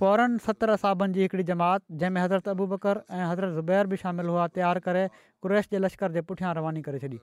फ़ौरन 0.00 0.36
सतरि 0.46 0.72
असाबनि 0.78 1.14
जी 1.18 1.22
हिकिड़ी 1.28 1.44
जमात 1.52 1.84
जंहिंमें 2.02 2.20
हज़रत 2.22 2.48
अबूबकर 2.54 3.00
ऐं 3.10 3.24
हज़रत 3.30 3.52
ज़ुबैर 3.58 3.92
बि 3.94 3.96
शामिलु 4.02 4.36
हुआ 4.36 4.46
तयारु 4.58 4.84
करे 4.88 5.02
क्रैश 5.46 5.68
जे 5.74 5.82
लश्कर 5.86 6.12
जे 6.18 6.22
पुठियां 6.30 6.54
रवानी 6.60 6.82
करे 6.88 7.02
छॾी 7.06 7.18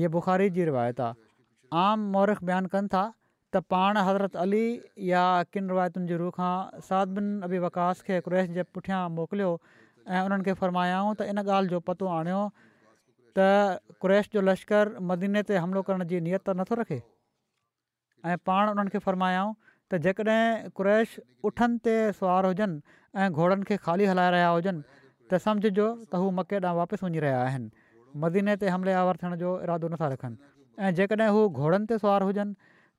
हीअ 0.00 0.10
बुख़ारी 0.18 0.50
जी 0.58 0.64
रिवायत 0.70 1.00
आहे 1.06 1.78
आम 1.84 2.04
मौरख 2.18 2.42
बयानु 2.52 2.74
कनि 2.76 2.92
था 2.96 3.04
त 3.52 3.60
पाण 3.72 3.96
हज़रत 4.06 4.36
अली 4.44 4.64
या 5.10 5.22
किन 5.52 5.68
रिवायतुनि 5.70 6.06
जी 6.10 6.16
रूह 6.22 6.34
खां 6.38 7.02
बिन 7.14 7.30
अबी 7.46 7.58
वकास 7.66 8.02
खे 8.08 8.18
क़्रेश 8.26 8.50
जे 8.58 8.62
पुठियां 8.76 9.00
मोकिलियो 9.14 9.50
ऐं 10.08 10.20
उन्हनि 10.26 10.44
खे 10.48 10.52
फ़रमायाऊं 10.60 11.14
त 11.18 11.26
इन 11.34 11.42
ॻाल्हि 11.44 11.70
जो 11.74 11.80
पतो 11.88 12.10
आणियो 12.18 12.42
त 13.38 13.80
क्रैश 14.04 14.30
जो 14.38 14.44
लश्कर 14.50 14.92
मदीने 15.10 15.42
ते 15.50 15.58
हमिलो 15.62 15.82
करण 15.90 16.06
जी 16.14 16.22
नियत 16.28 16.46
त 16.46 16.54
नथो 16.62 16.78
रखे 16.82 17.00
ऐं 18.30 18.38
पाण 18.50 18.70
उन्हनि 18.76 18.94
खे 18.96 19.02
फ़रमायाऊं 19.08 19.50
त 19.90 20.00
जेकॾहिं 20.06 20.70
कुरैश 20.80 21.18
उठनि 21.50 21.82
ते 21.90 21.94
सवार 22.22 22.50
हुजनि 22.52 22.98
ऐं 23.20 23.28
घोड़नि 23.34 23.64
खे 23.68 23.76
ख़ाली 23.82 24.06
हलाए 24.14 24.30
रहिया 24.38 24.50
हुजनि 24.56 24.80
त 25.26 25.42
समुझ 25.48 25.74
जो 25.82 25.90
त 26.06 26.22
हू 26.24 26.30
मके 26.40 26.62
ॾांहुं 26.64 26.78
वापसि 26.86 27.02
वञी 27.10 27.18
रहिया 27.28 27.42
आहिनि 27.50 27.68
मदीने 28.24 28.54
ते 28.64 28.70
हमलेवर 28.78 29.18
थियण 29.24 29.38
जो 29.46 29.58
इरादो 29.68 29.90
नथा 29.94 30.06
रखनि 30.18 30.38
ऐं 30.86 30.94
जेकॾहिं 31.02 31.32
हू 31.36 31.42
घोड़नि 31.62 31.86
ते 31.92 31.98
सवार 32.04 32.30
हुजनि 32.30 32.54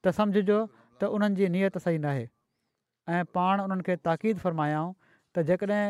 त 0.06 0.14
समुझ 0.18 0.44
जो 0.50 0.60
त 1.00 1.10
उन्हनि 1.16 1.36
जी 1.40 1.48
नियत 1.56 1.78
सही 1.86 1.98
न 2.02 2.06
आहे 2.14 2.24
ऐं 3.18 3.26
पाण 3.38 3.62
उन्हनि 3.66 3.84
खे 3.88 3.96
ताक़ीद 4.08 4.38
फ़रमायाऊं 4.44 4.90
त 5.36 5.44
जेकॾहिं 5.50 5.84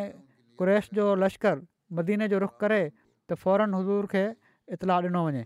कुरैश 0.60 0.90
जो 1.00 1.06
लश्कर 1.24 1.56
मदीने 2.00 2.28
जो 2.34 2.40
रुख 2.44 2.58
करे 2.64 2.82
त 2.88 3.34
फ़ौरन 3.44 3.74
हज़ूर 3.80 4.08
खे 4.14 4.24
इतलाउ 4.76 5.02
ॾिनो 5.08 5.22
वञे 5.28 5.44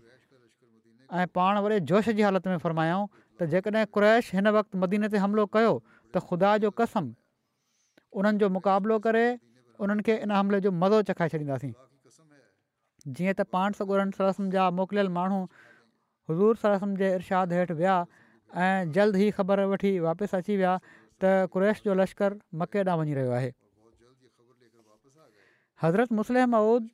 ऐं 1.14 1.26
पाण 1.38 1.54
वरी 1.66 1.76
जोश 1.92 2.08
जी 2.18 2.22
हालति 2.28 2.48
में 2.50 2.58
फ़र्मायाऊं 2.66 3.06
त 3.38 3.50
जेकॾहिं 3.54 3.84
कुरैश 3.98 4.32
हिन 4.38 4.48
वक़्तु 4.58 4.74
मदीने 4.84 5.06
ते 5.14 5.22
हमिलो 5.24 5.46
कयो 5.56 5.72
त 6.10 6.26
ख़ुदा 6.28 6.50
जो 6.66 6.70
कसम 6.82 7.06
उन्हनि 8.18 8.38
जो 8.44 8.50
मुक़ाबिलो 8.58 8.96
करे 9.08 9.24
उन्हनि 9.86 10.20
इन 10.26 10.30
हमले 10.40 10.58
जो 10.68 10.76
मज़ो 10.82 10.98
चखाए 11.14 11.28
छॾींदासीं 11.38 11.72
जीअं 13.14 13.36
त 13.38 13.46
पाण 13.56 13.78
सरसम 13.80 14.50
जा 14.58 14.64
मोकिलियल 14.82 15.08
माण्हू 15.16 15.40
हज़ूर 16.30 16.54
सरसम 16.66 16.98
जे 17.02 17.14
इर्शाद 17.22 17.54
हेठि 17.60 17.74
विया 17.82 17.96
ऐं 18.54 18.92
जल्द 18.92 19.16
ही 19.16 19.30
ख़बर 19.36 19.64
वठी 19.72 19.98
वापसि 20.00 20.36
अची 20.36 20.56
विया 20.56 20.74
त 21.22 21.48
कुरैश 21.52 21.82
जो 21.84 21.94
लश्कर 21.94 22.34
मके 22.62 22.80
ॾांहुं 22.82 23.04
वञी 23.04 23.14
रहियो 23.14 23.32
आहे 23.38 23.50
हज़रत 25.82 26.12
मुस्लिम 26.18 26.50
मऊद 26.56 26.88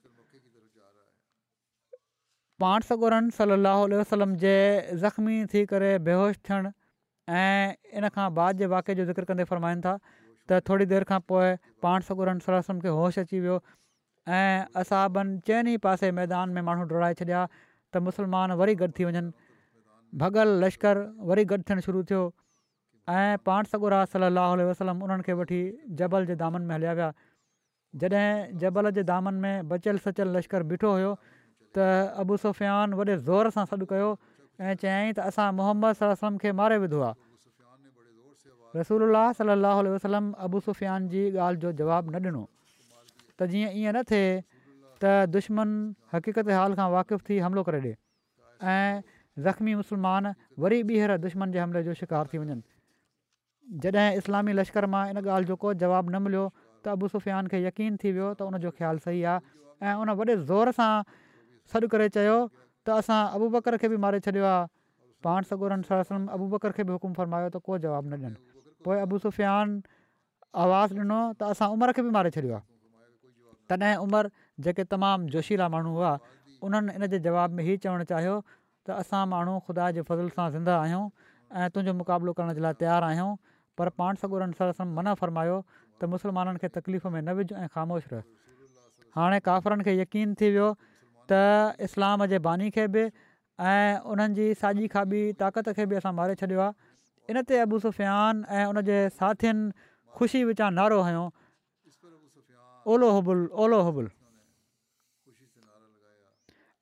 पाण 2.64 2.80
सगुरन 2.88 3.30
सलाहु 3.36 3.88
वसलम 4.00 4.34
जे 4.44 4.55
ज़ख़्मी 5.03 5.44
थी 5.53 5.64
करे 5.74 5.92
बेहोश 6.09 6.36
थियणु 6.48 6.70
इन 7.98 8.09
खां 8.16 8.26
बाद 8.40 8.57
जे 8.62 8.66
वाक़िअ 8.74 8.96
जो 8.96 9.05
ज़िक्र 9.11 9.24
कंदे 9.30 9.44
फ़रमाइनि 9.53 9.80
था 9.86 9.96
त 10.48 10.61
थोरी 10.68 10.86
देरि 10.94 11.05
खां 11.12 11.20
पोइ 11.32 11.55
पाण 11.82 12.00
सलम 12.09 12.38
सलो 12.46 12.94
होश 12.96 13.18
अची 13.24 13.40
वियो 13.40 13.62
ऐं 14.38 14.64
असांबनि 14.80 15.38
चइनि 15.46 15.76
पासे 15.84 16.11
मैदान 16.18 16.50
में 16.57 16.62
माण्हू 16.68 16.84
डोड़ाए 16.94 17.14
छॾिया 17.20 17.46
त 17.92 17.96
मुसलमान 18.09 18.53
वरी 18.62 18.74
गॾु 18.84 18.88
थी 18.98 19.05
वञनि 19.05 19.30
भॻल 20.21 20.49
लश्कर 20.65 20.99
वरी 21.29 21.45
गॾु 21.51 21.59
थियणु 21.69 21.81
शुरू 21.89 22.03
थियो 22.11 22.23
ऐं 23.17 23.37
पाण 23.47 23.65
सगुरा 23.73 24.05
सलाहु 24.15 24.63
वसलम 24.71 25.03
उन्हनि 25.05 25.23
खे 25.29 25.33
वठी 25.41 25.61
जबल 26.01 26.27
जे 26.31 26.35
दामन 26.43 26.63
में 26.69 26.75
हलिया 26.75 26.93
विया 26.99 27.11
जॾहिं 28.03 28.59
जबल 28.65 28.91
जे 28.99 29.03
दामन 29.11 29.35
में 29.45 29.69
बचियलु 29.69 29.99
सचियलु 30.07 30.33
लश्कर 30.39 30.63
बीठो 30.73 30.91
हुयो 30.97 31.13
त 31.77 32.37
सुफ़ियान 32.45 32.95
वॾे 33.01 33.17
ज़ोर 33.29 33.51
सां 33.57 33.65
सॾु 33.73 33.85
कयो 33.93 34.11
ऐं 34.61 34.75
चयईं 34.85 35.13
त 35.17 35.19
असां 35.33 35.49
मोहम्मद 35.61 35.97
सलम 36.01 36.15
वलम 36.23 36.37
खे 36.45 36.53
मारे 36.61 36.79
विधो 36.85 37.01
आहे 37.09 38.81
रसूल 38.81 39.07
सलाहु 39.39 39.81
उल्ह 39.85 39.95
वसलम 39.97 40.31
अबू 40.49 40.61
सुफ़ियान 40.69 41.09
जी 41.15 41.23
ॻाल्हि 41.47 41.61
जो 41.65 41.73
जवाबु 41.81 42.13
न 42.13 42.25
ॾिनो 42.29 42.45
त 43.39 43.49
जीअं 43.55 43.75
ईअं 43.81 43.93
न 43.97 44.03
थिए 44.13 44.29
त 44.37 45.17
दुश्मन 45.39 45.75
हक़ीक़त 46.13 46.49
हाल 46.59 46.75
खां 46.81 46.89
वाक़िफ़ु 46.99 47.25
थी 47.31 47.39
हमिलो 47.49 47.63
करे 47.71 47.81
ॾिए 47.89 47.97
ऐं 48.77 49.01
ज़ख़्मी 49.39 49.74
मुस्लमान 49.74 50.33
वरी 50.61 50.83
ॿीहर 50.83 51.16
दुश्मन 51.18 51.53
जे 51.53 51.59
हमले 51.59 51.83
जो 51.83 51.93
शिकार 52.01 52.26
थी 52.33 52.39
वञनि 52.39 52.62
जॾहिं 53.85 54.16
इस्लामी 54.20 54.53
लश्कर 54.53 54.87
मां 54.95 55.09
इन 55.11 55.16
ॻाल्हि 55.20 55.45
जो 55.49 55.57
को 55.57 55.72
जवाबु 55.83 56.11
न 56.12 56.20
मिलियो 56.22 56.43
त 56.85 56.89
अबू 56.97 57.09
सुफ़ियान 57.14 57.47
खे 57.55 57.62
यकीन 57.66 57.97
थी 58.03 58.12
वियो 58.12 58.28
त 58.35 58.43
उनजो 58.53 58.70
ख़्यालु 58.80 59.03
सही 59.07 59.22
आहे 59.33 59.41
ऐं 59.91 59.95
उन 60.05 60.11
वॾे 60.20 60.37
ज़ोर 60.43 60.72
सां 60.78 60.93
सॾु 61.72 61.89
करे 61.97 62.09
चयो 62.18 62.37
त 62.91 62.99
असां 63.01 63.20
अबु 63.41 63.49
बकर 63.57 63.80
खे 63.85 63.89
बि 63.95 64.01
मारे 64.05 64.20
छॾियो 64.28 64.45
आहे 64.53 64.68
पाण 65.28 65.49
सगुरनि 65.51 66.01
अबू 66.37 66.51
बकर 66.57 66.76
खे 66.80 66.85
बि 66.91 66.99
हुकुमु 66.99 67.18
फरमायो 67.20 67.49
त 67.57 67.62
को 67.70 67.78
जवाबु 67.89 68.09
न 68.12 68.14
ॾियनि 68.20 68.85
पोइ 68.89 68.99
अबू 69.09 69.22
सुफ़ियान 69.26 69.76
आवाज़ु 70.66 70.97
ॾिनो 71.05 71.20
त 71.41 71.53
असां 71.57 71.70
उमिरि 71.78 71.99
खे 72.01 72.07
बि 72.11 72.14
मारे 72.20 72.37
छॾियो 72.39 72.57
आहे 72.61 72.70
तॾहिं 73.72 73.97
उमिरि 74.07 74.37
जेके 74.68 74.85
तमामु 74.97 75.35
जोशीला 75.37 75.68
माण्हू 75.76 75.97
हुआ 76.01 76.14
उन्हनि 76.68 76.93
इन 77.01 77.07
जे 77.14 77.18
जवाब 77.28 77.55
में 77.59 77.62
हीउ 77.70 77.83
चवणु 77.87 78.05
चाहियो 78.12 78.35
त 78.87 78.91
असां 79.05 79.22
माण्हू 79.28 79.55
ख़ुदा 79.66 79.87
जे 79.97 80.03
फज़ल 80.07 80.28
सां 80.37 80.47
ज़िंदा 80.59 80.74
आहियूं 80.83 81.05
ऐं 81.57 81.66
तुंहिंजो 81.74 81.93
मुक़ाबिलो 81.99 82.33
करण 82.39 82.51
जे 82.59 82.62
लाइ 82.66 82.74
तयारु 82.85 83.05
आहियूं 83.07 83.30
पर 83.78 83.87
पाण 84.01 84.12
सगुरनि 84.22 84.55
सर 84.59 84.68
सना 84.78 85.12
फ़र्मायो 85.22 85.57
त 86.01 86.11
मुसलमाननि 86.14 86.59
खे 86.62 86.68
तकलीफ़ 86.76 87.05
में 87.14 87.22
न 87.22 87.28
विझु 87.41 87.55
ऐं 87.62 87.68
ख़ामोश 87.74 88.05
रह 88.12 88.22
हाणे 89.18 89.39
काफ़रनि 89.49 89.83
खे 89.89 89.93
यकीन 90.03 90.33
थी 90.41 90.49
वियो 90.59 90.68
त 91.33 91.83
इस्लाम 91.89 92.24
जे 92.35 92.41
बानी 92.49 92.70
खे 92.78 92.87
बि 92.97 93.05
ऐं 93.07 93.85
उन्हनि 94.14 94.35
जी 94.41 94.47
साॼी 94.64 94.89
खाॿी 94.97 95.22
ताक़त 95.45 95.70
खे 95.78 95.87
बि 95.87 96.01
असां 96.03 96.12
मारे 96.18 96.35
छॾियो 96.43 96.66
इन 97.30 97.41
ते 97.51 97.62
सुफ़ियान 97.87 98.45
ऐं 98.59 98.66
उन 98.72 98.83
जे 98.91 98.99
साथियुनि 99.22 99.64
ख़ुशी 100.18 100.43
विचां 100.51 100.72
नारो 100.80 100.99
हुयोबु 101.07 104.07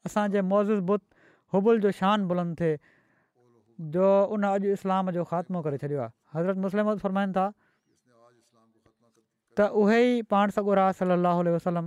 असांजे 0.09 0.41
मौज 0.51 0.69
बुत 0.89 1.03
हुबुल 1.55 1.81
जो 1.83 1.91
शान 1.99 2.27
बुलंद 2.31 2.53
थिए 2.61 2.75
जो 3.95 4.07
उन 4.37 4.43
अॼु 4.49 4.71
इस्लाम 4.79 5.11
जो 5.17 5.25
ख़ात्मो 5.31 5.59
करे 5.67 5.79
छॾियो 5.85 5.99
आहे 6.07 6.13
हज़रत 6.35 6.57
मुस्लिम 6.65 6.95
फ़रमाइनि 7.03 7.33
था 7.37 7.47
त 9.61 9.69
उहे 9.83 9.99
ई 9.99 10.23
पाण 10.31 10.51
सगुरा 10.57 10.87
सली 11.01 11.51
वसलम 11.57 11.87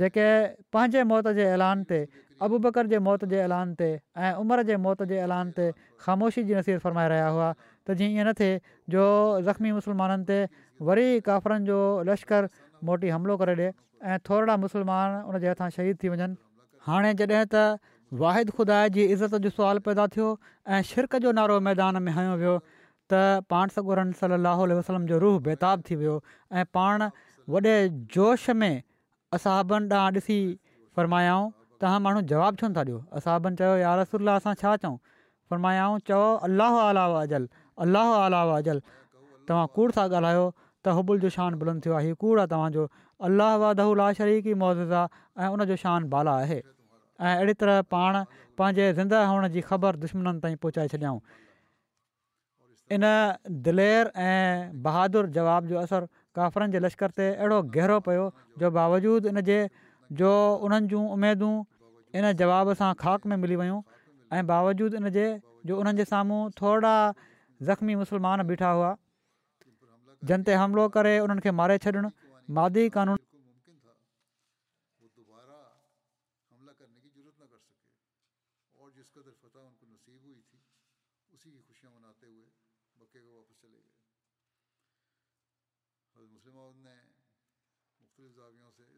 जेके 0.00 0.26
पंहिंजे 0.72 1.02
मौत 1.12 1.28
जे 1.38 1.44
ऐलान 1.56 1.84
ते 1.88 1.98
बकर 2.64 2.86
जे 2.92 2.98
मौत 3.06 3.24
जे 3.32 3.38
ऐलान 3.46 3.74
ते 3.80 3.88
ऐं 4.16 4.32
उमिरि 4.42 4.64
जे 4.68 4.76
मौत 4.84 5.02
जे 5.10 5.16
ऐलान 5.26 5.52
ते 5.56 5.70
ख़ामोशी 6.04 6.44
जी 6.44 6.54
नसीहत 6.60 6.80
फ़रमाए 6.84 7.08
रहिया 7.14 7.28
हुआ 7.36 7.48
त 7.88 7.96
जीअं 8.00 8.10
ईअं 8.16 8.26
न 8.28 8.32
थिए 8.40 8.60
जो 8.92 9.02
ज़ख़्मी 9.44 9.72
मुसलमाननि 9.80 10.24
ते 10.30 10.38
वरी 10.88 11.08
काफ़रनि 11.28 11.64
जो 11.72 11.78
लश्कर 12.08 12.48
मोटी 12.84 13.08
हमिलो 13.16 13.36
करे 13.44 13.54
ॾिए 13.56 13.70
ऐं 14.10 14.16
थोरा 14.28 14.56
मुसलमान 14.64 15.08
उनजे 15.28 15.48
हथां 15.52 15.68
शहीद 15.76 15.96
थी 16.02 16.08
वञनि 16.16 16.36
हाणे 16.88 17.12
जॾहिं 17.20 17.44
त 17.54 17.62
वाहिद 18.20 18.50
ख़ुदा 18.56 18.76
जी 18.94 19.04
इज़त 19.12 19.32
जो 19.44 19.50
सुवाल 19.52 19.78
पैदा 19.86 20.06
थियो 20.14 20.26
ऐं 20.74 20.82
शिरक 20.88 21.16
जो 21.22 21.30
नारो 21.36 21.54
मैदान 21.68 21.96
में 22.02 22.10
हयो 22.16 22.34
वियो 22.42 22.52
त 23.12 23.20
पाण 23.52 23.72
सगुरन 23.76 24.12
सली 24.20 24.34
अलाह 24.36 24.60
वसलम 24.80 25.06
जो 25.12 25.18
रूह 25.22 25.38
बेताब 25.46 25.82
थी 25.88 25.96
वियो 26.02 26.12
ऐं 26.60 26.64
पाण 26.78 27.02
वॾे 27.54 27.72
जोश 28.16 28.44
में 28.60 28.76
असाबनि 29.38 29.88
ॾांहुं 30.00 30.22
ॾिसी 30.22 30.36
फ़रमायाऊं 30.98 31.48
तव्हां 31.84 32.00
माण्हू 32.06 32.22
जवाबु 32.34 32.60
छो 32.62 32.68
न 32.68 32.76
था 32.78 32.84
ॾियो 32.90 33.00
असाबनि 33.20 33.60
चयो 33.62 33.72
यारसला 33.82 34.36
असां 34.42 34.54
छा 34.62 34.74
चऊं 34.84 34.96
फ़र्मायाऊं 35.54 35.98
चयो 36.10 36.22
अलाह 36.50 36.76
आला 36.86 37.06
वाजल 37.14 37.48
अलाह 37.86 38.12
आला 38.20 38.44
अजल 38.60 38.82
तव्हां 39.48 39.66
कूड़ 39.80 39.88
सां 39.98 40.04
ॻाल्हायो 40.12 40.44
त 40.52 40.94
हुबूल 41.00 41.24
जो 41.26 41.34
शान 41.38 41.58
बुलंद 41.64 41.86
थियो 41.88 41.98
आहे 42.02 42.12
हीउ 42.14 42.20
कूड़ 42.26 42.38
आहे 42.46 42.54
तव्हांजो 42.54 42.86
अलाह 43.30 43.58
वा 43.66 44.08
शरीक़ी 44.22 44.54
मौज़िदा 44.64 45.02
ऐं 45.42 45.56
उनजो 45.58 45.80
शान 45.86 46.08
बाला 46.16 46.36
आहे 46.44 46.60
ऐं 47.20 47.34
अहिड़ी 47.36 47.52
तरह 47.54 47.80
पाण 47.94 48.22
पंहिंजे 48.58 48.92
ज़िंदा 48.94 49.24
हुअण 49.26 49.48
जी 49.54 49.60
ख़बर 49.70 49.96
दुश्मननि 50.04 50.40
ताईं 50.40 50.56
पहुचाए 50.62 50.88
छॾियाऊं 50.94 51.20
इन 52.94 53.04
दिलेर 53.64 54.10
ऐं 54.26 54.82
बहादुर 54.82 55.26
जवाब 55.36 55.66
जो 55.66 55.78
असरु 55.78 56.06
काफ़रनि 56.38 56.72
जे 56.72 56.78
लश्कर 56.86 57.10
ते 57.18 57.26
अहिड़ो 57.34 57.60
गहिरो 57.76 57.98
पियो 58.08 58.24
जो 58.62 58.70
बावजूदु 58.78 59.28
इन 59.30 59.40
जे 59.48 59.58
जो 60.20 60.32
उन्हनि 60.66 60.86
जूं 60.92 61.04
उमेदूं 61.16 61.54
इन 62.18 62.32
जवाब 62.42 62.72
सां 62.82 62.92
ख़ाक 63.02 63.26
में 63.32 63.36
मिली 63.42 63.56
वियूं 63.62 63.80
ऐं 64.36 64.42
बावजूदु 64.52 64.96
इन 65.00 65.08
जे 65.18 65.26
जो 65.66 65.78
उन्हनि 65.80 65.98
जे 65.98 66.04
साम्हूं 66.14 66.40
थोरा 66.60 66.94
ज़ख़्मी 67.62 67.94
मुस्लमान 68.02 68.46
बीठा 68.50 68.70
हुआ 68.78 68.94
जंहिं 70.30 70.50
ते 70.50 70.60
हमिलो 70.62 70.88
करे 70.98 71.18
उन्हनि 71.26 71.54
मारे 71.62 71.78
छॾियणु 71.86 72.10
मादी 72.58 72.88
कानून 72.96 73.23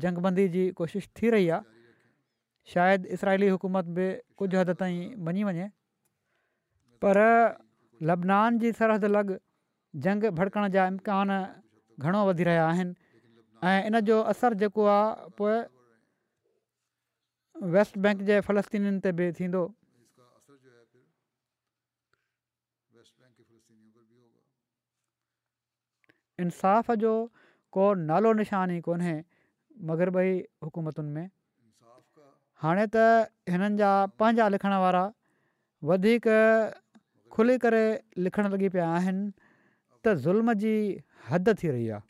जंगबंदी 0.05 0.47
जी 0.55 0.63
कोशिशि 0.79 1.09
थी 1.19 1.27
रही 1.35 1.47
आहे 1.57 1.63
शायदि 2.75 3.05
इसराइली 3.19 3.49
हुकूमत 3.55 3.85
बि 3.99 4.07
कुझु 4.41 4.57
हद 4.61 4.71
ताईं 4.81 4.99
मञी 5.29 5.43
वञे 5.51 5.67
पर 7.05 7.19
लबनान 8.11 8.51
जी 8.65 8.69
सरहद 8.81 9.05
लॻ 9.19 9.27
जंग 10.07 10.23
भड़कण 10.41 10.63
जा 10.79 10.87
इम्कान 10.95 11.31
घणो 12.07 12.21
वधी 12.31 12.45
रहिया 12.51 12.67
आहिनि 12.73 12.95
ऐं 13.69 13.83
इन 13.87 14.01
जो 14.09 14.19
असरु 14.33 14.55
जेको 14.61 14.85
आहे 14.89 15.29
पोइ 15.37 15.57
वेस्ट 17.73 17.99
बैंक 18.05 18.23
जे 18.29 18.41
फ़लस्तीनीनि 18.49 19.01
ते 19.05 19.13
बि 19.19 19.27
थींदो 19.41 19.63
इंसाफ़ 26.45 26.91
जो 27.05 27.13
को 27.77 27.85
नालो 28.09 28.33
निशान 28.41 28.71
ई 28.71 28.81
कोन्हे 28.89 29.17
मगरबई 29.93 30.33
हुकूमतुनि 30.65 31.11
में 31.17 31.29
हाणे 32.65 32.87
त 32.95 33.05
हिननि 33.53 33.77
जा 33.83 33.93
पंहिंजा 34.21 34.49
लिखण 34.57 34.73
वारा 34.85 35.05
वधीक 35.91 36.29
खुली 37.37 37.57
करे 37.67 37.85
लिखणु 38.25 38.49
लॻी 38.57 38.69
पिया 38.73 38.89
आहिनि 38.97 39.29
त 40.05 40.15
ज़ुल्म 40.27 40.53
जी 40.65 40.75
हद 41.31 41.55
थी 41.63 41.69
रही 41.77 41.89
आहे 41.97 42.10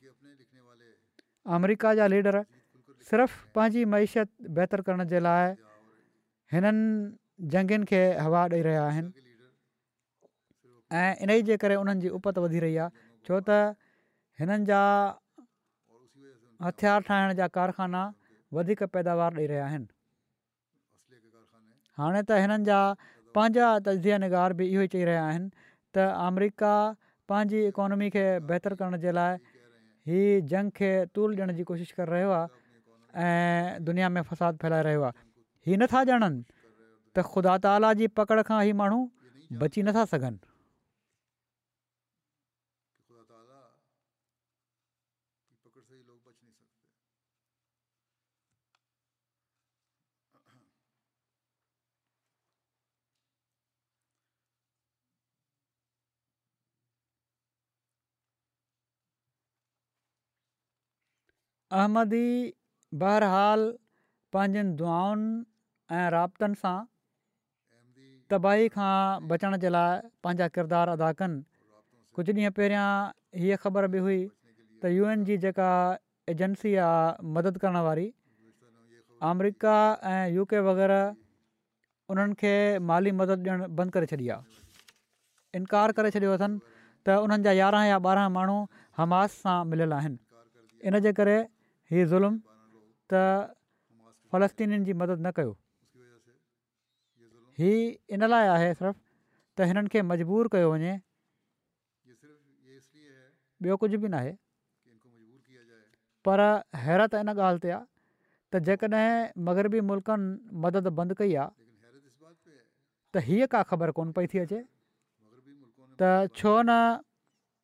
अमेरिका 1.56 1.92
जा 1.98 2.06
लीडर 2.14 2.36
सिर्फ़ु 3.10 3.52
पंहिंजी 3.56 3.84
महिशत 3.92 4.28
बहितरु 4.58 4.82
करण 4.88 5.04
जे 5.12 5.20
लाइ 5.26 5.46
हिननि 6.54 6.84
जंगनि 7.54 7.86
खे 7.90 8.00
हवा 8.24 8.42
ॾेई 8.54 8.62
रहिया 8.66 8.84
आहिनि 8.90 9.10
ऐं 11.00 11.10
इन 11.26 11.30
ई 11.36 11.42
जे 11.50 11.56
करे 11.64 11.78
उन्हनि 11.82 12.04
जी 12.06 12.12
उपति 12.18 12.44
वधी 12.46 12.62
रही 12.66 12.76
आहे 12.84 13.04
छो 13.26 13.40
त 13.50 13.58
हिननि 14.42 14.68
जा 14.70 14.80
हथियार 16.68 17.06
ठाहिण 17.10 17.34
जा 17.42 17.48
कारखाना 17.58 18.04
वधीक 18.58 18.84
पैदावार 18.96 19.40
ॾेई 19.42 19.50
रहिया 19.54 19.66
आहिनि 19.70 19.92
हाणे 22.02 22.22
त 22.30 22.40
हिननि 22.44 22.68
जा 22.72 22.80
पंहिंजा 23.38 23.70
तज़िया 23.88 24.22
निगार 24.26 24.58
बि 24.60 24.70
इहो 24.74 24.86
ई 24.88 24.92
चई 24.96 25.04
रहिया 25.12 25.26
आहिनि 25.32 25.52
त 25.98 26.06
अमेरिका 26.28 26.74
पंहिंजी 27.32 27.66
इकोनॉमी 27.74 28.10
खे 28.18 28.26
बहितरु 28.52 28.78
करण 28.82 29.02
जे 29.06 29.12
लाइ 29.20 29.49
हीअ 30.08 30.40
जंग 30.50 30.70
खे 30.80 30.90
तूल 31.14 31.34
ॾियण 31.36 31.52
जी 31.56 31.62
कोशिशि 31.70 31.94
करे 31.96 32.10
रहियो 32.10 32.30
आहे 32.32 33.24
ऐं 33.24 33.84
दुनिया 33.84 34.08
में 34.14 34.22
फ़साद 34.30 34.58
फैलाए 34.62 34.82
रहियो 34.82 35.02
आहे 35.02 35.26
हीअ 35.66 35.78
नथा 35.82 36.02
ॼाणनि 36.12 36.42
त 37.16 37.26
ख़ुदा 37.32 37.56
ताला 37.68 37.92
जी 38.00 38.06
पकड़ 38.20 38.40
खां 38.52 38.62
ई 38.70 38.72
माण्हू 38.82 39.00
बची 39.64 39.82
नथा 39.90 40.04
सघनि 40.14 40.38
अहमदी 61.78 62.26
बहरहाल 63.00 63.60
पंहिंजनि 64.36 64.76
दुआनि 64.78 65.26
ऐं 65.98 66.06
राबतनि 66.14 66.58
सां 66.62 66.72
तबाही 68.32 68.72
खां 68.76 68.88
बचण 69.32 69.58
जे 69.64 69.70
लाइ 69.74 70.00
पंहिंजा 70.26 70.48
किरदार 70.56 70.94
अदा 70.94 71.10
कनि 71.20 71.38
कुझु 72.18 72.34
ॾींहं 72.38 72.54
पहिरियां 72.56 72.88
हीअ 73.42 73.58
ख़बर 73.66 73.88
बि 73.94 74.02
हुई 74.06 74.18
त 74.22 74.90
यू 74.96 75.06
एन 75.14 75.22
जी 75.28 75.36
जेका 75.44 75.68
एजंसी 76.34 76.72
आहे 76.88 77.30
मदद 77.38 77.60
करण 77.64 77.80
वारी 77.88 78.08
अमरिका 79.30 79.76
ऐं 80.14 80.20
यू 80.38 80.48
के 80.54 80.64
वग़ैरह 80.70 82.14
उन्हनि 82.14 82.38
खे 82.42 82.52
माली 82.90 83.14
मदद 83.20 83.46
ॾियणु 83.48 83.70
बंदि 83.82 83.96
करे 83.98 84.10
छॾी 84.14 84.28
आहे 84.38 84.66
इनकार 85.60 85.96
करे 86.00 86.12
छॾियो 86.18 86.34
अथनि 86.40 86.60
त 87.06 87.22
उन्हनि 87.26 87.48
जा 87.48 87.56
यारहं 87.62 87.90
या 87.92 88.02
ॿारहं 88.10 88.34
माण्हू 88.40 88.60
हमास 89.02 89.38
सां 89.46 89.58
मिलियल 89.74 89.98
आहिनि 90.00 91.02
हीअ 91.92 92.06
ज़ुल्म 92.12 92.34
त 93.10 93.12
फ़लस्तीनीनि 94.32 94.84
जी 94.88 94.92
मदद 95.02 95.18
न 95.26 95.28
कयो 95.36 95.52
हीअ 97.60 98.14
इन 98.14 98.22
लाइ 98.32 98.46
आहे 98.56 98.68
सिर्फ़ु 98.74 99.00
त 99.58 99.66
हिननि 99.70 99.88
खे 99.94 100.00
मजबूर 100.10 100.44
कयो 100.56 100.68
वञे 100.72 100.92
कुझु 103.84 103.98
बि 104.02 104.08
न 104.08 104.14
आहे 104.20 104.32
पर 106.28 106.38
हैरत 106.84 107.14
इन 107.22 107.28
ॻाल्हि 107.34 107.60
ते 107.64 107.70
आहे 107.76 107.82
त 108.52 108.52
जेकॾहिं 108.68 109.30
मगरबी 109.48 109.80
मुल्कनि 109.90 110.36
मदद 110.66 110.84
बंदि 110.98 111.14
कई 111.22 111.32
आहे 111.42 111.50
त 113.14 113.16
हीअ 113.30 113.44
का 113.56 113.60
ख़बर 113.72 113.88
कोन 113.98 114.08
पई 114.20 114.26
थी 114.30 114.38
अचे 114.46 114.60
त 115.98 116.00
छो 116.42 116.54
न 116.68 116.70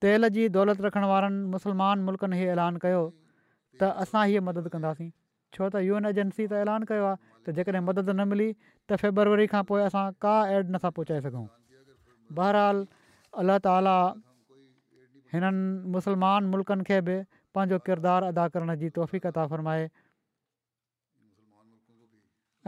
तेल 0.04 0.28
जी 0.38 0.48
दौलत 0.58 0.82
रखण 0.86 1.04
वारनि 1.14 1.46
मुस्लमान 1.54 1.96
मुल्कनि 2.10 2.36
ऐलान 2.56 2.74
कयो 2.86 3.02
त 3.80 3.88
असां 4.04 4.26
हीअ 4.28 4.40
मदद 4.48 4.68
कंदासीं 4.74 5.08
छो 5.56 5.68
त 5.74 5.82
यू 5.88 5.96
एन 6.00 6.06
एजेंसी 6.12 6.44
त 6.52 6.60
ऐलान 6.62 6.84
कयो 6.90 7.04
आहे 7.10 7.18
त 7.46 7.54
जेकॾहिं 7.58 7.82
मदद 7.88 8.10
न 8.10 8.26
मिली 8.32 8.48
त 8.90 8.98
फेबरवरी 9.02 9.46
खां 9.52 9.62
पोइ 9.70 9.82
असां 9.88 10.04
का 10.26 10.36
एड 10.56 10.70
नथा 10.76 10.90
पहुचाए 10.98 11.20
सघूं 11.26 11.44
बहरहाल 12.40 12.84
अलाह 13.42 13.58
ताला 13.68 13.96
हिननि 15.32 15.66
मुस्लमान 15.96 16.50
मुल्कनि 16.54 16.86
खे 16.90 17.00
बि 17.10 17.16
पंहिंजो 17.58 17.78
किरदारु 17.88 18.30
अदा 18.34 18.44
करण 18.56 18.74
जी 18.82 18.88
तोहफ़ी 18.98 19.18
कता 19.28 19.46
फ़रमाए 19.52 19.84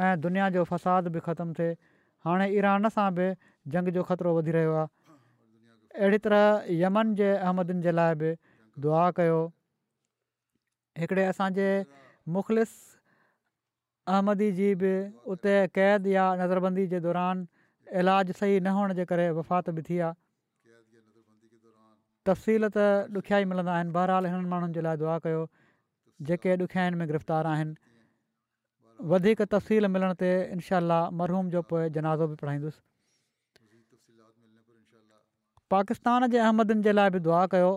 ऐं 0.08 0.14
दुनिया 0.24 0.48
जो 0.58 0.64
फ़साद 0.72 1.08
बि 1.16 1.20
ख़तमु 1.28 1.56
थिए 1.60 1.72
हाणे 2.28 2.46
ईरान 2.58 2.88
सां 2.96 3.08
बि 3.20 3.28
जंग 3.76 3.90
जो 3.98 4.02
ख़तरो 4.10 4.34
वधी 4.40 4.56
रहियो 4.58 4.74
आहे 4.80 4.88
अहिड़ी 6.02 6.18
तरह 6.28 6.72
यमन 6.82 7.14
जे 7.22 7.30
अहमदनि 7.38 7.86
जे 7.88 7.92
लाइ 8.00 8.18
बि 8.24 8.32
दुआ 8.86 9.04
कयो 9.20 9.38
हिकिड़े 11.00 11.24
असांजे 11.32 11.70
मुख़लिस 12.36 12.70
अहमदी 14.16 14.48
जी 14.58 14.68
बि 14.82 14.92
उते 15.34 15.54
क़ैद 15.78 16.06
या 16.16 16.24
नज़रबंदी 16.42 16.86
जे 16.92 16.98
दौरान 17.06 17.44
इलाजु 18.02 18.36
सही 18.40 18.54
न 18.58 18.74
हुअण 18.78 18.94
जे 19.00 19.04
करे 19.10 19.26
वफ़ात 19.38 19.70
बि 19.78 19.82
थी 19.88 19.98
आहे 20.06 20.16
तफ़सील 22.30 22.68
त 22.74 22.78
ॾुखिया 23.18 23.38
ई 23.44 23.44
मिलंदा 23.52 23.74
आहिनि 23.76 23.92
बहरहाल 23.98 24.26
हिननि 24.32 24.48
माण्हुनि 24.54 24.74
जे 24.78 24.84
लाइ 24.86 24.96
दुआ 25.02 25.16
कयो 25.26 25.42
जेके 26.30 26.56
ॾुखियाईनि 26.66 26.96
में 27.02 27.06
गिरफ़्तार 27.12 27.44
आहिनि 27.54 29.08
वधीक 29.12 29.42
तफ़सील 29.52 29.84
मिलण 29.96 30.12
ते 30.22 30.30
इनशा 30.56 30.78
मरहूम 31.20 31.54
जो 31.56 31.60
पोइ 31.72 31.88
जनाज़ो 31.96 32.26
बि 32.34 32.44
पढ़ाईंदुसि 32.44 32.80
पाकिस्तान 35.72 36.26
जे 36.32 36.38
अहमदनि 36.48 36.82
जे 36.88 36.92
लाइ 36.98 37.10
बि 37.14 37.20
दुआ 37.28 37.44
कयो 37.54 37.70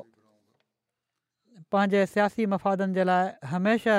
पंहिंजे 1.74 2.06
सियासी 2.14 2.44
मफ़ादनि 2.54 2.94
जे 3.00 3.04
लाइ 3.10 3.26
हमेशह 3.52 3.98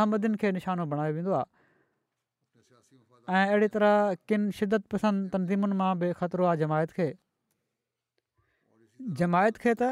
अहमदिन 0.00 0.40
खे 0.42 0.48
निशानो 0.58 0.84
बणायो 0.92 1.12
वेंदो 1.16 1.32
आहे 1.36 3.46
ऐं 3.54 3.68
तरह 3.74 3.94
किन 4.30 4.42
शिदत 4.58 4.82
पसंदि 4.94 5.24
तनज़ीमुनि 5.34 5.76
मां 5.80 5.90
बि 6.02 6.08
ख़तरो 6.20 6.44
आहे 6.50 6.56
जमायत 6.62 6.90
खे 6.98 7.08
जमायत 9.20 9.56
खे 9.64 9.72
त 9.80 9.82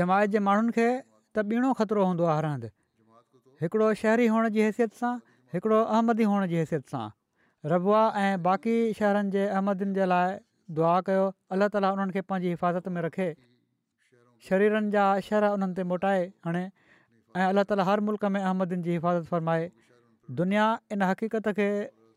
जमायत 0.00 0.34
जे 0.36 0.40
माण्हुनि 0.50 0.72
खे 0.78 0.86
त 1.34 1.44
ॿीणो 1.54 1.70
ख़तरो 1.80 2.02
हूंदो 2.10 2.24
आहे 2.30 2.36
हर 2.38 2.46
हंधि 2.52 2.70
हिकिड़ो 3.62 3.86
शहरी 4.04 4.26
हुअण 4.34 4.48
जी 4.58 4.64
हैसियत 4.66 4.94
सां 5.02 5.12
हिकिड़ो 5.54 5.78
अहमदी 5.80 6.30
हुअण 6.30 6.46
जी 6.54 6.62
हैसियत 6.62 6.94
सां 6.94 7.02
रबुआ 7.74 8.02
ऐं 8.22 8.30
बाक़ी 8.48 8.76
शहरनि 9.02 9.34
जे 9.36 9.44
अहमदिन 9.50 9.98
जे 10.00 10.08
लाइ 10.14 10.38
दुआ 10.78 10.94
कयो 11.10 11.28
अलाह 11.56 11.72
ताली 11.76 11.90
उन्हनि 11.98 12.18
खे 12.18 12.22
हिफ़ाज़त 12.48 12.90
में 12.96 13.04
रखे 13.10 13.26
शरीरनि 14.46 14.90
जा 14.94 15.04
शर 15.28 15.44
उन्हनि 15.54 15.74
ते 15.78 15.82
मोटाए 15.84 16.28
हणे 16.46 16.62
ऐं 17.36 17.44
अलाह 17.50 17.64
تعالی 17.68 17.82
हर 17.90 18.00
मुल्क 18.08 18.24
में 18.34 18.40
अहमदनि 18.40 18.82
जी 18.86 18.92
हिफ़ाज़त 18.98 19.24
फ़रमाए 19.32 19.64
दुनिया 20.40 20.66
इन 20.96 21.02
हक़ीक़त 21.02 21.48
खे 21.58 21.66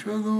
أشهد 0.00 0.39